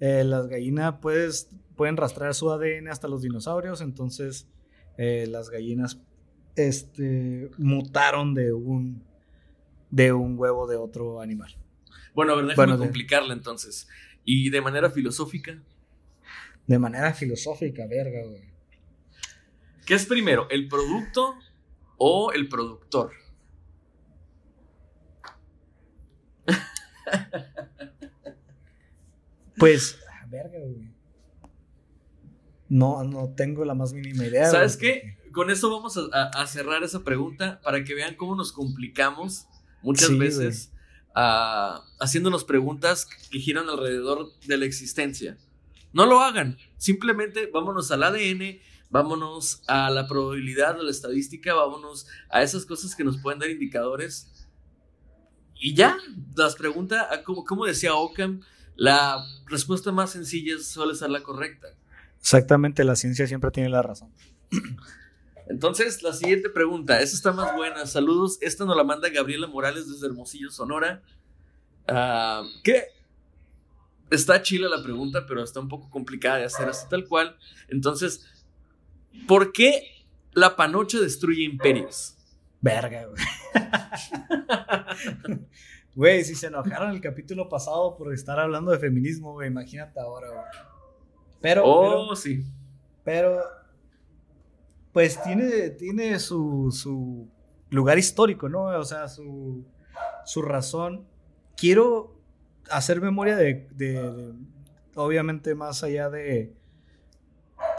Eh, 0.00 0.24
las 0.24 0.46
gallinas 0.48 0.94
puedes, 1.02 1.48
pueden 1.76 1.96
rastrear 1.96 2.34
su 2.34 2.50
ADN 2.50 2.88
hasta 2.88 3.08
los 3.08 3.22
dinosaurios, 3.22 3.80
entonces 3.80 4.46
las 4.96 5.50
gallinas 5.50 5.98
este, 6.56 7.50
mutaron 7.58 8.34
de 8.34 8.52
un, 8.52 9.02
de 9.90 10.12
un 10.12 10.38
huevo 10.38 10.66
de 10.66 10.76
otro 10.76 11.20
animal. 11.20 11.56
Bueno, 12.14 12.32
a 12.32 12.36
ver, 12.36 12.46
déjame 12.46 12.66
Bueno, 12.66 12.82
complicarla 12.82 13.32
entonces. 13.32 13.88
Y 14.24 14.50
de 14.50 14.60
manera 14.60 14.90
filosófica, 14.90 15.60
De 16.66 16.78
manera 16.78 17.12
filosófica, 17.12 17.86
verga, 17.86 18.24
güey. 18.24 18.52
¿qué 19.84 19.94
es 19.94 20.06
primero, 20.06 20.48
el 20.50 20.68
producto 20.68 21.34
o 21.98 22.32
el 22.32 22.48
productor? 22.48 23.12
Pues, 29.58 29.98
verga, 30.28 30.58
güey. 30.58 30.90
No, 32.68 33.04
no 33.04 33.28
tengo 33.34 33.64
la 33.64 33.74
más 33.74 33.92
mínima 33.92 34.24
idea. 34.24 34.46
¿Sabes 34.46 34.78
güey, 34.78 34.92
qué? 34.92 35.18
Con 35.32 35.50
eso 35.50 35.70
vamos 35.70 35.96
a, 35.96 36.02
a- 36.12 36.42
a 36.42 36.46
cerrar 36.46 36.82
esa 36.82 37.02
pregunta 37.04 37.60
para 37.62 37.84
que 37.84 37.94
vean 37.94 38.14
cómo 38.16 38.36
nos 38.36 38.52
complicamos 38.52 39.46
muchas 39.82 40.08
Sí, 40.08 40.18
veces 40.18 40.72
ah, 41.14 41.82
haciéndonos 42.00 42.44
preguntas 42.44 43.06
que 43.30 43.38
giran 43.38 43.68
alrededor 43.68 44.30
de 44.46 44.56
la 44.58 44.64
existencia. 44.66 45.36
No 45.92 46.06
lo 46.06 46.20
hagan. 46.20 46.56
Simplemente 46.78 47.50
vámonos 47.52 47.90
al 47.90 48.02
ADN, 48.02 48.60
vámonos 48.90 49.62
a 49.68 49.90
la 49.90 50.06
probabilidad, 50.08 50.78
a 50.78 50.82
la 50.82 50.90
estadística, 50.90 51.54
vámonos 51.54 52.06
a 52.30 52.42
esas 52.42 52.64
cosas 52.64 52.94
que 52.96 53.04
nos 53.04 53.18
pueden 53.18 53.40
dar 53.40 53.50
indicadores. 53.50 54.28
Y 55.54 55.74
ya, 55.74 55.96
las 56.36 56.56
preguntas, 56.56 57.06
ah, 57.10 57.22
como, 57.22 57.44
como 57.44 57.66
decía 57.66 57.94
Ockham, 57.94 58.40
la 58.74 59.22
respuesta 59.46 59.92
más 59.92 60.10
sencilla 60.10 60.58
suele 60.58 60.94
ser 60.94 61.10
la 61.10 61.22
correcta. 61.22 61.68
Exactamente, 62.20 62.84
la 62.84 62.96
ciencia 62.96 63.26
siempre 63.26 63.50
tiene 63.50 63.68
la 63.68 63.82
razón. 63.82 64.12
Entonces, 65.48 66.02
la 66.02 66.12
siguiente 66.12 66.48
pregunta, 66.48 67.00
esta 67.00 67.16
está 67.16 67.32
más 67.32 67.54
buena. 67.54 67.84
Saludos, 67.86 68.38
esta 68.40 68.64
nos 68.64 68.76
la 68.76 68.84
manda 68.84 69.08
Gabriela 69.10 69.46
Morales 69.46 69.88
desde 69.90 70.06
Hermosillo, 70.06 70.50
Sonora. 70.50 71.02
Ah, 71.88 72.42
¿Qué? 72.62 72.84
Está 74.10 74.42
chila 74.42 74.68
la 74.68 74.82
pregunta, 74.82 75.24
pero 75.26 75.42
está 75.42 75.60
un 75.60 75.68
poco 75.68 75.88
complicada 75.90 76.36
de 76.38 76.44
hacer 76.44 76.68
así 76.68 76.86
tal 76.88 77.06
cual. 77.06 77.36
Entonces, 77.68 78.26
¿por 79.26 79.52
qué 79.52 79.82
la 80.32 80.54
panocha 80.56 81.00
destruye 81.00 81.42
imperios? 81.44 82.16
Verga, 82.60 83.06
güey. 83.06 83.22
Güey, 85.94 86.24
si 86.24 86.34
se 86.34 86.46
enojaron 86.46 86.90
el 86.92 87.02
capítulo 87.02 87.50
pasado 87.50 87.96
por 87.98 88.14
estar 88.14 88.38
hablando 88.40 88.70
de 88.70 88.78
feminismo, 88.78 89.32
güey, 89.34 89.48
imagínate 89.48 90.00
ahora, 90.00 90.28
güey. 90.30 90.44
Pero, 91.42 91.62
Oh, 91.66 92.16
sí. 92.16 92.44
pero, 93.04 93.42
pues 94.92 95.22
tiene, 95.22 95.70
tiene 95.70 96.18
su, 96.18 96.70
su 96.72 97.28
lugar 97.70 97.98
histórico, 97.98 98.48
¿no? 98.48 98.64
O 98.64 98.84
sea, 98.84 99.08
su, 99.08 99.64
su 100.24 100.42
razón. 100.42 101.06
Quiero 101.56 102.14
hacer 102.70 103.00
memoria 103.00 103.36
de, 103.36 103.68
de- 103.72 103.92
de- 104.12 104.34
obviamente, 104.94 105.54
más 105.54 105.82
allá 105.82 106.10
de... 106.10 106.52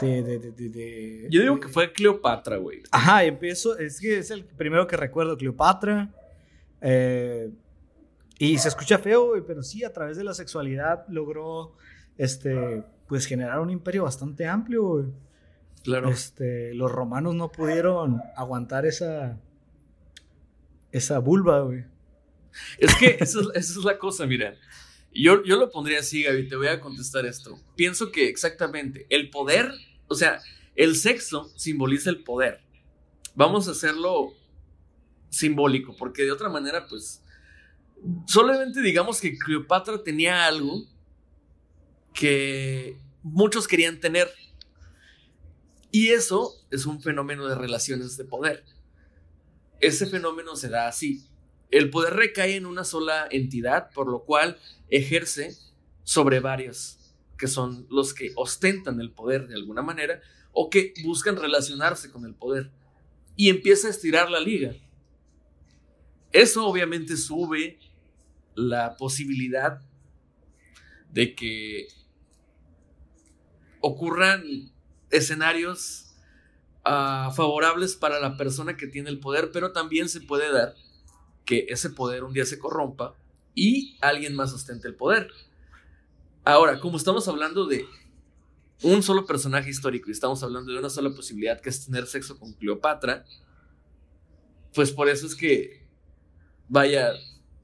de, 0.00 0.22
de, 0.22 0.38
de- 0.38 0.68
de- 0.68 1.26
Yo 1.30 1.40
digo 1.42 1.60
que 1.60 1.68
fue 1.68 1.92
Cleopatra, 1.92 2.56
güey. 2.56 2.82
Ajá, 2.90 3.24
empiezo, 3.24 3.78
es 3.78 4.00
que 4.00 4.18
es 4.18 4.30
el 4.30 4.44
primero 4.44 4.86
que 4.86 4.96
recuerdo, 4.96 5.36
Cleopatra. 5.36 6.12
eh, 6.80 7.50
y 8.38 8.58
se 8.58 8.66
escucha 8.68 8.98
feo, 8.98 9.28
güey, 9.28 9.42
pero 9.46 9.62
sí, 9.62 9.84
a 9.84 9.92
través 9.92 10.16
de 10.16 10.24
la 10.24 10.34
sexualidad 10.34 11.04
logró, 11.08 11.76
este, 12.18 12.82
pues 13.06 13.26
generar 13.26 13.60
un 13.60 13.70
imperio 13.70 14.02
bastante 14.04 14.44
amplio, 14.46 14.82
güey. 14.84 15.04
Claro. 15.84 16.08
Este, 16.08 16.74
los 16.74 16.90
romanos 16.90 17.34
no 17.34 17.52
pudieron 17.52 18.20
aguantar 18.36 18.86
esa, 18.86 19.38
esa 20.90 21.18
vulva, 21.18 21.60
güey. 21.60 21.84
Es 22.78 22.94
que 22.96 23.06
esa 23.20 23.40
es, 23.40 23.46
esa 23.54 23.78
es 23.78 23.84
la 23.84 23.98
cosa, 23.98 24.26
mira. 24.26 24.56
Yo, 25.12 25.44
yo 25.44 25.56
lo 25.56 25.70
pondría 25.70 26.00
así, 26.00 26.24
Gaby, 26.24 26.48
te 26.48 26.56
voy 26.56 26.66
a 26.66 26.80
contestar 26.80 27.24
esto. 27.26 27.60
Pienso 27.76 28.10
que 28.10 28.28
exactamente 28.28 29.06
el 29.10 29.30
poder, 29.30 29.70
o 30.08 30.14
sea, 30.14 30.40
el 30.74 30.96
sexo 30.96 31.52
simboliza 31.56 32.10
el 32.10 32.24
poder. 32.24 32.60
Vamos 33.34 33.68
a 33.68 33.72
hacerlo 33.72 34.32
simbólico, 35.28 35.94
porque 35.96 36.22
de 36.22 36.32
otra 36.32 36.48
manera, 36.48 36.86
pues, 36.86 37.22
solamente 38.26 38.80
digamos 38.80 39.20
que 39.20 39.36
Cleopatra 39.38 40.02
tenía 40.02 40.46
algo 40.46 40.84
que 42.12 42.96
muchos 43.22 43.68
querían 43.68 44.00
tener. 44.00 44.28
Y 45.94 46.08
eso 46.08 46.52
es 46.72 46.86
un 46.86 47.00
fenómeno 47.00 47.46
de 47.46 47.54
relaciones 47.54 48.16
de 48.16 48.24
poder. 48.24 48.64
ese 49.80 50.06
fenómeno 50.06 50.56
se 50.56 50.68
da 50.68 50.88
así. 50.88 51.28
El 51.70 51.88
poder 51.88 52.14
recae 52.14 52.56
en 52.56 52.66
una 52.66 52.82
sola 52.82 53.28
entidad, 53.30 53.90
por 53.92 54.10
lo 54.10 54.24
cual 54.24 54.58
ejerce 54.88 55.56
sobre 56.02 56.40
varios, 56.40 56.98
que 57.38 57.46
son 57.46 57.86
los 57.90 58.12
que 58.12 58.32
ostentan 58.34 59.00
el 59.00 59.12
poder 59.12 59.46
de 59.46 59.54
alguna 59.54 59.82
manera 59.82 60.20
o 60.50 60.68
que 60.68 60.94
buscan 61.04 61.36
relacionarse 61.36 62.10
con 62.10 62.24
el 62.24 62.34
poder. 62.34 62.72
Y 63.36 63.48
empieza 63.48 63.86
a 63.86 63.90
estirar 63.90 64.28
la 64.32 64.40
liga. 64.40 64.74
Eso 66.32 66.66
obviamente 66.66 67.16
sube 67.16 67.78
la 68.56 68.96
posibilidad 68.96 69.80
de 71.12 71.36
que 71.36 71.86
ocurran 73.78 74.73
escenarios 75.16 76.14
ah, 76.84 77.32
favorables 77.34 77.96
para 77.96 78.20
la 78.20 78.36
persona 78.36 78.76
que 78.76 78.86
tiene 78.86 79.10
el 79.10 79.20
poder, 79.20 79.50
pero 79.52 79.72
también 79.72 80.08
se 80.08 80.20
puede 80.20 80.52
dar 80.52 80.74
que 81.44 81.66
ese 81.68 81.90
poder 81.90 82.24
un 82.24 82.32
día 82.32 82.46
se 82.46 82.58
corrompa 82.58 83.14
y 83.54 83.96
alguien 84.00 84.34
más 84.34 84.52
ostente 84.52 84.88
el 84.88 84.94
poder. 84.94 85.30
Ahora, 86.44 86.80
como 86.80 86.96
estamos 86.96 87.26
hablando 87.28 87.66
de 87.66 87.86
un 88.82 89.02
solo 89.02 89.24
personaje 89.24 89.70
histórico 89.70 90.08
y 90.08 90.12
estamos 90.12 90.42
hablando 90.42 90.72
de 90.72 90.78
una 90.78 90.90
sola 90.90 91.10
posibilidad 91.10 91.60
que 91.60 91.70
es 91.70 91.86
tener 91.86 92.06
sexo 92.06 92.38
con 92.38 92.52
Cleopatra, 92.52 93.24
pues 94.74 94.90
por 94.90 95.08
eso 95.08 95.26
es 95.26 95.34
que, 95.34 95.86
vaya, 96.68 97.12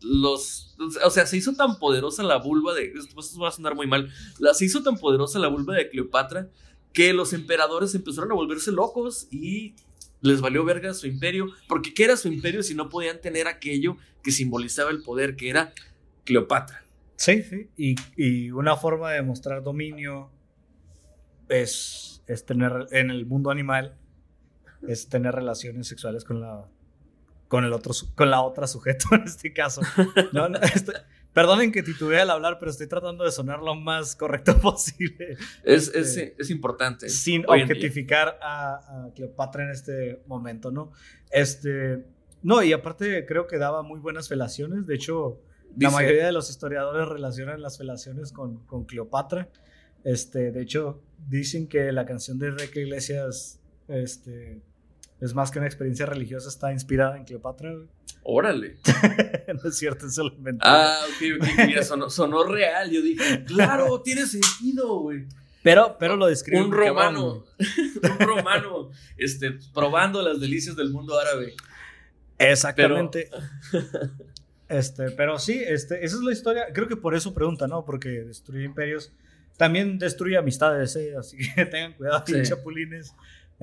los, 0.01 0.77
o 1.05 1.11
sea, 1.11 1.27
se 1.27 1.37
hizo 1.37 1.55
tan 1.55 1.79
poderosa 1.79 2.23
la 2.23 2.37
vulva 2.37 2.73
de, 2.75 2.93
esto 2.93 3.41
va 3.41 3.49
a 3.49 3.53
sonar 3.53 3.75
muy 3.75 3.87
mal, 3.87 4.11
se 4.55 4.65
hizo 4.65 4.83
tan 4.83 4.97
poderosa 4.97 5.39
la 5.39 5.49
vulva 5.49 5.75
de 5.75 5.91
Cleopatra 5.91 6.49
que 6.93 7.13
los 7.13 7.33
emperadores 7.33 7.95
empezaron 7.95 8.33
a 8.33 8.35
volverse 8.35 8.73
locos 8.73 9.29
y 9.31 9.75
les 10.21 10.41
valió 10.41 10.65
verga 10.65 10.93
su 10.95 11.07
imperio, 11.07 11.49
porque 11.69 11.95
¿qué 11.95 12.05
era 12.05 12.17
su 12.17 12.29
imperio 12.29 12.63
si 12.63 12.75
no 12.75 12.89
podían 12.89 13.21
tener 13.21 13.47
aquello 13.47 13.97
que 14.23 14.33
simbolizaba 14.33 14.91
el 14.91 15.03
poder, 15.03 15.37
que 15.37 15.49
era 15.49 15.73
Cleopatra? 16.25 16.85
Sí, 17.17 17.43
sí, 17.43 17.69
y, 17.77 17.95
y 18.17 18.51
una 18.51 18.77
forma 18.77 19.13
de 19.13 19.23
mostrar 19.23 19.63
dominio 19.63 20.31
es, 21.49 22.23
es 22.27 22.45
tener, 22.47 22.87
en 22.93 23.11
el 23.11 23.27
mundo 23.27 23.51
animal, 23.51 23.97
es 24.87 25.09
tener 25.09 25.35
relaciones 25.35 25.87
sexuales 25.87 26.25
con 26.25 26.41
la, 26.41 26.67
con 27.49 27.65
el 27.65 27.73
otro, 27.73 27.93
con 28.15 28.31
la 28.31 28.41
otra 28.41 28.67
sujeto 28.67 29.09
en 29.13 29.25
este 29.25 29.53
caso. 29.53 29.83
No, 30.33 30.49
perdonen 31.33 31.73
que 31.73 31.83
titubee 31.83 32.21
al 32.21 32.31
hablar, 32.31 32.59
pero 32.59 32.71
estoy 32.71 32.87
tratando 32.87 33.25
de 33.25 33.33
sonar 33.33 33.61
lo 33.61 33.75
más 33.75 34.17
correcto 34.17 34.59
posible. 34.61 35.37
Es, 35.65 35.89
es, 35.89 36.17
este, 36.17 36.35
es 36.39 36.51
importante. 36.51 37.09
Sin 37.09 37.45
objetificar 37.49 38.39
a, 38.43 39.07
a, 39.07 39.13
Cleopatra 39.15 39.65
en 39.65 39.71
este 39.71 40.23
momento, 40.27 40.71
¿no? 40.71 40.93
Este, 41.31 42.05
no, 42.43 42.63
y 42.63 42.73
aparte 42.73 43.27
creo 43.27 43.47
que 43.47 43.59
daba 43.59 43.83
muy 43.83 44.01
buenas 44.01 44.29
felaciones. 44.29 44.87
De 44.87 44.95
hecho, 44.95 45.41
la 45.79 45.91
mayoría 45.91 46.27
de 46.27 46.33
los 46.33 46.51
historiadores 46.51 47.09
relacionan 47.09 47.63
las 47.63 47.79
felaciones 47.79 48.33
con, 48.33 48.65
con 48.67 48.85
Cleopatra. 48.85 49.49
Este, 50.05 50.51
de 50.51 50.63
hecho, 50.63 51.03
dicen 51.29 51.69
que 51.69 51.93
la 51.93 52.07
canción 52.07 52.39
de 52.39 52.49
Enrique 52.49 52.81
Iglesias 52.81 53.61
este, 53.89 54.63
es 55.21 55.35
más 55.35 55.51
que 55.51 55.59
una 55.59 55.67
experiencia 55.67 56.07
religiosa, 56.07 56.49
está 56.49 56.73
inspirada 56.73 57.17
en 57.17 57.25
Cleopatra. 57.25 57.73
Órale. 58.23 58.79
no 59.63 59.69
es 59.69 59.77
cierto, 59.77 60.07
eso 60.07 60.25
lo 60.25 60.35
inventé. 60.35 60.63
Ah, 60.65 60.99
ok, 61.09 61.41
ok, 61.41 61.49
mira, 61.67 61.83
sonó, 61.83 62.45
real. 62.45 62.91
Yo 62.91 63.03
dije, 63.03 63.45
claro, 63.45 64.01
tiene 64.03 64.27
sentido, 64.27 65.01
güey. 65.01 65.27
Pero, 65.63 65.97
pero 65.99 66.17
lo 66.17 66.27
describe. 66.27 66.63
Un 66.63 66.73
romano, 66.73 67.45
un 68.03 68.19
romano, 68.19 68.91
este, 69.17 69.59
probando 69.75 70.23
las 70.23 70.41
delicias 70.41 70.75
del 70.75 70.91
mundo 70.91 71.19
árabe. 71.19 71.55
Exactamente. 72.39 73.31
Este, 74.71 75.11
pero 75.11 75.37
sí, 75.41 75.61
este, 75.67 76.05
esa 76.05 76.15
es 76.15 76.23
la 76.23 76.31
historia. 76.31 76.67
Creo 76.73 76.87
que 76.87 76.95
por 76.95 77.17
eso 77.17 77.35
pregunta, 77.35 77.67
¿no? 77.67 77.85
Porque 77.85 78.09
destruye 78.09 78.63
imperios 78.63 79.13
también 79.61 79.99
destruye 79.99 80.39
amistades, 80.39 80.97
¿eh? 80.97 81.15
así 81.19 81.37
que 81.37 81.67
tengan 81.67 81.93
cuidado, 81.93 82.25
sí. 82.27 82.41
chapulines. 82.45 83.15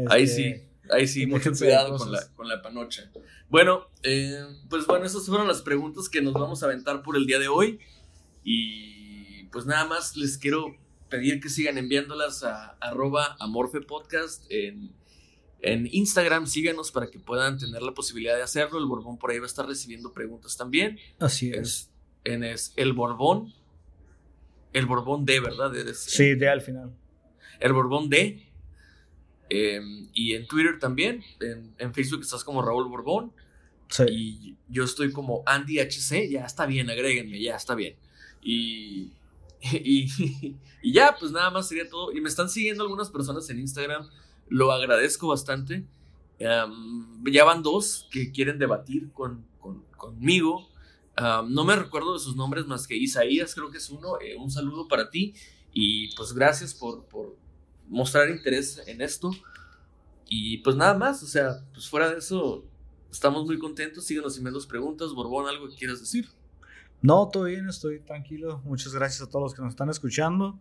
ahí 0.08 0.26
este, 0.26 0.36
sí, 0.36 0.67
ahí 0.92 1.08
sí, 1.08 1.26
mucho 1.28 1.52
cuidado 1.52 1.98
con 1.98 2.12
la, 2.12 2.28
con 2.36 2.48
la, 2.48 2.62
panocha. 2.62 3.12
Bueno, 3.50 3.88
eh, 4.04 4.46
pues 4.70 4.86
bueno, 4.86 5.06
esas 5.06 5.26
fueron 5.26 5.48
las 5.48 5.62
preguntas 5.62 6.10
que 6.10 6.22
nos 6.22 6.34
vamos 6.34 6.64
a 6.64 6.68
aventar 6.68 7.04
por 7.04 7.18
el 7.18 7.26
día 7.26 7.40
de 7.40 7.48
hoy. 7.48 7.80
Y 8.44 9.44
pues 9.52 9.66
nada 9.66 9.86
más 9.86 10.16
les 10.16 10.38
quiero 10.38 10.76
pedir 11.10 11.40
que 11.40 11.50
sigan 11.50 11.78
enviándolas 11.78 12.44
a 12.44 12.78
arroba 12.80 13.36
amorfepodcast 13.40 14.46
en, 14.50 14.92
en 15.62 15.88
Instagram. 15.92 16.48
Síganos 16.48 16.92
para 16.92 17.08
que 17.08 17.20
puedan 17.20 17.58
tener 17.58 17.82
la 17.82 17.94
posibilidad 17.94 18.36
de 18.36 18.44
hacerlo. 18.44 18.80
El 18.80 18.86
Borbón 18.86 19.18
por 19.18 19.32
ahí 19.32 19.40
va 19.40 19.46
a 19.46 19.48
estar 19.48 19.66
recibiendo 19.66 20.14
preguntas 20.14 20.56
también. 20.58 21.00
Así 21.20 21.52
es. 21.52 21.90
en 22.24 22.44
es 22.44 22.74
el 22.76 22.94
Borbón 22.94 23.54
el 24.78 24.86
Borbón 24.86 25.26
D, 25.26 25.40
¿verdad? 25.40 25.72
sí, 25.94 26.36
D 26.36 26.48
al 26.48 26.62
final. 26.62 26.92
El 27.60 27.74
Borbón 27.74 28.10
D. 28.10 28.47
Em, 29.50 30.10
y 30.14 30.34
en 30.34 30.48
Twitter 30.48 30.80
también. 30.80 31.24
En, 31.40 31.94
Facebook 31.94 32.22
estás 32.22 32.44
como 32.44 32.62
Raúl 32.62 32.88
Borbón. 32.88 33.32
Sí. 33.90 34.04
Y 34.10 34.58
yo 34.68 34.84
estoy 34.84 35.12
como 35.12 35.44
Andy 35.46 35.80
HC. 35.80 36.30
Ya 36.30 36.46
está 36.46 36.66
bien, 36.66 36.90
agréguenme, 36.90 37.42
ya 37.42 37.56
está 37.56 37.76
bien. 37.76 37.96
Y, 39.70 40.10
y, 40.84 40.94
ya, 40.94 41.16
pues 41.20 41.32
nada 41.32 41.50
más 41.50 41.68
sería 41.68 41.90
todo. 41.90 42.14
Y 42.14 42.22
me 42.22 42.30
están 42.30 42.48
siguiendo 42.48 42.84
algunas 42.84 43.10
personas 43.10 43.50
en 43.50 43.60
Instagram. 43.60 44.08
Lo 44.50 44.72
agradezco 44.72 45.28
bastante. 45.28 45.84
Em, 46.40 47.24
ya 47.32 47.44
van 47.44 47.64
dos 47.64 48.08
que 48.12 48.32
quieren 48.32 48.60
debatir 48.60 49.12
con, 49.12 49.46
conmigo 49.98 50.70
no 51.48 51.64
me 51.64 51.76
recuerdo 51.76 52.14
de 52.14 52.20
sus 52.20 52.36
nombres 52.36 52.66
más 52.68 52.88
que 52.88 52.96
Isaías, 52.96 53.56
creo 53.56 53.72
que 53.72 53.78
es 53.78 53.90
uno. 53.90 54.20
Eh, 54.22 54.36
un 54.38 54.52
saludo 54.52 54.88
para 54.88 55.10
ti 55.10 55.34
y 55.74 56.16
pues 56.16 56.34
gracias 56.34 56.74
por, 56.74 57.06
por, 57.06 57.36
mostrar 57.88 58.30
interés 58.30 58.82
en 58.88 59.02
esto. 59.02 59.32
Y 60.30 60.58
pues 60.60 60.76
nada 60.76 60.94
más, 60.98 61.24
o 61.24 61.28
sea, 61.28 61.64
pues 61.74 61.88
fuera 61.90 62.10
de 62.10 62.18
eso, 62.18 62.66
estamos 63.12 63.46
muy 63.46 63.58
contentos. 63.58 64.06
Síguenos 64.06 64.38
enviando 64.38 64.60
preguntas. 64.68 65.14
Borbón, 65.14 65.48
¿algo 65.48 65.70
que 65.70 65.76
quieras 65.76 66.00
decir? 66.00 66.28
No, 67.02 67.30
todo 67.32 67.44
bien, 67.44 67.70
estoy 67.70 68.00
tranquilo. 68.00 68.62
Muchas 68.66 68.94
gracias 68.94 69.22
a 69.22 69.30
todos 69.30 69.44
los 69.44 69.54
que 69.54 69.62
nos 69.62 69.72
están 69.72 69.90
escuchando. 69.90 70.60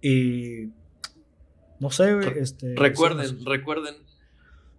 Y 0.00 0.70
no 1.78 1.90
sé, 1.90 2.18
este. 2.40 2.74
Recuerden, 2.76 3.44
recuerden, 3.44 3.96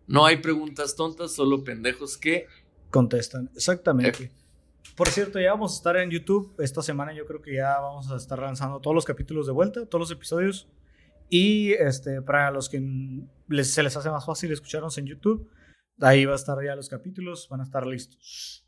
no 0.08 0.26
hay 0.26 0.38
preguntas 0.38 0.96
tontas, 0.96 1.34
solo 1.34 1.64
pendejos 1.64 2.18
que 2.18 2.48
contestan. 2.90 3.50
Exactamente. 3.56 4.32
Por 4.96 5.10
cierto, 5.10 5.40
ya 5.40 5.52
vamos 5.52 5.74
a 5.74 5.76
estar 5.76 5.98
en 5.98 6.10
YouTube. 6.10 6.56
Esta 6.58 6.82
semana 6.82 7.14
yo 7.14 7.26
creo 7.26 7.42
que 7.42 7.54
ya 7.56 7.80
vamos 7.80 8.10
a 8.10 8.16
estar 8.16 8.40
lanzando 8.40 8.80
todos 8.80 8.96
los 8.96 9.06
capítulos 9.06 9.46
de 9.46 9.52
vuelta, 9.54 9.86
todos 9.86 10.00
los 10.00 10.12
episodios. 10.12 10.68
Y 11.30 11.74
este, 11.74 12.22
para 12.22 12.52
los 12.52 12.70
que 12.70 12.82
se 13.64 13.84
les 13.84 13.98
hace 13.98 14.10
más 14.10 14.26
fácil 14.26 14.52
escucharnos 14.52 14.98
en 14.98 15.08
YouTube, 15.08 15.50
ahí 16.00 16.26
va 16.26 16.34
a 16.34 16.36
estar 16.38 16.58
ya 16.64 16.76
los 16.76 16.90
capítulos, 16.90 17.48
van 17.50 17.62
a 17.62 17.64
estar 17.64 17.86
listos. 17.86 18.64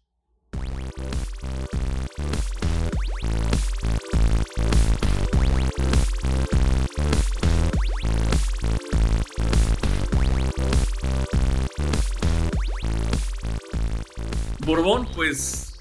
Borbón, 14.66 15.07
pues 15.16 15.80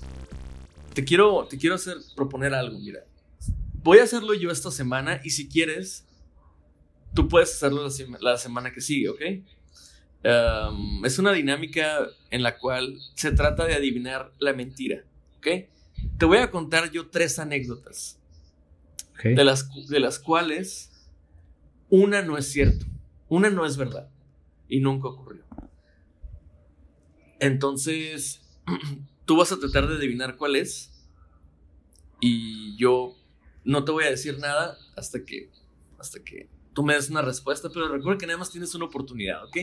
te 0.94 1.04
quiero, 1.04 1.46
te 1.46 1.58
quiero 1.58 1.74
hacer, 1.74 1.96
proponer 2.16 2.54
algo, 2.54 2.78
mira. 2.78 3.00
Voy 3.82 3.98
a 3.98 4.04
hacerlo 4.04 4.32
yo 4.32 4.50
esta 4.50 4.70
semana 4.70 5.20
y 5.22 5.30
si 5.30 5.48
quieres, 5.48 6.07
tú 7.14 7.28
puedes 7.28 7.54
hacerlo 7.54 7.88
la, 8.20 8.36
semana 8.36 8.72
que 8.72 8.80
sigue, 8.80 9.08
¿ok? 9.08 9.20
es 11.04 11.18
una 11.18 11.32
dinámica 11.32 12.08
en 12.30 12.42
la 12.42 12.58
cual 12.58 12.98
se 13.14 13.30
trata 13.32 13.64
de 13.66 13.74
adivinar 13.74 14.32
la 14.40 14.52
mentira, 14.52 15.04
¿ok? 15.38 15.46
Te 16.18 16.26
voy 16.26 16.38
a 16.38 16.50
contar 16.50 16.90
yo 16.90 17.08
tres 17.08 17.38
anécdotas, 17.38 18.18
de, 19.22 19.44
las, 19.44 19.68
de 19.88 20.00
las 20.00 20.18
cuales 20.18 20.90
una 21.88 22.22
no 22.22 22.36
es 22.36 22.50
cierto, 22.50 22.84
una 23.28 23.48
no 23.48 23.64
es 23.64 23.76
verdad 23.76 24.08
y 24.68 24.80
nunca 24.80 25.08
ocurrió. 25.08 25.44
Entonces, 27.40 28.42
tú 29.24 29.36
vas 29.36 29.52
a 29.52 29.58
tratar 29.58 29.88
de 29.88 29.96
adivinar 29.96 30.36
cuál 30.36 30.56
es. 30.56 30.90
Y 32.20 32.76
yo 32.76 33.16
no 33.64 33.84
te 33.84 33.92
voy 33.92 34.04
a 34.04 34.10
decir 34.10 34.38
nada 34.38 34.76
hasta 34.96 35.24
que, 35.24 35.50
hasta 35.98 36.22
que 36.24 36.48
tú 36.74 36.82
me 36.82 36.94
des 36.94 37.10
una 37.10 37.22
respuesta, 37.22 37.68
pero 37.72 37.88
recuerda 37.88 38.18
que 38.18 38.26
nada 38.26 38.38
más 38.38 38.50
tienes 38.50 38.74
una 38.74 38.86
oportunidad, 38.86 39.44
¿ok? 39.44 39.56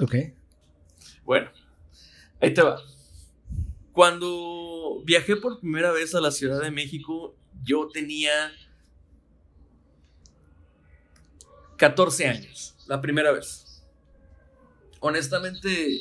Ok. 0.00 0.14
Bueno, 1.24 1.50
ahí 2.40 2.52
te 2.54 2.62
va. 2.62 2.80
Cuando 3.92 5.02
viajé 5.04 5.36
por 5.36 5.60
primera 5.60 5.92
vez 5.92 6.14
a 6.14 6.20
la 6.20 6.30
Ciudad 6.30 6.60
de 6.60 6.70
México, 6.70 7.36
yo 7.62 7.88
tenía 7.88 8.52
14 11.76 12.28
años, 12.28 12.76
la 12.86 13.00
primera 13.00 13.32
vez. 13.32 13.84
Honestamente, 15.00 16.00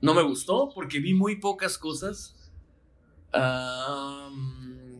no 0.00 0.12
me 0.12 0.22
gustó 0.22 0.70
porque 0.74 0.98
vi 1.00 1.14
muy 1.14 1.36
pocas 1.36 1.78
cosas. 1.78 2.36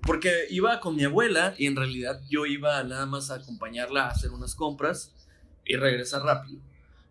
Porque 0.06 0.46
iba 0.50 0.80
con 0.80 0.96
mi 0.96 1.04
abuela 1.04 1.54
y 1.58 1.66
en 1.66 1.76
realidad 1.76 2.20
yo 2.28 2.46
iba 2.46 2.82
nada 2.84 3.06
más 3.06 3.30
a 3.30 3.36
acompañarla 3.36 4.06
a 4.06 4.10
hacer 4.10 4.30
unas 4.30 4.54
compras 4.54 5.14
y 5.64 5.76
regresar 5.76 6.22
rápido. 6.22 6.60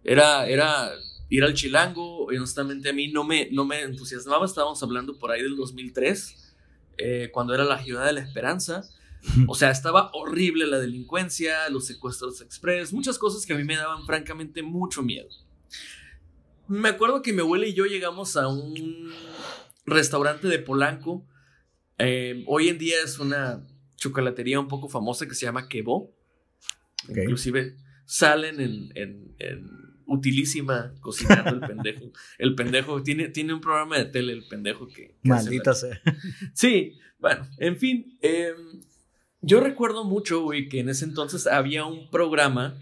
Era, 0.03 0.47
era 0.47 0.91
ir 1.29 1.43
al 1.43 1.53
chilango, 1.53 2.31
y 2.31 2.37
honestamente 2.37 2.89
a 2.89 2.93
mí 2.93 3.07
no 3.07 3.23
me, 3.23 3.49
no 3.51 3.65
me 3.65 3.81
entusiasmaba, 3.81 4.45
estábamos 4.45 4.81
hablando 4.83 5.17
por 5.17 5.31
ahí 5.31 5.41
del 5.41 5.55
2003, 5.55 6.55
eh, 6.97 7.29
cuando 7.33 7.55
era 7.55 7.63
la 7.63 7.81
ciudad 7.83 8.05
de 8.05 8.13
la 8.13 8.21
esperanza. 8.21 8.83
O 9.47 9.55
sea, 9.55 9.71
estaba 9.71 10.11
horrible 10.13 10.67
la 10.67 10.79
delincuencia, 10.79 11.69
los 11.69 11.87
secuestros 11.87 12.41
express, 12.41 12.91
muchas 12.91 13.17
cosas 13.17 13.45
que 13.45 13.53
a 13.53 13.57
mí 13.57 13.63
me 13.63 13.77
daban 13.77 14.05
francamente 14.05 14.61
mucho 14.61 15.01
miedo. 15.01 15.29
Me 16.67 16.89
acuerdo 16.89 17.21
que 17.21 17.33
mi 17.33 17.39
abuela 17.39 17.65
y 17.65 17.73
yo 17.73 17.85
llegamos 17.85 18.35
a 18.35 18.47
un 18.47 19.11
restaurante 19.85 20.47
de 20.47 20.59
Polanco. 20.59 21.25
Eh, 21.97 22.43
hoy 22.47 22.69
en 22.69 22.77
día 22.77 22.95
es 23.03 23.19
una 23.19 23.65
chocolatería 23.95 24.59
un 24.59 24.67
poco 24.67 24.89
famosa 24.89 25.27
que 25.27 25.35
se 25.35 25.45
llama 25.45 25.67
Quebo. 25.67 26.13
Inclusive 27.07 27.75
salen 28.05 28.59
en, 28.95 29.35
utilísima 30.05 30.93
cocinando 30.99 31.51
el 31.51 31.61
pendejo. 31.61 32.11
El 32.37 32.55
pendejo 32.55 33.01
tiene, 33.03 33.29
tiene 33.29 33.53
un 33.53 33.61
programa 33.61 33.97
de 33.97 34.05
tele, 34.05 34.33
el 34.33 34.43
pendejo 34.47 34.87
que... 34.87 35.15
Maldita 35.23 35.73
sea. 35.73 36.01
Sí, 36.53 36.99
bueno, 37.19 37.47
en 37.57 37.77
fin. 37.77 38.17
Em, 38.21 38.81
yo 39.41 39.59
recuerdo 39.59 40.03
mucho, 40.03 40.41
güey, 40.41 40.67
que 40.69 40.79
en 40.79 40.89
ese 40.89 41.05
entonces 41.05 41.47
había 41.47 41.85
un 41.85 42.09
programa 42.09 42.77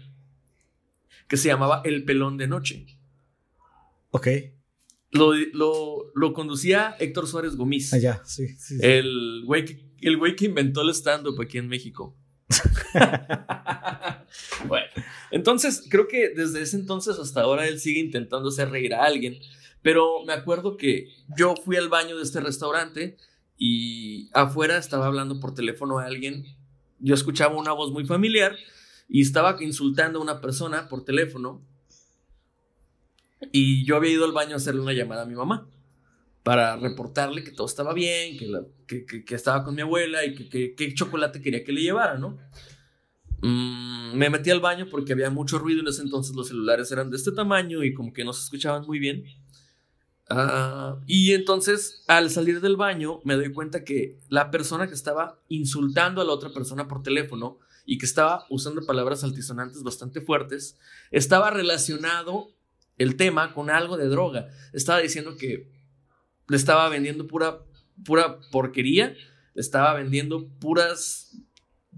que 1.28 1.36
se 1.36 1.48
llamaba 1.48 1.80
El 1.84 2.04
Pelón 2.04 2.36
de 2.36 2.48
Noche. 2.48 2.86
Ok. 4.10 4.28
Lo, 5.12 5.34
lo, 6.14 6.32
conducía 6.32 6.96
Héctor 6.98 7.26
Suárez 7.26 7.56
Gomis. 7.56 7.92
Allá, 7.92 8.20
ah, 8.22 8.26
sí, 8.26 8.48
sí, 8.58 8.78
El, 8.80 9.42
güey 9.44 9.66
que, 9.66 9.84
el 10.00 10.16
güey 10.16 10.34
que 10.34 10.46
inventó 10.46 10.80
el 10.80 10.88
stand-up 10.90 11.38
aquí 11.40 11.58
en 11.58 11.68
México. 11.68 12.16
bueno, 14.68 14.86
entonces 15.30 15.84
creo 15.88 16.08
que 16.08 16.30
desde 16.30 16.62
ese 16.62 16.76
entonces 16.76 17.18
hasta 17.18 17.42
ahora 17.42 17.68
él 17.68 17.78
sigue 17.78 18.00
intentando 18.00 18.48
hacer 18.48 18.70
reír 18.70 18.94
a 18.94 19.04
alguien. 19.04 19.38
Pero 19.82 20.24
me 20.24 20.32
acuerdo 20.32 20.76
que 20.76 21.08
yo 21.36 21.54
fui 21.62 21.76
al 21.76 21.88
baño 21.88 22.16
de 22.16 22.22
este 22.22 22.40
restaurante 22.40 23.16
y 23.58 24.30
afuera 24.32 24.78
estaba 24.78 25.06
hablando 25.06 25.40
por 25.40 25.54
teléfono 25.54 25.98
a 25.98 26.06
alguien. 26.06 26.46
Yo 27.00 27.14
escuchaba 27.14 27.56
una 27.56 27.72
voz 27.72 27.92
muy 27.92 28.06
familiar 28.06 28.56
y 29.08 29.20
estaba 29.20 29.56
insultando 29.60 30.20
a 30.20 30.22
una 30.22 30.40
persona 30.40 30.88
por 30.88 31.04
teléfono. 31.04 31.60
Y 33.50 33.84
yo 33.84 33.96
había 33.96 34.12
ido 34.12 34.24
al 34.24 34.32
baño 34.32 34.54
a 34.54 34.56
hacerle 34.56 34.80
una 34.80 34.92
llamada 34.92 35.22
a 35.22 35.26
mi 35.26 35.34
mamá 35.34 35.68
para 36.42 36.76
reportarle 36.76 37.44
que 37.44 37.52
todo 37.52 37.66
estaba 37.66 37.94
bien, 37.94 38.36
que, 38.86 39.06
que, 39.06 39.34
estaba 39.34 39.64
con 39.64 39.74
mi 39.74 39.82
abuela 39.82 40.24
y 40.24 40.34
que, 40.34 40.74
qué 40.74 40.94
chocolate 40.94 41.40
quería 41.40 41.64
que 41.64 41.72
le 41.72 41.82
llevara, 41.82 42.18
¿no? 42.18 42.38
Mm, 43.42 44.16
me 44.16 44.30
metí 44.30 44.50
al 44.50 44.60
baño 44.60 44.86
porque 44.90 45.12
había 45.12 45.30
mucho 45.30 45.58
ruido 45.58 45.80
en 45.80 45.88
ese 45.88 46.02
entonces, 46.02 46.34
los 46.34 46.48
celulares 46.48 46.90
eran 46.90 47.10
de 47.10 47.16
este 47.16 47.32
tamaño 47.32 47.84
y 47.84 47.94
como 47.94 48.12
que 48.12 48.24
no 48.24 48.32
se 48.32 48.42
escuchaban 48.42 48.86
muy 48.86 48.98
bien. 48.98 49.24
Ah, 50.28 50.98
y 51.06 51.32
entonces, 51.32 52.04
al 52.08 52.30
salir 52.30 52.60
del 52.60 52.76
baño, 52.76 53.20
me 53.24 53.34
doy 53.34 53.52
cuenta 53.52 53.84
que 53.84 54.18
la 54.28 54.50
persona 54.50 54.88
que 54.88 54.94
estaba 54.94 55.38
insultando 55.48 56.20
a 56.20 56.24
la 56.24 56.32
otra 56.32 56.50
persona 56.50 56.88
por 56.88 57.02
teléfono 57.02 57.58
y 57.84 57.98
que 57.98 58.06
estaba 58.06 58.46
usando 58.48 58.84
palabras 58.86 59.24
altisonantes 59.24 59.82
bastante 59.82 60.20
fuertes, 60.20 60.78
estaba 61.10 61.50
relacionado 61.50 62.48
el 63.02 63.16
tema 63.16 63.52
con 63.52 63.70
algo 63.70 63.96
de 63.96 64.06
droga. 64.06 64.48
Estaba 64.72 65.00
diciendo 65.00 65.36
que 65.36 65.70
le 66.48 66.56
estaba 66.56 66.88
vendiendo 66.88 67.26
pura, 67.26 67.60
pura 68.04 68.38
porquería, 68.50 69.14
le 69.54 69.60
estaba 69.60 69.94
vendiendo 69.94 70.48
puras, 70.60 71.36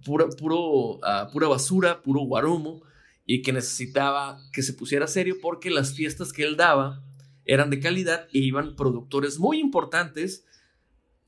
pura, 0.04 0.26
puro, 0.28 1.00
ah, 1.04 1.28
pura 1.32 1.48
basura, 1.48 2.02
puro 2.02 2.20
guarumo, 2.20 2.82
y 3.26 3.42
que 3.42 3.52
necesitaba 3.52 4.40
que 4.52 4.62
se 4.62 4.74
pusiera 4.74 5.06
serio 5.06 5.36
porque 5.40 5.70
las 5.70 5.94
fiestas 5.94 6.32
que 6.32 6.44
él 6.44 6.56
daba 6.56 7.02
eran 7.44 7.70
de 7.70 7.80
calidad 7.80 8.28
e 8.32 8.38
iban 8.38 8.76
productores 8.76 9.38
muy 9.38 9.60
importantes 9.60 10.44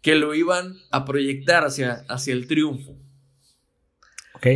que 0.03 0.15
lo 0.15 0.35
iban 0.35 0.77
a 0.91 1.05
proyectar 1.05 1.65
hacia, 1.65 2.05
hacia 2.09 2.33
el 2.33 2.47
triunfo. 2.47 2.97
Ok. 4.35 4.47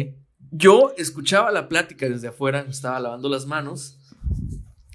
Yo 0.53 0.93
escuchaba 0.97 1.51
la 1.53 1.69
plática 1.69 2.09
desde 2.09 2.29
afuera, 2.29 2.67
estaba 2.69 3.01
lavando 3.01 3.29
las 3.29 3.47
manos, 3.47 4.00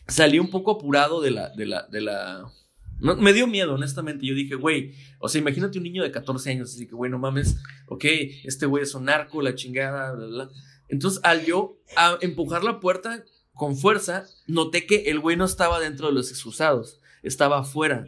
salí 0.08 0.40
un 0.40 0.50
poco 0.50 0.72
apurado 0.72 1.22
de 1.22 1.32
la, 1.32 1.50
de 1.50 1.66
la, 1.66 1.84
de 1.84 2.02
la... 2.02 2.52
me 3.00 3.34
dio 3.34 3.48
miedo, 3.48 3.76
honestamente. 3.76 4.26
Yo 4.26 4.36
dije, 4.36 4.56
güey, 4.56 4.94
o 5.20 5.30
sea, 5.30 5.42
imagínate 5.42 5.78
un 5.78 5.84
niño 5.84 6.04
de 6.04 6.12
14 6.12 6.52
años, 6.52 6.74
así 6.74 6.88
que, 6.88 6.96
güey, 6.96 7.12
no 7.12 7.20
mames, 7.20 7.58
ok, 7.88 8.06
este 8.44 8.66
güey 8.66 8.84
es 8.84 8.94
un 8.96 9.06
narco, 9.06 9.42
la 9.42 9.56
chingada, 9.56 10.14
bla, 10.14 10.26
bla. 10.28 10.50
Entonces, 10.88 11.20
al 11.24 11.46
yo 11.46 11.80
a 11.98 12.18
empujar 12.22 12.64
la 12.64 12.80
puerta, 12.80 13.24
con 13.56 13.78
fuerza, 13.78 14.28
noté 14.48 14.86
que 14.86 15.10
el 15.10 15.20
güey 15.20 15.38
no 15.38 15.46
estaba 15.46 15.80
dentro 15.80 16.08
de 16.08 16.14
los 16.14 16.30
excusados, 16.30 17.00
estaba 17.24 17.60
afuera. 17.60 18.06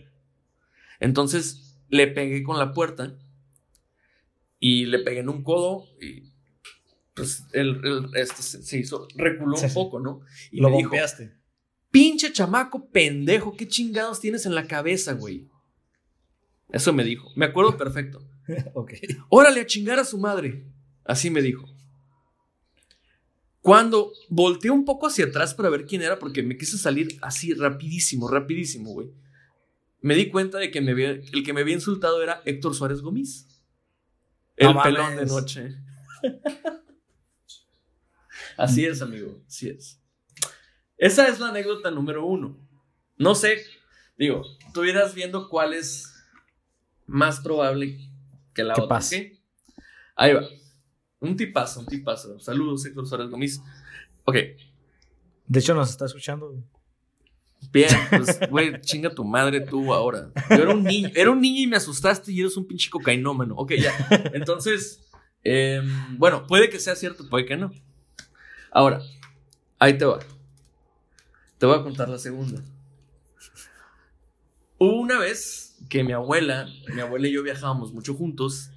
Entonces 1.00 1.80
le 1.89 2.08
pegué 2.08 2.43
con 2.43 2.60
la 2.60 2.74
puerta 2.74 3.18
y 4.60 4.86
le 4.86 5.00
pegué 5.00 5.20
en 5.20 5.30
un 5.30 5.43
codo 5.43 5.86
y 6.02 6.34
pues 7.14 7.48
el, 7.54 8.10
este 8.14 8.41
se 8.43 8.78
hizo, 8.78 9.08
reculó 9.16 9.58
un 9.58 9.74
poco, 9.74 10.00
¿no? 10.00 10.22
Y 10.52 10.60
Lo 10.60 10.70
me 10.70 10.84
golpeaste. 10.84 11.37
Pinche 11.98 12.32
chamaco 12.32 12.91
pendejo, 12.91 13.58
¿qué 13.58 13.68
chingados 13.68 14.20
tienes 14.20 14.45
en 14.45 14.54
la 14.54 14.68
cabeza, 14.68 15.14
güey? 15.14 15.50
Eso 16.70 16.93
me 16.93 17.04
dijo, 17.04 17.32
me 17.36 17.45
acuerdo 17.45 17.76
perfecto. 17.76 18.24
ok. 18.76 18.93
Órale 19.30 19.62
a 19.62 19.66
chingar 19.66 19.98
a 19.98 20.06
su 20.06 20.20
madre. 20.20 20.64
Así 21.04 21.32
me 21.32 21.41
dijo. 21.41 21.68
Cuando 23.62 24.14
volteé 24.30 24.70
un 24.70 24.86
poco 24.86 25.08
hacia 25.08 25.26
atrás 25.26 25.56
para 25.56 25.70
ver 25.70 25.88
quién 25.88 26.04
era, 26.04 26.20
porque 26.20 26.43
me 26.43 26.56
quise 26.56 26.78
salir 26.78 27.18
así 27.24 27.56
rapidísimo, 27.56 28.28
rapidísimo, 28.28 28.91
güey. 28.91 29.10
Me 30.02 30.14
di 30.14 30.30
cuenta 30.30 30.60
de 30.60 30.70
que 30.70 30.82
me 30.82 30.91
el 30.91 31.43
que 31.43 31.52
me 31.52 31.62
había 31.62 31.74
insultado 31.74 32.22
era 32.22 32.43
Héctor 32.45 32.76
Suárez 32.76 33.02
Gómez. 33.02 33.48
El 34.56 34.76
pelón 34.84 35.16
de 35.16 35.26
noche. 35.26 35.78
así 38.58 38.86
es, 38.86 39.02
amigo. 39.02 39.41
Así 39.48 39.70
es. 39.70 40.00
Esa 40.98 41.28
es 41.28 41.39
la 41.39 41.50
anécdota 41.50 41.91
número 41.91 42.26
uno. 42.26 42.58
No 43.18 43.36
sé, 43.36 43.64
digo, 44.18 44.43
tú 44.74 44.84
irás 44.84 45.14
viendo 45.14 45.50
cuál 45.50 45.74
es 45.74 46.14
más 47.06 47.39
probable 47.39 47.98
que 48.54 48.64
la 48.64 48.74
otra. 48.78 49.00
Ahí 50.16 50.34
va. 50.34 50.48
Un 51.20 51.36
tipazo, 51.36 51.80
un 51.80 51.86
tipazo. 51.88 52.39
Saludos, 52.39 52.86
Héctor 52.86 53.08
Suárez 53.08 53.30
Gómez. 53.30 53.62
Ok. 54.26 54.36
De 55.48 55.60
hecho, 55.60 55.74
nos 55.74 55.89
está 55.89 56.06
escuchando. 56.06 56.54
Bien, 57.72 57.89
pues, 58.10 58.39
güey, 58.50 58.80
chinga 58.82 59.10
tu 59.10 59.24
madre 59.24 59.62
tú 59.62 59.93
ahora. 59.93 60.32
Yo 60.50 60.56
era 60.56 60.74
un 60.74 60.84
niño, 60.84 61.10
era 61.16 61.32
un 61.32 61.41
niño 61.41 61.62
y 61.62 61.68
me 61.68 61.78
asustaste 61.78 62.32
y 62.32 62.39
eres 62.39 62.58
un 62.58 62.68
pinche 62.68 62.89
cocainómano. 62.89 63.56
Ok, 63.56 63.74
ya. 63.74 63.93
Entonces, 64.34 65.08
em, 65.43 66.18
bueno, 66.18 66.45
puede 66.45 66.70
que 66.70 66.80
sea 66.80 66.95
cierto, 66.95 67.28
puede 67.30 67.45
que 67.45 67.58
no. 67.58 67.72
Ahora, 68.72 69.02
ahí 69.80 69.98
te 69.98 70.06
va. 70.06 70.20
Te 71.58 71.66
voy 71.66 71.80
a 71.80 71.84
contar 71.84 72.10
la 72.10 72.20
segunda. 72.20 72.62
Hubo 74.78 74.99
una 74.99 75.18
vez 75.18 75.78
que 75.89 76.03
mi 76.03 76.14
abuela, 76.14 76.68
mi 76.93 77.01
abuela 77.01 77.28
y 77.28 77.34
yo 77.34 77.43
viajábamos 77.43 77.93
mucho 77.93 78.14
juntos 78.14 78.72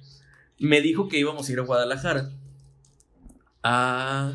me 0.61 0.79
dijo 0.79 1.09
que 1.09 1.17
íbamos 1.17 1.49
a 1.49 1.51
ir 1.51 1.59
a 1.59 1.63
Guadalajara 1.63 2.31
a, 3.63 4.31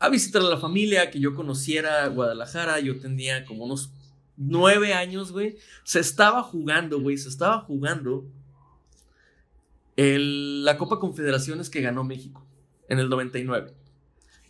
a 0.00 0.08
visitar 0.08 0.42
a 0.42 0.46
la 0.46 0.56
familia, 0.56 1.10
que 1.10 1.20
yo 1.20 1.36
conociera 1.36 2.06
Guadalajara. 2.08 2.80
Yo 2.80 2.98
tenía 2.98 3.44
como 3.44 3.64
unos 3.64 3.92
nueve 4.36 4.92
años, 4.92 5.30
güey. 5.30 5.56
Se 5.84 6.00
estaba 6.00 6.42
jugando, 6.42 7.00
güey, 7.00 7.16
se 7.16 7.28
estaba 7.28 7.60
jugando 7.60 8.26
la 9.96 10.76
Copa 10.76 10.98
Confederaciones 10.98 11.70
que 11.70 11.80
ganó 11.80 12.02
México 12.02 12.44
en 12.88 12.98
el 12.98 13.08
99. 13.08 13.72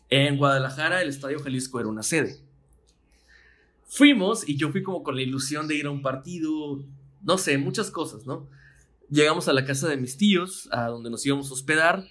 En 0.09 0.37
Guadalajara, 0.37 1.03
el 1.03 1.09
Estadio 1.09 1.41
Jalisco 1.41 1.81
era 1.81 1.89
una 1.89 2.03
sede. 2.03 2.41
Fuimos 3.87 4.49
y 4.49 4.57
yo 4.57 4.71
fui 4.71 4.83
como 4.83 5.03
con 5.03 5.17
la 5.17 5.23
ilusión 5.23 5.69
de 5.69 5.77
ir 5.77 5.87
a 5.87 5.91
un 5.91 6.03
partido, 6.03 6.85
no 7.23 7.39
sé, 7.39 7.59
muchas 7.59 7.91
cosas, 7.91 8.27
¿no? 8.27 8.49
Llegamos 9.09 9.49
a 9.49 9.53
la 9.53 9.65
casa 9.65 9.89
de 9.89 9.97
mis 9.97 10.17
tíos, 10.17 10.69
a 10.73 10.89
donde 10.89 11.11
nos 11.11 11.25
íbamos 11.25 11.51
a 11.51 11.55
hospedar, 11.55 12.05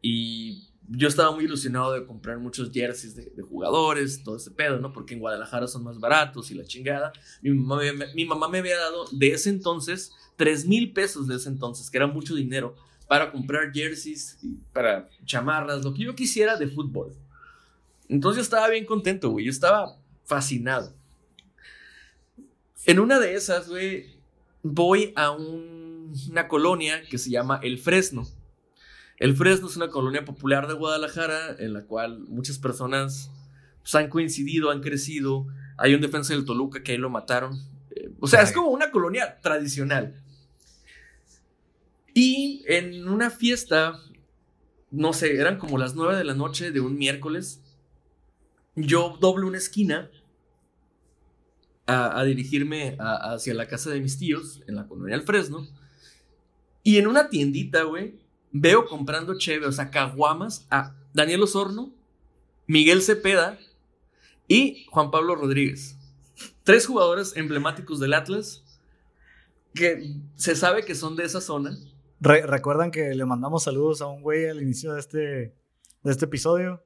y 0.00 0.68
yo 0.88 1.08
estaba 1.08 1.32
muy 1.32 1.44
ilusionado 1.44 1.92
de 1.92 2.06
comprar 2.06 2.38
muchos 2.38 2.70
jerseys 2.70 3.16
de, 3.16 3.42
jugadores, 3.42 4.22
todo 4.22 4.36
ese 4.36 4.50
pedo, 4.50 4.78
¿no? 4.78 4.92
Porque 4.92 5.14
en 5.14 5.20
Guadalajara 5.20 5.66
son 5.66 5.82
más 5.82 5.98
baratos 5.98 6.50
y 6.50 6.54
la 6.54 6.64
chingada. 6.64 7.12
Mi 7.42 7.50
mamá, 7.50 7.82
mi 8.14 8.24
mamá 8.24 8.48
me 8.48 8.58
había 8.58 8.76
dado 8.76 9.06
de 9.10 9.28
ese 9.28 9.50
entonces 9.50 10.12
3 10.36 10.66
mil 10.66 10.92
pesos 10.92 11.26
de 11.26 11.36
ese 11.36 11.48
entonces, 11.48 11.90
que 11.90 11.96
era 11.96 12.06
mucho 12.06 12.34
dinero, 12.34 12.76
para 13.06 13.30
comprar 13.30 13.72
jerseys, 13.72 14.38
para 14.72 15.08
chamarras, 15.24 15.84
lo 15.84 15.92
que 15.92 16.04
yo 16.04 16.14
quisiera 16.14 16.56
de 16.56 16.68
fútbol. 16.68 17.12
Entonces 18.08 18.36
yo 18.36 18.42
estaba 18.42 18.68
bien 18.68 18.84
contento, 18.84 19.30
güey. 19.30 19.46
Yo 19.46 19.50
estaba 19.50 19.96
fascinado. 20.24 20.94
En 22.86 22.98
una 22.98 23.18
de 23.18 23.34
esas, 23.34 23.68
güey, 23.68 24.18
voy 24.62 25.12
a 25.16 25.30
una 25.30 26.48
colonia 26.48 27.02
que 27.08 27.18
se 27.18 27.30
llama 27.30 27.60
El 27.62 27.78
Fresno. 27.78 28.26
El 29.18 29.36
Fresno 29.36 29.68
es 29.68 29.76
una 29.76 29.88
colonia 29.88 30.24
popular 30.24 30.66
de 30.66 30.74
Guadalajara 30.74 31.56
en 31.58 31.72
la 31.72 31.84
cual 31.84 32.20
muchas 32.20 32.58
personas 32.58 33.30
pues, 33.80 33.94
han 33.94 34.08
coincidido, 34.08 34.70
han 34.70 34.80
crecido. 34.80 35.46
Hay 35.78 35.94
un 35.94 36.00
defensa 36.00 36.34
del 36.34 36.44
Toluca 36.44 36.82
que 36.82 36.92
ahí 36.92 36.98
lo 36.98 37.10
mataron. 37.10 37.58
Eh, 37.90 38.10
o 38.20 38.26
sea, 38.26 38.42
es 38.42 38.52
como 38.52 38.68
una 38.68 38.90
colonia 38.90 39.40
tradicional. 39.40 40.22
Y 42.14 42.64
en 42.66 43.08
una 43.08 43.28
fiesta, 43.28 44.00
no 44.92 45.12
sé, 45.12 45.36
eran 45.36 45.58
como 45.58 45.76
las 45.76 45.96
nueve 45.96 46.16
de 46.16 46.24
la 46.24 46.34
noche 46.34 46.70
de 46.70 46.80
un 46.80 46.96
miércoles, 46.96 47.60
yo 48.76 49.18
doblo 49.20 49.46
una 49.48 49.58
esquina 49.58 50.10
a, 51.86 52.24
dirigirme 52.24 52.96
hacia 52.98 53.52
la 53.52 53.68
casa 53.68 53.90
de 53.90 54.00
mis 54.00 54.16
tíos 54.16 54.62
en 54.66 54.76
la 54.76 54.86
colonia 54.86 55.16
del 55.16 55.26
Fresno. 55.26 55.68
Y 56.82 56.98
en 56.98 57.06
una 57.06 57.28
tiendita, 57.28 57.82
güey, 57.82 58.18
veo 58.52 58.86
comprando 58.86 59.36
cheve, 59.36 59.66
o 59.66 59.72
sea, 59.72 59.90
caguamas 59.90 60.66
a 60.70 60.94
Daniel 61.12 61.42
Osorno, 61.42 61.92
Miguel 62.66 63.02
Cepeda 63.02 63.58
y 64.48 64.86
Juan 64.90 65.10
Pablo 65.10 65.34
Rodríguez. 65.34 65.98
Tres 66.62 66.86
jugadores 66.86 67.36
emblemáticos 67.36 68.00
del 68.00 68.14
Atlas 68.14 68.62
que 69.74 70.16
se 70.36 70.56
sabe 70.56 70.84
que 70.84 70.94
son 70.94 71.16
de 71.16 71.24
esa 71.24 71.40
zona. 71.40 71.76
¿Recuerdan 72.20 72.90
que 72.90 73.14
le 73.14 73.24
mandamos 73.24 73.64
saludos 73.64 74.00
a 74.00 74.06
un 74.06 74.22
güey 74.22 74.48
al 74.48 74.62
inicio 74.62 74.94
de 74.94 75.00
este, 75.00 75.18
de 75.18 76.10
este 76.10 76.24
episodio? 76.24 76.84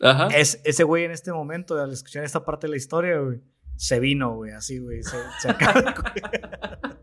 Ajá. 0.00 0.28
Es, 0.28 0.60
ese 0.64 0.84
güey 0.84 1.04
en 1.04 1.10
este 1.10 1.32
momento, 1.32 1.78
al 1.80 1.92
escuchar 1.92 2.24
esta 2.24 2.44
parte 2.44 2.66
de 2.66 2.72
la 2.72 2.76
historia, 2.76 3.18
güey, 3.18 3.40
se 3.76 4.00
vino, 4.00 4.34
güey, 4.34 4.52
así, 4.52 4.78
güey. 4.78 5.02
Se, 5.02 5.16
se 5.40 5.50
acaba. 5.50 5.94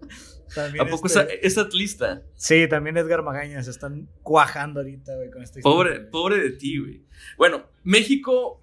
¿A 0.80 0.86
poco 0.86 1.08
este, 1.08 1.46
es 1.46 1.58
atlista? 1.58 2.24
Sí, 2.36 2.68
también 2.70 2.98
Edgar 2.98 3.24
Magaña 3.24 3.64
se 3.64 3.72
están 3.72 4.08
cuajando 4.22 4.82
ahorita, 4.82 5.16
güey, 5.16 5.32
con 5.32 5.42
esta 5.42 5.60
historia. 5.60 5.76
Pobre, 5.76 6.00
pobre 6.02 6.38
de 6.38 6.52
ti, 6.52 6.78
güey. 6.78 7.06
Bueno, 7.38 7.66
México 7.84 8.62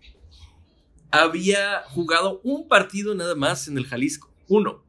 había 1.11 1.83
jugado 1.87 2.41
un 2.45 2.69
partido 2.69 3.15
nada 3.15 3.35
más 3.35 3.67
en 3.67 3.77
el 3.77 3.87
Jalisco. 3.87 4.33
Uno. 4.49 4.85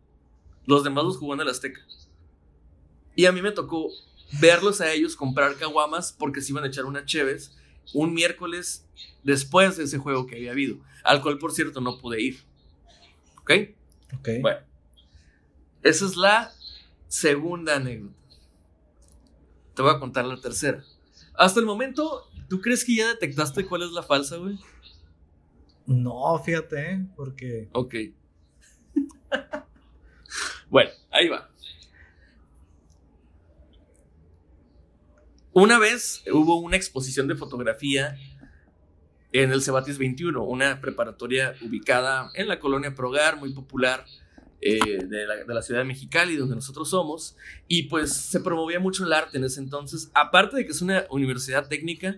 Los 0.65 0.83
demás 0.83 1.03
los 1.03 1.17
jugó 1.17 1.33
en 1.33 1.41
el 1.41 1.49
Azteca. 1.49 1.81
Y 3.15 3.25
a 3.25 3.31
mí 3.31 3.41
me 3.41 3.51
tocó 3.51 3.89
verlos 4.39 4.81
a 4.81 4.91
ellos 4.91 5.15
comprar 5.15 5.55
caguamas 5.55 6.11
porque 6.11 6.41
se 6.41 6.51
iban 6.51 6.63
a 6.63 6.67
echar 6.67 6.85
unas 6.85 7.05
cheves 7.05 7.57
un 7.93 8.13
miércoles 8.13 8.85
después 9.23 9.77
de 9.77 9.83
ese 9.83 9.97
juego 9.97 10.25
que 10.25 10.35
había 10.35 10.51
habido. 10.51 10.77
Al 11.03 11.21
cual, 11.21 11.37
por 11.37 11.51
cierto, 11.51 11.81
no 11.81 11.97
pude 11.97 12.21
ir. 12.21 12.43
¿Ok? 13.39 13.51
Ok. 14.19 14.29
Bueno. 14.41 14.59
Esa 15.83 16.05
es 16.05 16.15
la 16.15 16.51
segunda 17.07 17.75
anécdota. 17.75 18.15
Te 19.73 19.81
voy 19.81 19.91
a 19.91 19.99
contar 19.99 20.25
la 20.25 20.39
tercera. 20.39 20.83
Hasta 21.33 21.59
el 21.59 21.65
momento, 21.65 22.29
¿tú 22.47 22.61
crees 22.61 22.85
que 22.85 22.95
ya 22.95 23.07
detectaste 23.07 23.65
cuál 23.65 23.83
es 23.83 23.91
la 23.91 24.03
falsa, 24.03 24.37
güey? 24.37 24.59
No, 25.87 26.39
fíjate, 26.43 26.91
¿eh? 26.91 27.05
porque... 27.15 27.69
Ok. 27.73 27.95
bueno, 30.69 30.91
ahí 31.09 31.27
va. 31.29 31.50
Una 35.53 35.79
vez 35.79 36.23
hubo 36.31 36.55
una 36.55 36.77
exposición 36.77 37.27
de 37.27 37.35
fotografía 37.35 38.17
en 39.33 39.51
el 39.51 39.61
Cebatis 39.61 39.97
21, 39.97 40.41
una 40.43 40.79
preparatoria 40.79 41.55
ubicada 41.61 42.31
en 42.35 42.47
la 42.47 42.59
colonia 42.59 42.95
Progar, 42.95 43.37
muy 43.37 43.53
popular 43.53 44.05
eh, 44.61 45.03
de, 45.05 45.25
la, 45.25 45.61
ciudad 45.61 45.81
de 45.81 45.85
Mexicali, 45.85 46.37
donde 46.37 46.55
nosotros 46.55 46.89
somos, 46.89 47.35
y 47.67 47.83
pues 47.83 48.13
se 48.13 48.39
promovía 48.39 48.79
mucho 48.79 49.03
el 49.03 49.11
arte 49.11 49.37
en 49.37 49.43
ese 49.43 49.59
entonces, 49.59 50.09
aparte 50.13 50.55
de 50.55 50.65
que 50.65 50.71
es 50.71 50.81
una 50.81 51.05
universidad 51.09 51.67
técnica, 51.67 52.15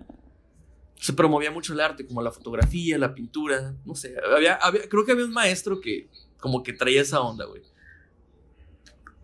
se 0.99 1.13
promovía 1.13 1.49
mucho 1.49 1.73
el 1.73 1.79
arte, 1.79 2.05
como 2.05 2.21
la 2.21 2.31
fotografía, 2.31 2.99
la 2.99 3.15
pintura, 3.15 3.73
no 3.83 3.95
sé, 3.95 4.15
había, 4.35 4.59
creo 4.89 5.05
que 5.05 5.11
había 5.11 5.25
un 5.25 5.33
maestro 5.33 5.81
que 5.81 6.07
como 6.37 6.61
que 6.61 6.73
traía 6.73 7.01
esa 7.01 7.21
onda, 7.21 7.45
güey. 7.45 7.63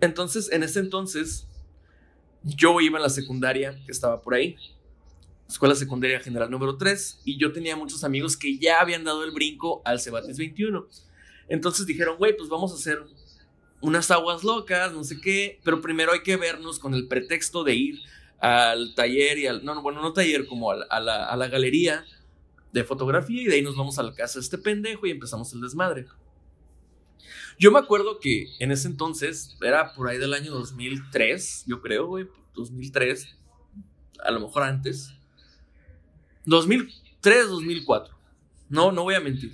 Entonces, 0.02 0.52
en 0.52 0.64
ese 0.64 0.80
entonces, 0.80 1.49
yo 2.44 2.80
iba 2.82 2.98
en 2.98 3.04
la 3.04 3.10
secundaria 3.10 3.80
que 3.86 3.92
estaba 3.92 4.22
por 4.22 4.34
ahí, 4.34 4.56
Escuela 5.48 5.76
Secundaria 5.76 6.20
General 6.20 6.50
número 6.50 6.78
3, 6.78 7.22
y 7.26 7.38
yo 7.38 7.52
tenía 7.52 7.76
muchos 7.76 8.04
amigos 8.04 8.38
que 8.38 8.58
ya 8.58 8.80
habían 8.82 9.04
dado 9.04 9.24
el 9.24 9.32
brinco 9.32 9.82
al 9.84 10.00
Cebatis 10.00 10.38
21. 10.38 10.88
Entonces 11.48 11.86
dijeron, 11.88 12.18
güey, 12.18 12.38
pues 12.38 12.50
vamos 12.50 12.72
a 12.72 12.76
hacer 12.76 13.04
unas 13.82 14.12
aguas 14.12 14.44
locas, 14.44 14.94
no 14.94 15.04
sé 15.04 15.20
qué, 15.20 15.60
pero 15.64 15.82
primero 15.82 16.12
hay 16.12 16.22
que 16.22 16.38
vernos 16.38 16.78
con 16.78 16.94
el 16.94 17.08
pretexto 17.08 17.64
de 17.64 17.76
ir 17.76 18.00
al 18.40 18.94
taller 18.94 19.40
y 19.40 19.48
al, 19.48 19.66
no, 19.66 19.82
bueno, 19.82 20.02
no 20.02 20.14
taller, 20.14 20.46
como 20.46 20.72
a 20.72 20.76
a 20.90 21.36
la 21.36 21.48
galería 21.48 22.06
de 22.72 22.84
fotografía 22.84 23.42
y 23.42 23.46
de 23.46 23.56
ahí 23.56 23.62
nos 23.62 23.76
vamos 23.76 23.98
a 24.00 24.04
la 24.04 24.14
casa 24.14 24.40
de 24.40 24.44
este 24.44 24.58
pendejo 24.58 25.08
y 25.08 25.12
empezamos 25.12 25.52
el 25.54 25.62
desmadre. 25.62 26.06
Yo 27.60 27.74
me 27.74 27.80
acuerdo 27.80 28.20
que 28.20 28.48
en 28.60 28.72
ese 28.72 28.88
entonces, 28.88 29.58
era 29.62 29.94
por 29.94 30.08
ahí 30.08 30.18
del 30.18 30.34
año 30.34 30.52
2003, 30.54 31.66
yo 31.68 31.82
creo, 31.82 32.08
güey, 32.08 32.26
2003, 32.56 33.28
a 34.24 34.32
lo 34.32 34.40
mejor 34.40 34.64
antes. 34.64 35.12
2003, 36.46 37.50
2004. 37.50 38.18
No, 38.70 38.94
no 38.94 39.04
voy 39.04 39.16
a 39.16 39.20
mentir. 39.20 39.52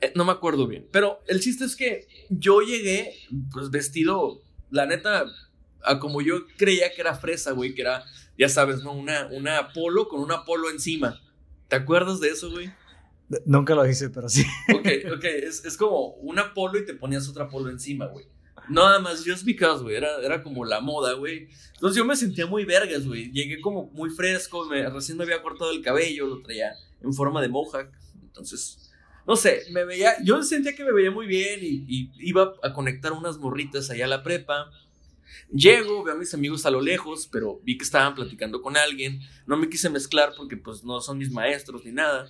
Eh, 0.00 0.12
no 0.16 0.24
me 0.24 0.32
acuerdo 0.32 0.66
bien. 0.66 0.88
Pero 0.90 1.20
el 1.28 1.38
chiste 1.38 1.64
es 1.64 1.76
que 1.76 2.08
yo 2.28 2.60
llegué, 2.60 3.14
pues 3.52 3.70
vestido, 3.70 4.42
la 4.70 4.84
neta, 4.86 5.26
a 5.84 6.00
como 6.00 6.22
yo 6.22 6.46
creía 6.56 6.92
que 6.92 7.02
era 7.02 7.14
fresa, 7.14 7.52
güey, 7.52 7.72
que 7.72 7.82
era, 7.82 8.04
ya 8.36 8.48
sabes, 8.48 8.82
¿no? 8.82 8.92
Una, 8.92 9.28
una 9.30 9.72
polo 9.72 10.08
con 10.08 10.20
una 10.20 10.44
polo 10.44 10.68
encima. 10.70 11.20
¿Te 11.68 11.76
acuerdas 11.76 12.18
de 12.18 12.30
eso, 12.30 12.50
güey? 12.50 12.72
Nunca 13.46 13.74
lo 13.74 13.86
hice, 13.86 14.10
pero 14.10 14.28
sí. 14.28 14.44
Ok, 14.74 14.86
ok, 15.16 15.24
es, 15.24 15.64
es 15.64 15.76
como 15.76 16.14
una 16.14 16.52
polo 16.52 16.78
y 16.78 16.84
te 16.84 16.94
ponías 16.94 17.28
otra 17.28 17.48
polo 17.48 17.70
encima, 17.70 18.06
güey. 18.06 18.26
Nada 18.68 18.98
más, 18.98 19.24
just 19.24 19.44
because, 19.44 19.82
güey, 19.82 19.96
era, 19.96 20.18
era 20.22 20.42
como 20.42 20.64
la 20.64 20.80
moda, 20.80 21.14
güey. 21.14 21.48
Entonces 21.74 21.96
yo 21.96 22.04
me 22.04 22.16
sentía 22.16 22.46
muy 22.46 22.64
vergas, 22.64 23.06
güey. 23.06 23.30
Llegué 23.32 23.60
como 23.60 23.90
muy 23.92 24.10
fresco, 24.10 24.68
recién 24.68 25.18
me 25.18 25.24
había 25.24 25.42
cortado 25.42 25.70
el 25.70 25.82
cabello, 25.82 26.26
lo 26.26 26.42
traía 26.42 26.72
en 27.00 27.12
forma 27.12 27.40
de 27.40 27.48
mohawk. 27.48 27.90
Entonces, 28.22 28.90
no 29.26 29.36
sé, 29.36 29.62
me 29.72 29.84
veía, 29.84 30.14
yo 30.24 30.42
sentía 30.42 30.74
que 30.74 30.84
me 30.84 30.92
veía 30.92 31.10
muy 31.10 31.26
bien 31.26 31.60
y, 31.62 31.84
y 31.88 32.12
iba 32.18 32.54
a 32.62 32.72
conectar 32.72 33.12
unas 33.12 33.38
morritas 33.38 33.90
allá 33.90 34.04
a 34.04 34.08
la 34.08 34.22
prepa. 34.22 34.70
Llego, 35.52 36.04
veo 36.04 36.14
a 36.14 36.18
mis 36.18 36.32
amigos 36.34 36.64
a 36.66 36.70
lo 36.70 36.80
lejos, 36.80 37.28
pero 37.30 37.60
vi 37.64 37.76
que 37.76 37.84
estaban 37.84 38.14
platicando 38.14 38.62
con 38.62 38.76
alguien. 38.76 39.20
No 39.46 39.56
me 39.56 39.68
quise 39.68 39.90
mezclar 39.90 40.32
porque 40.36 40.56
pues 40.56 40.84
no 40.84 41.00
son 41.00 41.18
mis 41.18 41.30
maestros 41.30 41.84
ni 41.84 41.92
nada. 41.92 42.28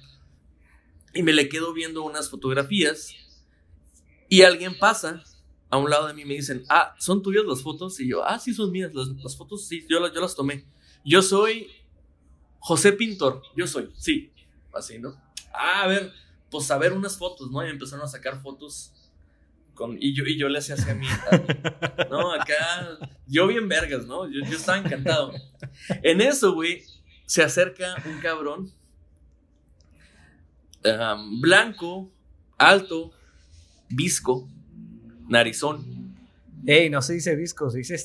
Y 1.14 1.22
me 1.22 1.32
le 1.32 1.48
quedo 1.48 1.72
viendo 1.72 2.02
unas 2.02 2.30
fotografías 2.30 3.14
y 4.28 4.42
alguien 4.42 4.78
pasa 4.78 5.24
a 5.70 5.76
un 5.76 5.90
lado 5.90 6.06
de 6.06 6.14
mí 6.14 6.22
y 6.22 6.24
me 6.24 6.34
dicen, 6.34 6.64
ah, 6.68 6.94
¿son 6.98 7.22
tuyas 7.22 7.44
las 7.44 7.62
fotos? 7.62 7.98
Y 8.00 8.08
yo, 8.08 8.24
ah, 8.24 8.38
sí, 8.38 8.54
son 8.54 8.70
mías, 8.70 8.94
las, 8.94 9.08
las 9.08 9.36
fotos, 9.36 9.66
sí, 9.66 9.84
yo, 9.88 9.98
yo 10.12 10.20
las 10.20 10.34
tomé. 10.34 10.64
Yo 11.04 11.20
soy 11.22 11.68
José 12.58 12.92
Pintor, 12.92 13.42
yo 13.56 13.66
soy, 13.66 13.90
sí, 13.96 14.32
así, 14.72 14.98
¿no? 14.98 15.20
Ah, 15.52 15.82
a 15.82 15.86
ver, 15.88 16.12
pues 16.50 16.70
a 16.70 16.78
ver 16.78 16.92
unas 16.92 17.16
fotos, 17.16 17.50
¿no? 17.50 17.64
Y 17.66 17.70
empezaron 17.70 18.04
a 18.04 18.08
sacar 18.08 18.40
fotos 18.40 18.92
con, 19.74 19.96
y, 20.00 20.14
yo, 20.14 20.24
y 20.24 20.38
yo 20.38 20.48
le 20.48 20.58
hacía 20.58 20.74
así 20.74 20.90
a 20.90 20.94
mí, 20.94 21.06
¿no? 22.10 22.32
Acá, 22.32 22.98
yo 23.26 23.46
bien 23.46 23.68
vergas, 23.68 24.06
¿no? 24.06 24.28
Yo, 24.28 24.44
yo 24.44 24.56
estaba 24.56 24.78
encantado. 24.78 25.32
En 26.02 26.20
eso, 26.20 26.52
güey, 26.52 26.84
se 27.26 27.42
acerca 27.42 27.96
un 28.06 28.20
cabrón 28.20 28.72
blanco, 31.40 32.10
alto, 32.58 33.12
visco, 33.88 34.48
narizón. 35.28 36.14
Ey, 36.66 36.90
no 36.90 37.02
se 37.02 37.14
dice 37.14 37.34
visco, 37.36 37.70
se 37.70 37.78
dice 37.78 37.96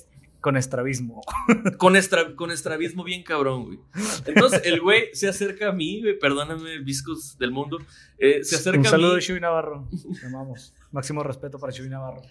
con 0.46 0.58
estrabismo. 0.58 1.22
con, 1.80 1.96
con 2.36 2.52
estrabismo 2.52 3.04
bien 3.04 3.24
cabrón, 3.24 3.66
güey. 3.66 3.80
Entonces 4.28 4.62
el 4.64 4.80
güey 4.80 5.10
se 5.14 5.28
acerca 5.28 5.70
a 5.70 5.72
mí, 5.72 6.02
güey, 6.02 6.20
perdóname, 6.20 6.80
viscos 6.80 7.36
del 7.40 7.50
mundo. 7.50 7.80
Eh, 8.20 8.44
se 8.44 8.58
acerca 8.58 8.78
Un 8.78 8.86
saludo 8.86 9.14
a 9.14 9.18
mí. 9.18 9.24
de 9.26 9.40
Navarro. 9.40 9.90
Llamamos. 10.22 10.74
Máximo 10.92 11.24
respeto 11.24 11.58
para 11.58 11.74
Chuy 11.74 11.90
Navarro. 11.90 12.22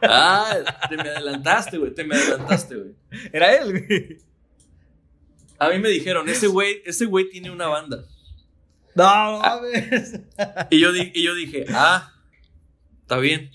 Ah, 0.00 0.58
te 0.88 0.96
me 0.96 1.02
adelantaste, 1.02 1.78
güey, 1.78 1.92
te 1.92 2.04
me 2.04 2.14
adelantaste, 2.14 2.76
güey. 2.76 2.94
Era 3.32 3.56
él, 3.56 3.70
güey. 3.72 4.18
A 5.58 5.70
mí 5.70 5.78
me 5.80 5.88
dijeron, 5.88 6.28
ese 6.28 6.46
güey, 6.46 6.82
ese 6.84 7.04
güey 7.04 7.28
tiene 7.30 7.50
una 7.50 7.66
banda. 7.66 8.04
No, 8.94 9.40
mames. 9.40 10.20
y, 10.70 10.80
yo 10.80 10.90
y 10.94 11.22
yo 11.22 11.34
dije, 11.34 11.66
ah, 11.70 12.12
está 13.02 13.18
bien. 13.18 13.50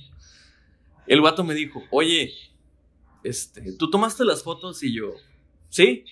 El 1.07 1.21
guato 1.21 1.43
me 1.43 1.53
dijo, 1.53 1.83
oye, 1.91 2.33
este, 3.23 3.73
¿tú 3.73 3.89
tomaste 3.89 4.23
las 4.25 4.43
fotos? 4.43 4.81
Y 4.83 4.93
yo, 4.93 5.13
sí, 5.69 6.05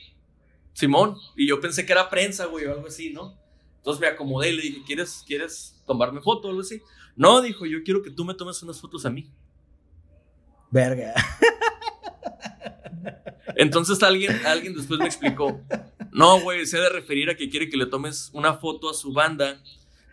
Simón. 0.73 1.17
Y 1.35 1.47
yo 1.47 1.61
pensé 1.61 1.85
que 1.85 1.93
era 1.93 2.09
prensa, 2.09 2.45
güey, 2.45 2.65
o 2.65 2.73
algo 2.73 2.87
así, 2.87 3.11
¿no? 3.11 3.37
Entonces 3.77 4.01
me 4.01 4.07
acomodé 4.07 4.49
y 4.49 4.55
le 4.55 4.61
dije, 4.61 4.81
¿quieres, 4.85 5.23
¿quieres 5.27 5.81
tomarme 5.85 6.21
foto 6.21 6.47
o 6.47 6.51
algo 6.51 6.61
así? 6.61 6.81
No, 7.15 7.41
dijo, 7.41 7.65
yo 7.65 7.83
quiero 7.83 8.01
que 8.01 8.11
tú 8.11 8.25
me 8.25 8.33
tomes 8.33 8.61
unas 8.63 8.79
fotos 8.79 9.05
a 9.05 9.09
mí. 9.09 9.29
Verga. 10.71 11.13
Entonces 13.55 14.01
alguien, 14.03 14.33
alguien 14.45 14.73
después 14.73 14.99
me 14.99 15.05
explicó, 15.05 15.61
no, 16.11 16.39
güey, 16.41 16.65
se 16.65 16.77
ha 16.77 16.81
de 16.81 16.89
referir 16.89 17.29
a 17.29 17.35
que 17.35 17.49
quiere 17.49 17.69
que 17.69 17.77
le 17.77 17.85
tomes 17.87 18.29
una 18.33 18.53
foto 18.55 18.89
a 18.89 18.93
su 18.93 19.11
banda. 19.13 19.61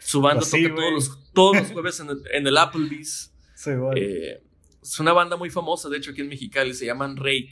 Su 0.01 0.21
banda 0.21 0.41
Pues 0.41 0.51
toca 0.51 0.75
todos 0.75 0.93
los, 0.93 1.33
todos 1.33 1.57
los 1.59 1.73
jueves 1.73 2.01
en 2.01 2.09
el, 2.11 2.23
en 2.33 2.47
el 2.47 2.57
Applebee's. 2.57 3.33
Sí. 3.55 3.71
Eh, 3.97 4.43
es 4.83 4.99
una 4.99 5.13
banda 5.13 5.37
muy 5.37 5.51
famosa, 5.51 5.89
de 5.89 5.99
hecho, 5.99 6.11
aquí 6.13 6.23
en 6.23 6.29
Mexicali, 6.29 6.73
se 6.75 6.87
llaman 6.87 7.17
Rake. 7.17 7.51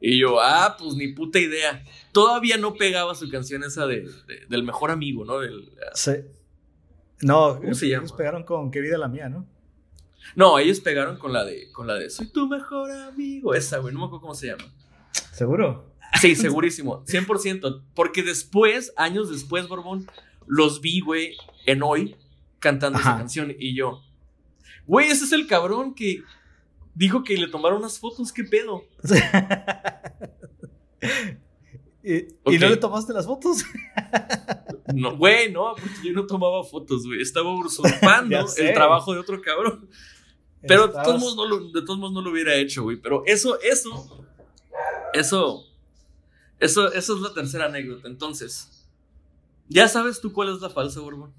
Y 0.00 0.18
yo, 0.18 0.40
ah, 0.40 0.76
pues 0.78 0.94
ni 0.94 1.08
puta 1.08 1.38
idea. 1.38 1.82
Todavía 2.12 2.56
no 2.58 2.74
pegaba 2.74 3.14
su 3.14 3.30
canción 3.30 3.64
esa 3.64 3.86
de, 3.86 4.02
de- 4.02 4.46
del 4.48 4.62
mejor 4.62 4.90
amigo, 4.90 5.24
¿no? 5.24 5.38
Del, 5.40 5.72
Sí. 5.94 6.12
No, 7.22 7.56
¿Cómo 7.60 7.74
se 7.74 7.86
ellos 7.86 8.02
llama? 8.04 8.16
pegaron 8.16 8.44
con 8.44 8.70
Qué 8.70 8.80
vida 8.80 8.98
la 8.98 9.08
mía, 9.08 9.28
¿no? 9.28 9.46
No, 10.34 10.58
ellos 10.58 10.80
pegaron 10.80 11.18
con 11.18 11.32
la 11.32 11.44
de, 11.44 11.70
con 11.72 11.86
la 11.86 11.94
de 11.94 12.10
Soy 12.10 12.28
tu 12.28 12.48
mejor 12.48 12.90
amigo. 12.90 13.54
Esa, 13.54 13.78
güey, 13.78 13.94
no 13.94 14.00
me 14.00 14.06
acuerdo 14.06 14.22
cómo 14.22 14.34
se 14.34 14.48
llama. 14.48 14.64
¿Seguro? 15.32 15.92
Sí, 16.20 16.34
segurísimo, 16.34 17.04
100%. 17.04 17.82
Porque 17.94 18.22
después, 18.22 18.92
años 18.96 19.30
después, 19.30 19.68
Borbón, 19.68 20.06
los 20.46 20.80
vi, 20.80 21.00
güey, 21.00 21.36
en 21.66 21.82
hoy, 21.82 22.16
cantando 22.58 22.98
esa 22.98 23.18
canción. 23.18 23.54
Y 23.58 23.74
yo, 23.74 24.00
güey, 24.86 25.08
ese 25.08 25.24
es 25.24 25.32
el 25.32 25.46
cabrón 25.46 25.94
que 25.94 26.22
dijo 26.94 27.22
que 27.22 27.36
le 27.36 27.48
tomaron 27.48 27.78
unas 27.78 27.98
fotos, 27.98 28.32
¿qué 28.32 28.44
pedo? 28.44 28.84
¿Y, 32.02 32.58
no 32.58 32.68
le 32.68 32.76
tomaste 32.76 33.12
las 33.12 33.26
fotos? 33.26 33.64
No, 34.94 35.16
güey, 35.16 35.50
no, 35.50 35.74
porque 35.74 35.96
yo 36.04 36.12
no 36.12 36.26
tomaba 36.26 36.62
fotos, 36.62 37.04
güey. 37.04 37.20
Estaba 37.20 37.52
usurpando 37.58 38.46
el 38.56 38.72
trabajo 38.72 39.12
de 39.12 39.18
otro 39.18 39.42
cabrón. 39.42 39.90
Pero 40.68 40.88
de 40.88 40.92
todos, 41.02 41.20
modos 41.20 41.36
no 41.36 41.46
lo, 41.46 41.58
de 41.70 41.82
todos 41.82 41.98
modos 41.98 42.14
no 42.14 42.22
lo 42.22 42.30
hubiera 42.30 42.54
hecho, 42.54 42.82
güey. 42.84 42.96
Pero 42.96 43.22
eso, 43.26 43.58
eso, 43.60 44.26
eso, 45.12 45.64
eso, 46.60 46.92
eso 46.92 47.14
es 47.16 47.20
la 47.22 47.32
tercera 47.34 47.66
anécdota. 47.66 48.08
Entonces, 48.08 48.86
¿ya 49.68 49.88
sabes 49.88 50.20
tú 50.20 50.32
cuál 50.32 50.54
es 50.54 50.60
la 50.60 50.70
falsa, 50.70 51.00
Borbón? 51.00 51.32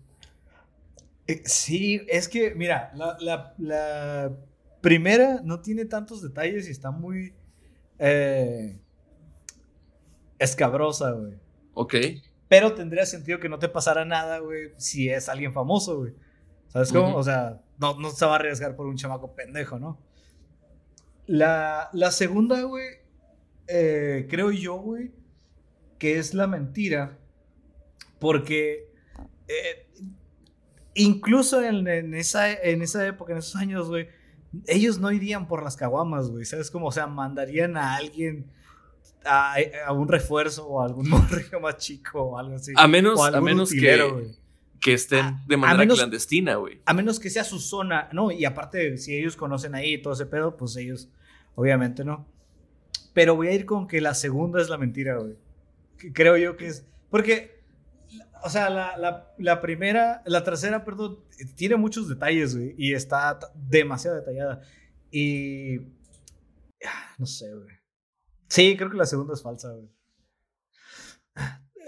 Eh, 1.27 1.41
Sí, 1.45 2.01
es 2.07 2.27
que, 2.27 2.55
mira, 2.55 2.91
la, 2.95 3.17
la- 3.19 3.53
la 3.57 4.31
primera 4.81 5.41
no 5.43 5.59
tiene 5.61 5.85
tantos 5.85 6.21
detalles 6.21 6.67
y 6.67 6.71
está 6.71 6.91
muy 6.91 7.33
eh, 7.99 8.79
escabrosa, 10.39 11.11
güey. 11.11 11.33
Ok. 11.73 11.95
Pero 12.47 12.73
tendría 12.73 13.05
sentido 13.05 13.39
que 13.39 13.49
no 13.49 13.59
te 13.59 13.67
pasara 13.67 14.05
nada, 14.05 14.39
güey, 14.39 14.71
si 14.77 15.09
es 15.09 15.27
alguien 15.29 15.51
famoso, 15.53 15.97
güey. 15.97 16.13
¿Sabes 16.69 16.91
cómo? 16.91 17.15
O 17.15 17.23
sea, 17.23 17.61
no, 17.79 17.99
no 17.99 18.09
se 18.09 18.25
va 18.25 18.33
a 18.33 18.35
arriesgar 18.35 18.75
por 18.75 18.87
un 18.87 18.95
chamaco 18.95 19.33
pendejo, 19.35 19.79
¿no? 19.79 19.99
La, 21.25 21.89
la 21.93 22.11
segunda, 22.11 22.61
güey, 22.61 22.87
eh, 23.67 24.27
creo 24.29 24.51
yo, 24.51 24.75
güey, 24.75 25.11
que 25.99 26.17
es 26.17 26.33
la 26.33 26.47
mentira. 26.47 27.17
Porque 28.19 28.89
eh, 29.47 29.87
incluso 30.93 31.61
en, 31.61 31.87
en 31.87 32.13
esa, 32.13 32.51
en 32.51 32.81
esa 32.81 33.05
época, 33.05 33.33
en 33.33 33.39
esos 33.39 33.55
años, 33.55 33.87
güey, 33.89 34.07
ellos 34.65 34.99
no 34.99 35.11
irían 35.11 35.47
por 35.47 35.63
las 35.63 35.75
caguamas, 35.75 36.29
güey. 36.29 36.45
¿Sabes 36.45 36.71
cómo? 36.71 36.87
O 36.87 36.91
sea, 36.91 37.07
mandarían 37.07 37.77
a 37.77 37.95
alguien 37.95 38.49
a, 39.25 39.55
a 39.85 39.91
un 39.91 40.07
refuerzo 40.07 40.67
o 40.67 40.81
a 40.81 40.85
algún 40.85 41.09
morrillo 41.09 41.59
más 41.59 41.77
chico 41.77 42.21
o 42.21 42.37
algo 42.37 42.55
así. 42.55 42.73
A 42.75 42.87
menos, 42.87 43.19
a 43.21 43.41
menos 43.41 43.71
que, 43.71 44.01
güey. 44.01 44.46
Que 44.79 44.93
estén 44.93 45.25
A- 45.25 45.43
de 45.47 45.57
manera 45.57 45.79
menos- 45.79 45.97
clandestina, 45.97 46.55
güey. 46.55 46.81
A 46.85 46.93
menos 46.93 47.19
que 47.19 47.29
sea 47.29 47.43
su 47.43 47.59
zona, 47.59 48.09
¿no? 48.13 48.31
Y 48.31 48.45
aparte, 48.45 48.97
si 48.97 49.15
ellos 49.15 49.35
conocen 49.35 49.75
ahí 49.75 49.95
y 49.95 50.01
todo 50.01 50.13
ese 50.13 50.25
pedo, 50.25 50.55
pues 50.57 50.75
ellos, 50.77 51.09
obviamente, 51.55 52.03
¿no? 52.05 52.27
Pero 53.13 53.35
voy 53.35 53.47
a 53.47 53.53
ir 53.53 53.65
con 53.65 53.87
que 53.87 53.99
la 54.01 54.13
segunda 54.13 54.61
es 54.61 54.69
la 54.69 54.77
mentira, 54.77 55.17
güey. 55.17 55.35
Creo 56.13 56.37
yo 56.37 56.55
que 56.57 56.67
es. 56.67 56.85
Porque, 57.09 57.63
o 58.43 58.49
sea, 58.49 58.69
la, 58.69 58.95
la- 58.97 59.33
la 59.39 59.61
primera, 59.61 60.21
la 60.25 60.43
tercera, 60.43 60.85
perdón, 60.85 61.19
tiene 61.55 61.75
muchos 61.75 62.07
detalles, 62.07 62.55
güey. 62.55 62.75
Y 62.77 62.93
está 62.93 63.39
demasiado 63.55 64.17
detallada. 64.17 64.61
Y. 65.09 65.77
ah, 66.85 67.15
No 67.17 67.25
sé, 67.25 67.51
güey. 67.53 67.75
Sí, 68.49 68.75
creo 68.77 68.89
que 68.91 68.97
la 68.97 69.05
segunda 69.07 69.33
es 69.33 69.41
falsa, 69.41 69.71
güey. 69.71 69.89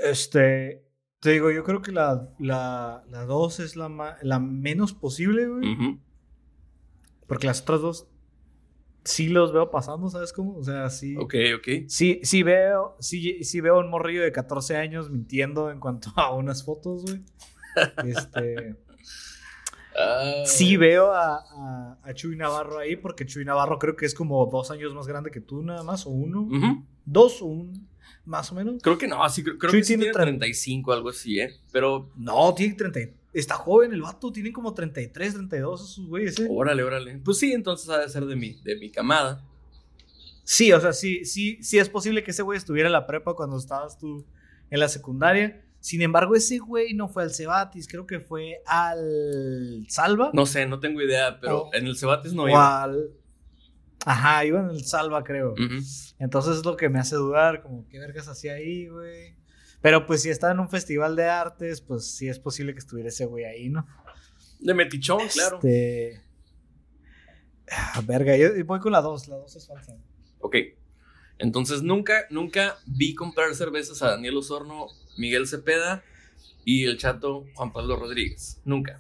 Este. 0.04 0.86
Te 1.20 1.32
digo, 1.32 1.52
yo 1.52 1.64
creo 1.66 1.82
que 1.82 1.92
la, 1.92 2.30
la, 2.40 3.04
la 3.10 3.26
dos 3.26 3.60
es 3.60 3.76
la, 3.76 3.90
ma- 3.90 4.18
la 4.22 4.40
menos 4.40 4.94
posible, 4.94 5.48
güey. 5.48 5.74
Ujú. 5.74 6.00
Porque 7.28 7.46
las 7.48 7.62
otras 7.62 7.82
dos 7.82 8.08
sí 9.04 9.28
los 9.28 9.52
veo 9.52 9.70
pasando, 9.70 10.10
¿sabes 10.10 10.32
cómo? 10.32 10.56
O 10.56 10.64
sea, 10.64 10.90
sí. 10.90 11.18
Ok, 11.18 11.36
ok. 11.58 11.68
Sí, 11.88 12.22
sí 12.24 12.42
veo, 12.44 12.96
sí, 13.00 13.44
sí 13.44 13.60
veo 13.60 13.80
un 13.80 13.90
morrillo 13.90 14.22
de 14.24 14.32
14 14.32 14.78
años 14.78 15.10
mintiendo 15.10 15.72
en 15.72 15.80
cuanto 15.80 16.12
a 16.16 16.34
unas 16.34 16.64
fotos, 16.64 17.04
güey. 17.04 17.24
Este, 18.06 18.76
Ah, 20.02 20.44
sí 20.46 20.78
veo 20.78 21.12
a, 21.12 21.36
a, 21.38 21.98
a 22.02 22.14
Chuy 22.14 22.38
Navarro 22.38 22.78
ahí, 22.80 22.96
porque 22.96 23.26
Chuy 23.26 23.44
Navarro 23.44 23.78
creo 23.80 23.98
que 23.98 24.06
es 24.06 24.14
como 24.16 24.46
dos 24.46 24.72
años 24.72 24.94
más 24.94 25.08
grande 25.08 25.30
que 25.32 25.42
tú, 25.42 25.62
nada 25.64 25.84
más, 25.84 26.06
o 26.06 26.12
uno. 26.12 26.48
Dos 27.06 27.42
o 27.42 27.46
un, 27.48 27.90
más 28.26 28.52
o 28.52 28.56
menos. 28.56 28.82
Creo 28.82 28.98
que 28.98 29.08
no, 29.08 29.28
sí, 29.30 29.44
creo, 29.44 29.58
creo 29.58 29.72
Sí, 29.72 29.78
que 29.80 29.84
sí 29.84 29.88
tiene 29.98 30.04
tiene 30.06 30.18
tre- 30.18 30.24
35, 30.24 30.94
algo 30.94 31.10
así, 31.10 31.40
¿eh? 31.40 31.56
Pero, 31.72 32.10
No, 32.16 32.54
tiene 32.54 32.76
30. 32.76 33.00
y- 33.02 33.14
Está 33.32 33.56
joven 33.56 33.94
el 33.94 34.02
vato, 34.02 34.32
tienen 34.32 34.52
como 34.52 34.74
33, 34.74 35.34
32 35.36 35.92
esos 35.92 36.08
güeyes, 36.08 36.40
¿eh? 36.40 36.48
órale, 36.50 36.82
órale. 36.84 37.18
Pues 37.24 37.38
sí, 37.38 37.54
entonces 37.54 37.88
ha 37.90 38.00
de 38.00 38.10
ser 38.10 38.26
de 38.26 38.36
mi, 38.36 38.54
de 38.64 38.76
mi 38.78 38.90
camada. 38.90 39.46
Sí, 40.44 40.72
o 40.74 40.80
sea, 40.82 40.94
sí, 40.94 41.26
sí, 41.26 41.60
sí 41.62 41.78
es 41.78 41.90
posible 41.90 42.24
que 42.24 42.32
ese 42.32 42.42
güey 42.42 42.58
estuviera 42.58 42.88
en 42.90 42.94
la 42.94 43.06
prepa 43.06 43.36
cuando 43.36 43.58
estabas 43.58 44.00
tú 44.00 44.26
en 44.72 44.80
la 44.80 44.88
secundaria. 44.88 45.64
Sin 45.80 46.02
embargo, 46.02 46.36
ese 46.36 46.58
güey 46.58 46.94
no 46.96 47.08
fue 47.08 47.22
al 47.24 47.32
Cebatis, 47.34 47.88
creo 47.88 48.08
que 48.08 48.20
fue 48.20 48.62
al 48.66 49.86
Salva. 49.88 50.32
No 50.34 50.46
sé, 50.48 50.66
no 50.66 50.80
tengo 50.80 51.02
idea, 51.02 51.40
pero 51.40 51.66
O- 51.66 51.74
en 51.74 51.86
el 51.86 51.96
Cebatis 51.98 52.34
no 52.34 52.44
o 52.44 52.50
iba. 52.50 52.84
al... 52.84 53.12
Ajá, 54.06 54.46
iba 54.46 54.60
en 54.60 54.70
el 54.70 54.86
Salva, 54.86 55.24
creo. 55.24 55.56
Entonces 56.20 56.58
es 56.58 56.66
lo 56.66 56.78
que 56.78 56.90
me 56.90 57.00
hace 57.00 57.16
dudar, 57.16 57.62
como, 57.62 57.88
¿qué 57.88 58.00
vergas 58.00 58.28
hacía 58.28 58.54
ahí, 58.54 58.88
güey? 58.88 59.36
Pero 59.82 60.06
pues 60.06 60.22
si 60.22 60.30
está 60.30 60.52
en 60.52 60.60
un 60.60 60.70
festival 60.70 61.16
de 61.16 61.26
artes, 61.26 61.82
pues 61.82 62.06
sí 62.06 62.28
es 62.28 62.40
posible 62.40 62.74
que 62.74 62.80
estuviera 62.80 63.10
ese 63.10 63.26
güey 63.26 63.46
ahí, 63.46 63.70
¿no? 63.70 63.88
De 64.60 64.74
Metichón, 64.74 65.28
claro. 65.30 65.58
Este... 65.58 66.22
Ah, 67.72 68.02
verga, 68.06 68.36
yo 68.36 68.56
yo 68.56 68.66
voy 68.66 68.80
con 68.80 68.92
la 68.92 69.02
2, 69.02 69.28
la 69.28 69.38
2 69.38 69.56
es 69.56 69.68
falsa. 69.68 69.96
Ok. 70.40 70.56
Entonces 71.38 71.82
nunca, 71.84 72.26
nunca 72.30 72.78
vi 72.86 73.16
comprar 73.16 73.54
cervezas 73.56 74.02
a 74.02 74.12
Daniel 74.12 74.38
Osorno, 74.38 74.88
Miguel 75.18 75.48
Cepeda 75.48 76.04
y 76.66 76.86
el 76.86 76.98
chato 76.98 77.46
Juan 77.54 77.72
Pablo 77.72 77.96
Rodríguez. 77.96 78.60
Nunca. 78.66 79.00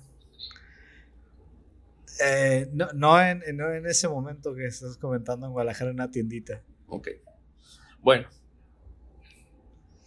Eh, 2.21 2.67
no, 2.73 2.87
no, 2.93 3.21
en, 3.21 3.41
no 3.55 3.71
en 3.71 3.85
ese 3.85 4.07
momento 4.07 4.53
que 4.53 4.65
estás 4.65 4.97
comentando 4.97 5.45
en 5.45 5.53
Guadalajara 5.53 5.89
en 5.91 5.95
una 5.95 6.11
tiendita. 6.11 6.61
Ok. 6.87 7.07
Bueno. 8.01 8.27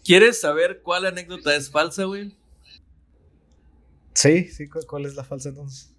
¿Quieres 0.04 0.40
saber 0.40 0.82
cuál 0.82 1.06
anécdota 1.06 1.54
es 1.54 1.70
falsa, 1.70 2.04
güey? 2.04 2.36
Sí, 4.14 4.48
sí, 4.48 4.68
¿cu- 4.68 4.84
¿cuál 4.86 5.06
es 5.06 5.14
la 5.14 5.24
falsa 5.24 5.48
entonces? 5.50 5.94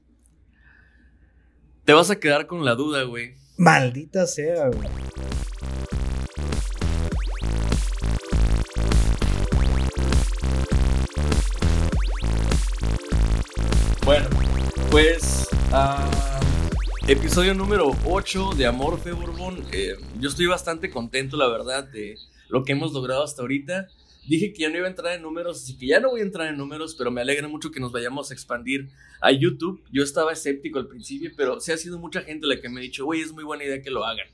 Te 1.85 1.93
vas 1.93 2.09
a 2.11 2.19
quedar 2.19 2.45
con 2.47 2.63
la 2.63 2.75
duda, 2.75 3.03
güey. 3.03 3.35
Maldita 3.57 4.27
sea, 4.27 4.67
güey. 4.69 4.89
Bueno, 14.05 14.27
pues 14.91 15.42
ah, 15.73 16.39
episodio 17.07 17.53
número 17.55 17.91
8 18.05 18.51
de 18.55 18.67
Amor 18.67 18.99
Fe 18.99 19.11
Borbón. 19.11 19.63
Eh, 19.71 19.95
yo 20.19 20.29
estoy 20.29 20.45
bastante 20.45 20.91
contento, 20.91 21.35
la 21.35 21.47
verdad, 21.47 21.83
de 21.85 22.15
lo 22.47 22.63
que 22.63 22.73
hemos 22.73 22.93
logrado 22.93 23.23
hasta 23.23 23.41
ahorita. 23.41 23.87
Dije 24.27 24.53
que 24.53 24.61
ya 24.61 24.69
no 24.69 24.77
iba 24.77 24.85
a 24.85 24.89
entrar 24.89 25.13
en 25.13 25.23
números, 25.23 25.63
así 25.63 25.77
que 25.77 25.87
ya 25.87 25.99
no 25.99 26.11
voy 26.11 26.21
a 26.21 26.23
entrar 26.23 26.47
en 26.47 26.57
números, 26.57 26.95
pero 26.95 27.11
me 27.11 27.21
alegra 27.21 27.47
mucho 27.47 27.71
que 27.71 27.79
nos 27.79 27.91
vayamos 27.91 28.29
a 28.29 28.33
expandir 28.33 28.89
a 29.19 29.31
YouTube. 29.31 29.83
Yo 29.91 30.03
estaba 30.03 30.31
escéptico 30.31 30.77
al 30.79 30.87
principio, 30.87 31.31
pero 31.35 31.59
sí 31.59 31.71
ha 31.71 31.77
sido 31.77 31.97
mucha 31.97 32.21
gente 32.21 32.47
la 32.47 32.61
que 32.61 32.69
me 32.69 32.79
ha 32.79 32.83
dicho, 32.83 33.03
güey, 33.03 33.21
es 33.21 33.33
muy 33.33 33.43
buena 33.43 33.63
idea 33.63 33.81
que 33.81 33.89
lo 33.89 34.05
hagan. 34.05 34.27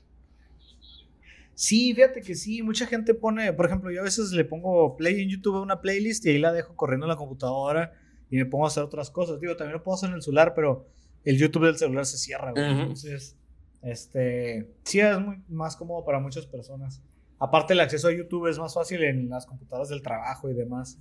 Sí, 1.54 1.92
fíjate 1.94 2.20
que 2.20 2.34
sí, 2.34 2.62
mucha 2.62 2.86
gente 2.86 3.14
pone, 3.14 3.52
por 3.52 3.66
ejemplo, 3.66 3.90
yo 3.90 4.00
a 4.00 4.04
veces 4.04 4.30
le 4.32 4.44
pongo 4.44 4.96
play 4.96 5.22
en 5.22 5.28
YouTube 5.28 5.56
a 5.56 5.60
una 5.60 5.80
playlist 5.80 6.24
y 6.26 6.30
ahí 6.30 6.38
la 6.38 6.52
dejo 6.52 6.76
corriendo 6.76 7.06
en 7.06 7.10
la 7.10 7.16
computadora 7.16 7.92
y 8.30 8.36
me 8.36 8.46
pongo 8.46 8.64
a 8.64 8.68
hacer 8.68 8.82
otras 8.82 9.10
cosas. 9.10 9.40
Digo, 9.40 9.56
también 9.56 9.76
lo 9.76 9.82
puedo 9.82 9.96
hacer 9.96 10.10
en 10.10 10.16
el 10.16 10.22
celular, 10.22 10.52
pero 10.54 10.86
el 11.24 11.38
YouTube 11.38 11.66
del 11.66 11.76
celular 11.76 12.06
se 12.06 12.18
cierra, 12.18 12.52
güey. 12.52 12.64
Entonces, 12.64 13.36
este, 13.82 14.74
sí 14.84 15.00
es 15.00 15.18
muy 15.18 15.42
más 15.48 15.76
cómodo 15.76 16.04
para 16.04 16.20
muchas 16.20 16.46
personas. 16.46 17.02
Aparte, 17.38 17.72
el 17.72 17.80
acceso 17.80 18.08
a 18.08 18.12
YouTube 18.12 18.48
es 18.48 18.58
más 18.58 18.74
fácil 18.74 19.02
en 19.02 19.28
las 19.30 19.46
computadoras 19.46 19.88
del 19.88 20.02
trabajo 20.02 20.50
y 20.50 20.54
demás. 20.54 20.98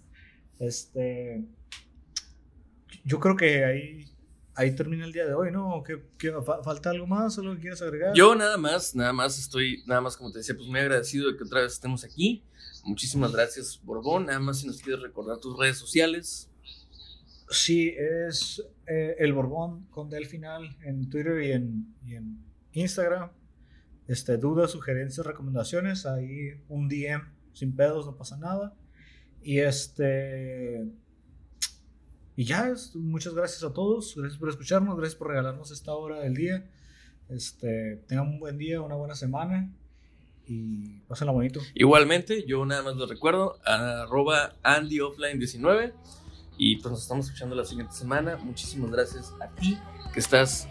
Este, 0.60 1.44
yo 3.04 3.20
creo 3.20 3.36
que 3.36 3.66
ahí, 3.66 4.06
ahí 4.56 4.76
termina 4.76 5.06
el 5.06 5.12
día 5.12 5.26
de 5.26 5.34
hoy, 5.34 5.52
¿no? 5.52 5.84
¿Qué, 5.86 6.02
qué, 6.18 6.34
falta 6.64 6.92
algo 6.92 7.08
más 7.08 7.38
o 7.38 7.44
lo 7.44 7.56
que 7.56 7.62
quieres 7.62 7.82
agregar? 7.82 8.14
Yo 8.14 8.36
nada 8.36 8.58
más, 8.58 8.96
nada 8.96 9.12
más 9.12 9.38
estoy, 9.38 9.84
nada 9.86 10.02
más 10.02 10.16
como 10.16 10.32
te 10.32 10.40
decía, 10.40 10.56
pues 10.56 10.68
muy 10.68 10.80
agradecido 10.80 11.30
de 11.30 11.38
que 11.38 11.44
otra 11.44 11.62
vez 11.62 11.74
estemos 11.74 12.04
aquí. 12.04 12.44
Muchísimas 12.86 13.34
gracias, 13.34 13.80
Borbón. 13.84 14.28
Nada 14.28 14.40
más 14.40 14.60
si 14.60 14.68
nos 14.68 14.82
quieres 14.82 15.02
recordar 15.02 15.38
tus 15.40 15.58
redes 15.58 15.78
sociales. 15.78 16.49
Sí, 17.50 17.96
es 17.98 18.64
eh, 18.86 19.16
el 19.20 19.34
Borbón 19.34 19.86
con 19.90 20.10
del 20.10 20.26
final 20.26 20.78
en 20.84 21.10
Twitter 21.10 21.42
y 21.44 21.52
en, 21.52 22.46
Instagram. 22.72 23.32
Este, 24.08 24.38
dudas, 24.38 24.72
sugerencias, 24.72 25.26
recomendaciones, 25.26 26.06
ahí 26.06 26.62
un 26.68 26.88
DM 26.88 27.22
sin 27.54 27.76
pedos, 27.76 28.06
no 28.06 28.16
pasa 28.16 28.38
nada. 28.38 28.76
Y 29.42 29.60
este 29.60 30.88
y 32.36 32.46
ya, 32.46 32.74
muchas 32.96 33.34
gracias 33.34 33.64
a 33.64 33.74
todos, 33.74 34.16
gracias 34.16 34.40
por 34.40 34.48
escucharnos, 34.48 34.96
gracias 34.96 35.18
por 35.18 35.28
regalarnos 35.28 35.72
esta 35.72 35.94
hora 35.94 36.22
del 36.22 36.36
día. 36.36 36.70
Este, 37.28 37.98
tengan 38.08 38.28
un 38.28 38.40
buen 38.40 38.58
día, 38.58 38.82
una 38.82 38.96
buena 38.96 39.14
semana 39.14 39.70
y 40.46 41.02
pásenla 41.02 41.34
bonito. 41.34 41.60
Igualmente, 41.74 42.46
yo 42.48 42.66
nada 42.66 42.82
más 42.82 42.96
lo 42.96 43.08
recuerdo, 43.08 43.60
arroba 43.66 44.56
AndyOffline19 44.64 45.94
y 46.60 46.76
pues 46.76 46.92
nos 46.92 47.02
estamos 47.02 47.26
escuchando 47.26 47.56
la 47.56 47.66
siguiente 47.66 47.94
semana. 47.94 48.38
Muchísimas 48.38 48.92
gracias 48.92 49.34
a 49.40 49.48
ti 49.48 49.80
que 50.14 50.20
estás 50.20 50.68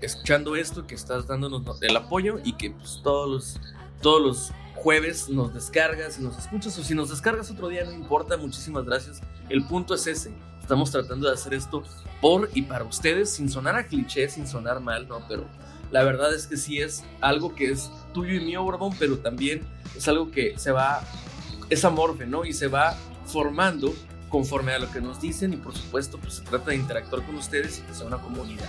escuchando 0.00 0.56
esto, 0.56 0.86
que 0.86 0.94
estás 0.94 1.26
dándonos 1.26 1.62
el 1.82 1.96
apoyo 1.96 2.38
y 2.42 2.54
que 2.54 2.70
pues 2.70 3.00
todos 3.04 3.30
los, 3.30 3.60
todos 4.00 4.22
los 4.22 4.52
jueves 4.74 5.28
nos 5.28 5.52
descargas 5.52 6.18
y 6.18 6.22
nos 6.22 6.38
escuchas 6.38 6.78
o 6.78 6.82
si 6.82 6.94
nos 6.94 7.10
descargas 7.10 7.50
otro 7.50 7.68
día 7.68 7.84
no 7.84 7.92
importa, 7.92 8.36
muchísimas 8.38 8.86
gracias. 8.86 9.20
El 9.50 9.66
punto 9.66 9.94
es 9.94 10.06
ese, 10.06 10.32
Estamos 10.66 10.90
tratando 10.90 11.28
de 11.28 11.34
hacer 11.34 11.54
esto 11.54 11.84
por 12.20 12.50
y 12.52 12.62
para 12.62 12.82
ustedes, 12.82 13.30
sin 13.30 13.48
sonar 13.48 13.76
a 13.76 13.86
cliché, 13.86 14.28
sin 14.28 14.48
sonar 14.48 14.80
mal, 14.80 15.06
¿no? 15.06 15.20
Pero 15.28 15.46
la 15.92 16.02
verdad 16.02 16.34
es 16.34 16.48
que 16.48 16.56
sí 16.56 16.80
es 16.80 17.04
algo 17.20 17.54
que 17.54 17.70
es 17.70 17.88
tuyo 18.12 18.34
y 18.34 18.44
mío, 18.44 18.64
Borbón, 18.64 18.92
pero 18.98 19.16
también 19.18 19.60
es 19.94 20.08
algo 20.08 20.32
que 20.32 20.58
se 20.58 20.72
va, 20.72 21.04
es 21.70 21.84
amorfe, 21.84 22.26
¿no? 22.26 22.44
Y 22.44 22.52
se 22.52 22.66
va 22.66 22.96
formando 23.26 23.94
conforme 24.28 24.72
a 24.72 24.78
lo 24.78 24.90
que 24.90 25.00
nos 25.00 25.20
dicen 25.20 25.52
y 25.52 25.56
por 25.56 25.74
supuesto 25.74 26.18
pues 26.18 26.34
se 26.34 26.42
trata 26.42 26.70
de 26.70 26.76
interactuar 26.76 27.24
con 27.24 27.36
ustedes 27.36 27.78
y 27.78 27.82
que 27.82 27.94
sea 27.94 28.06
una 28.06 28.18
comunidad. 28.18 28.68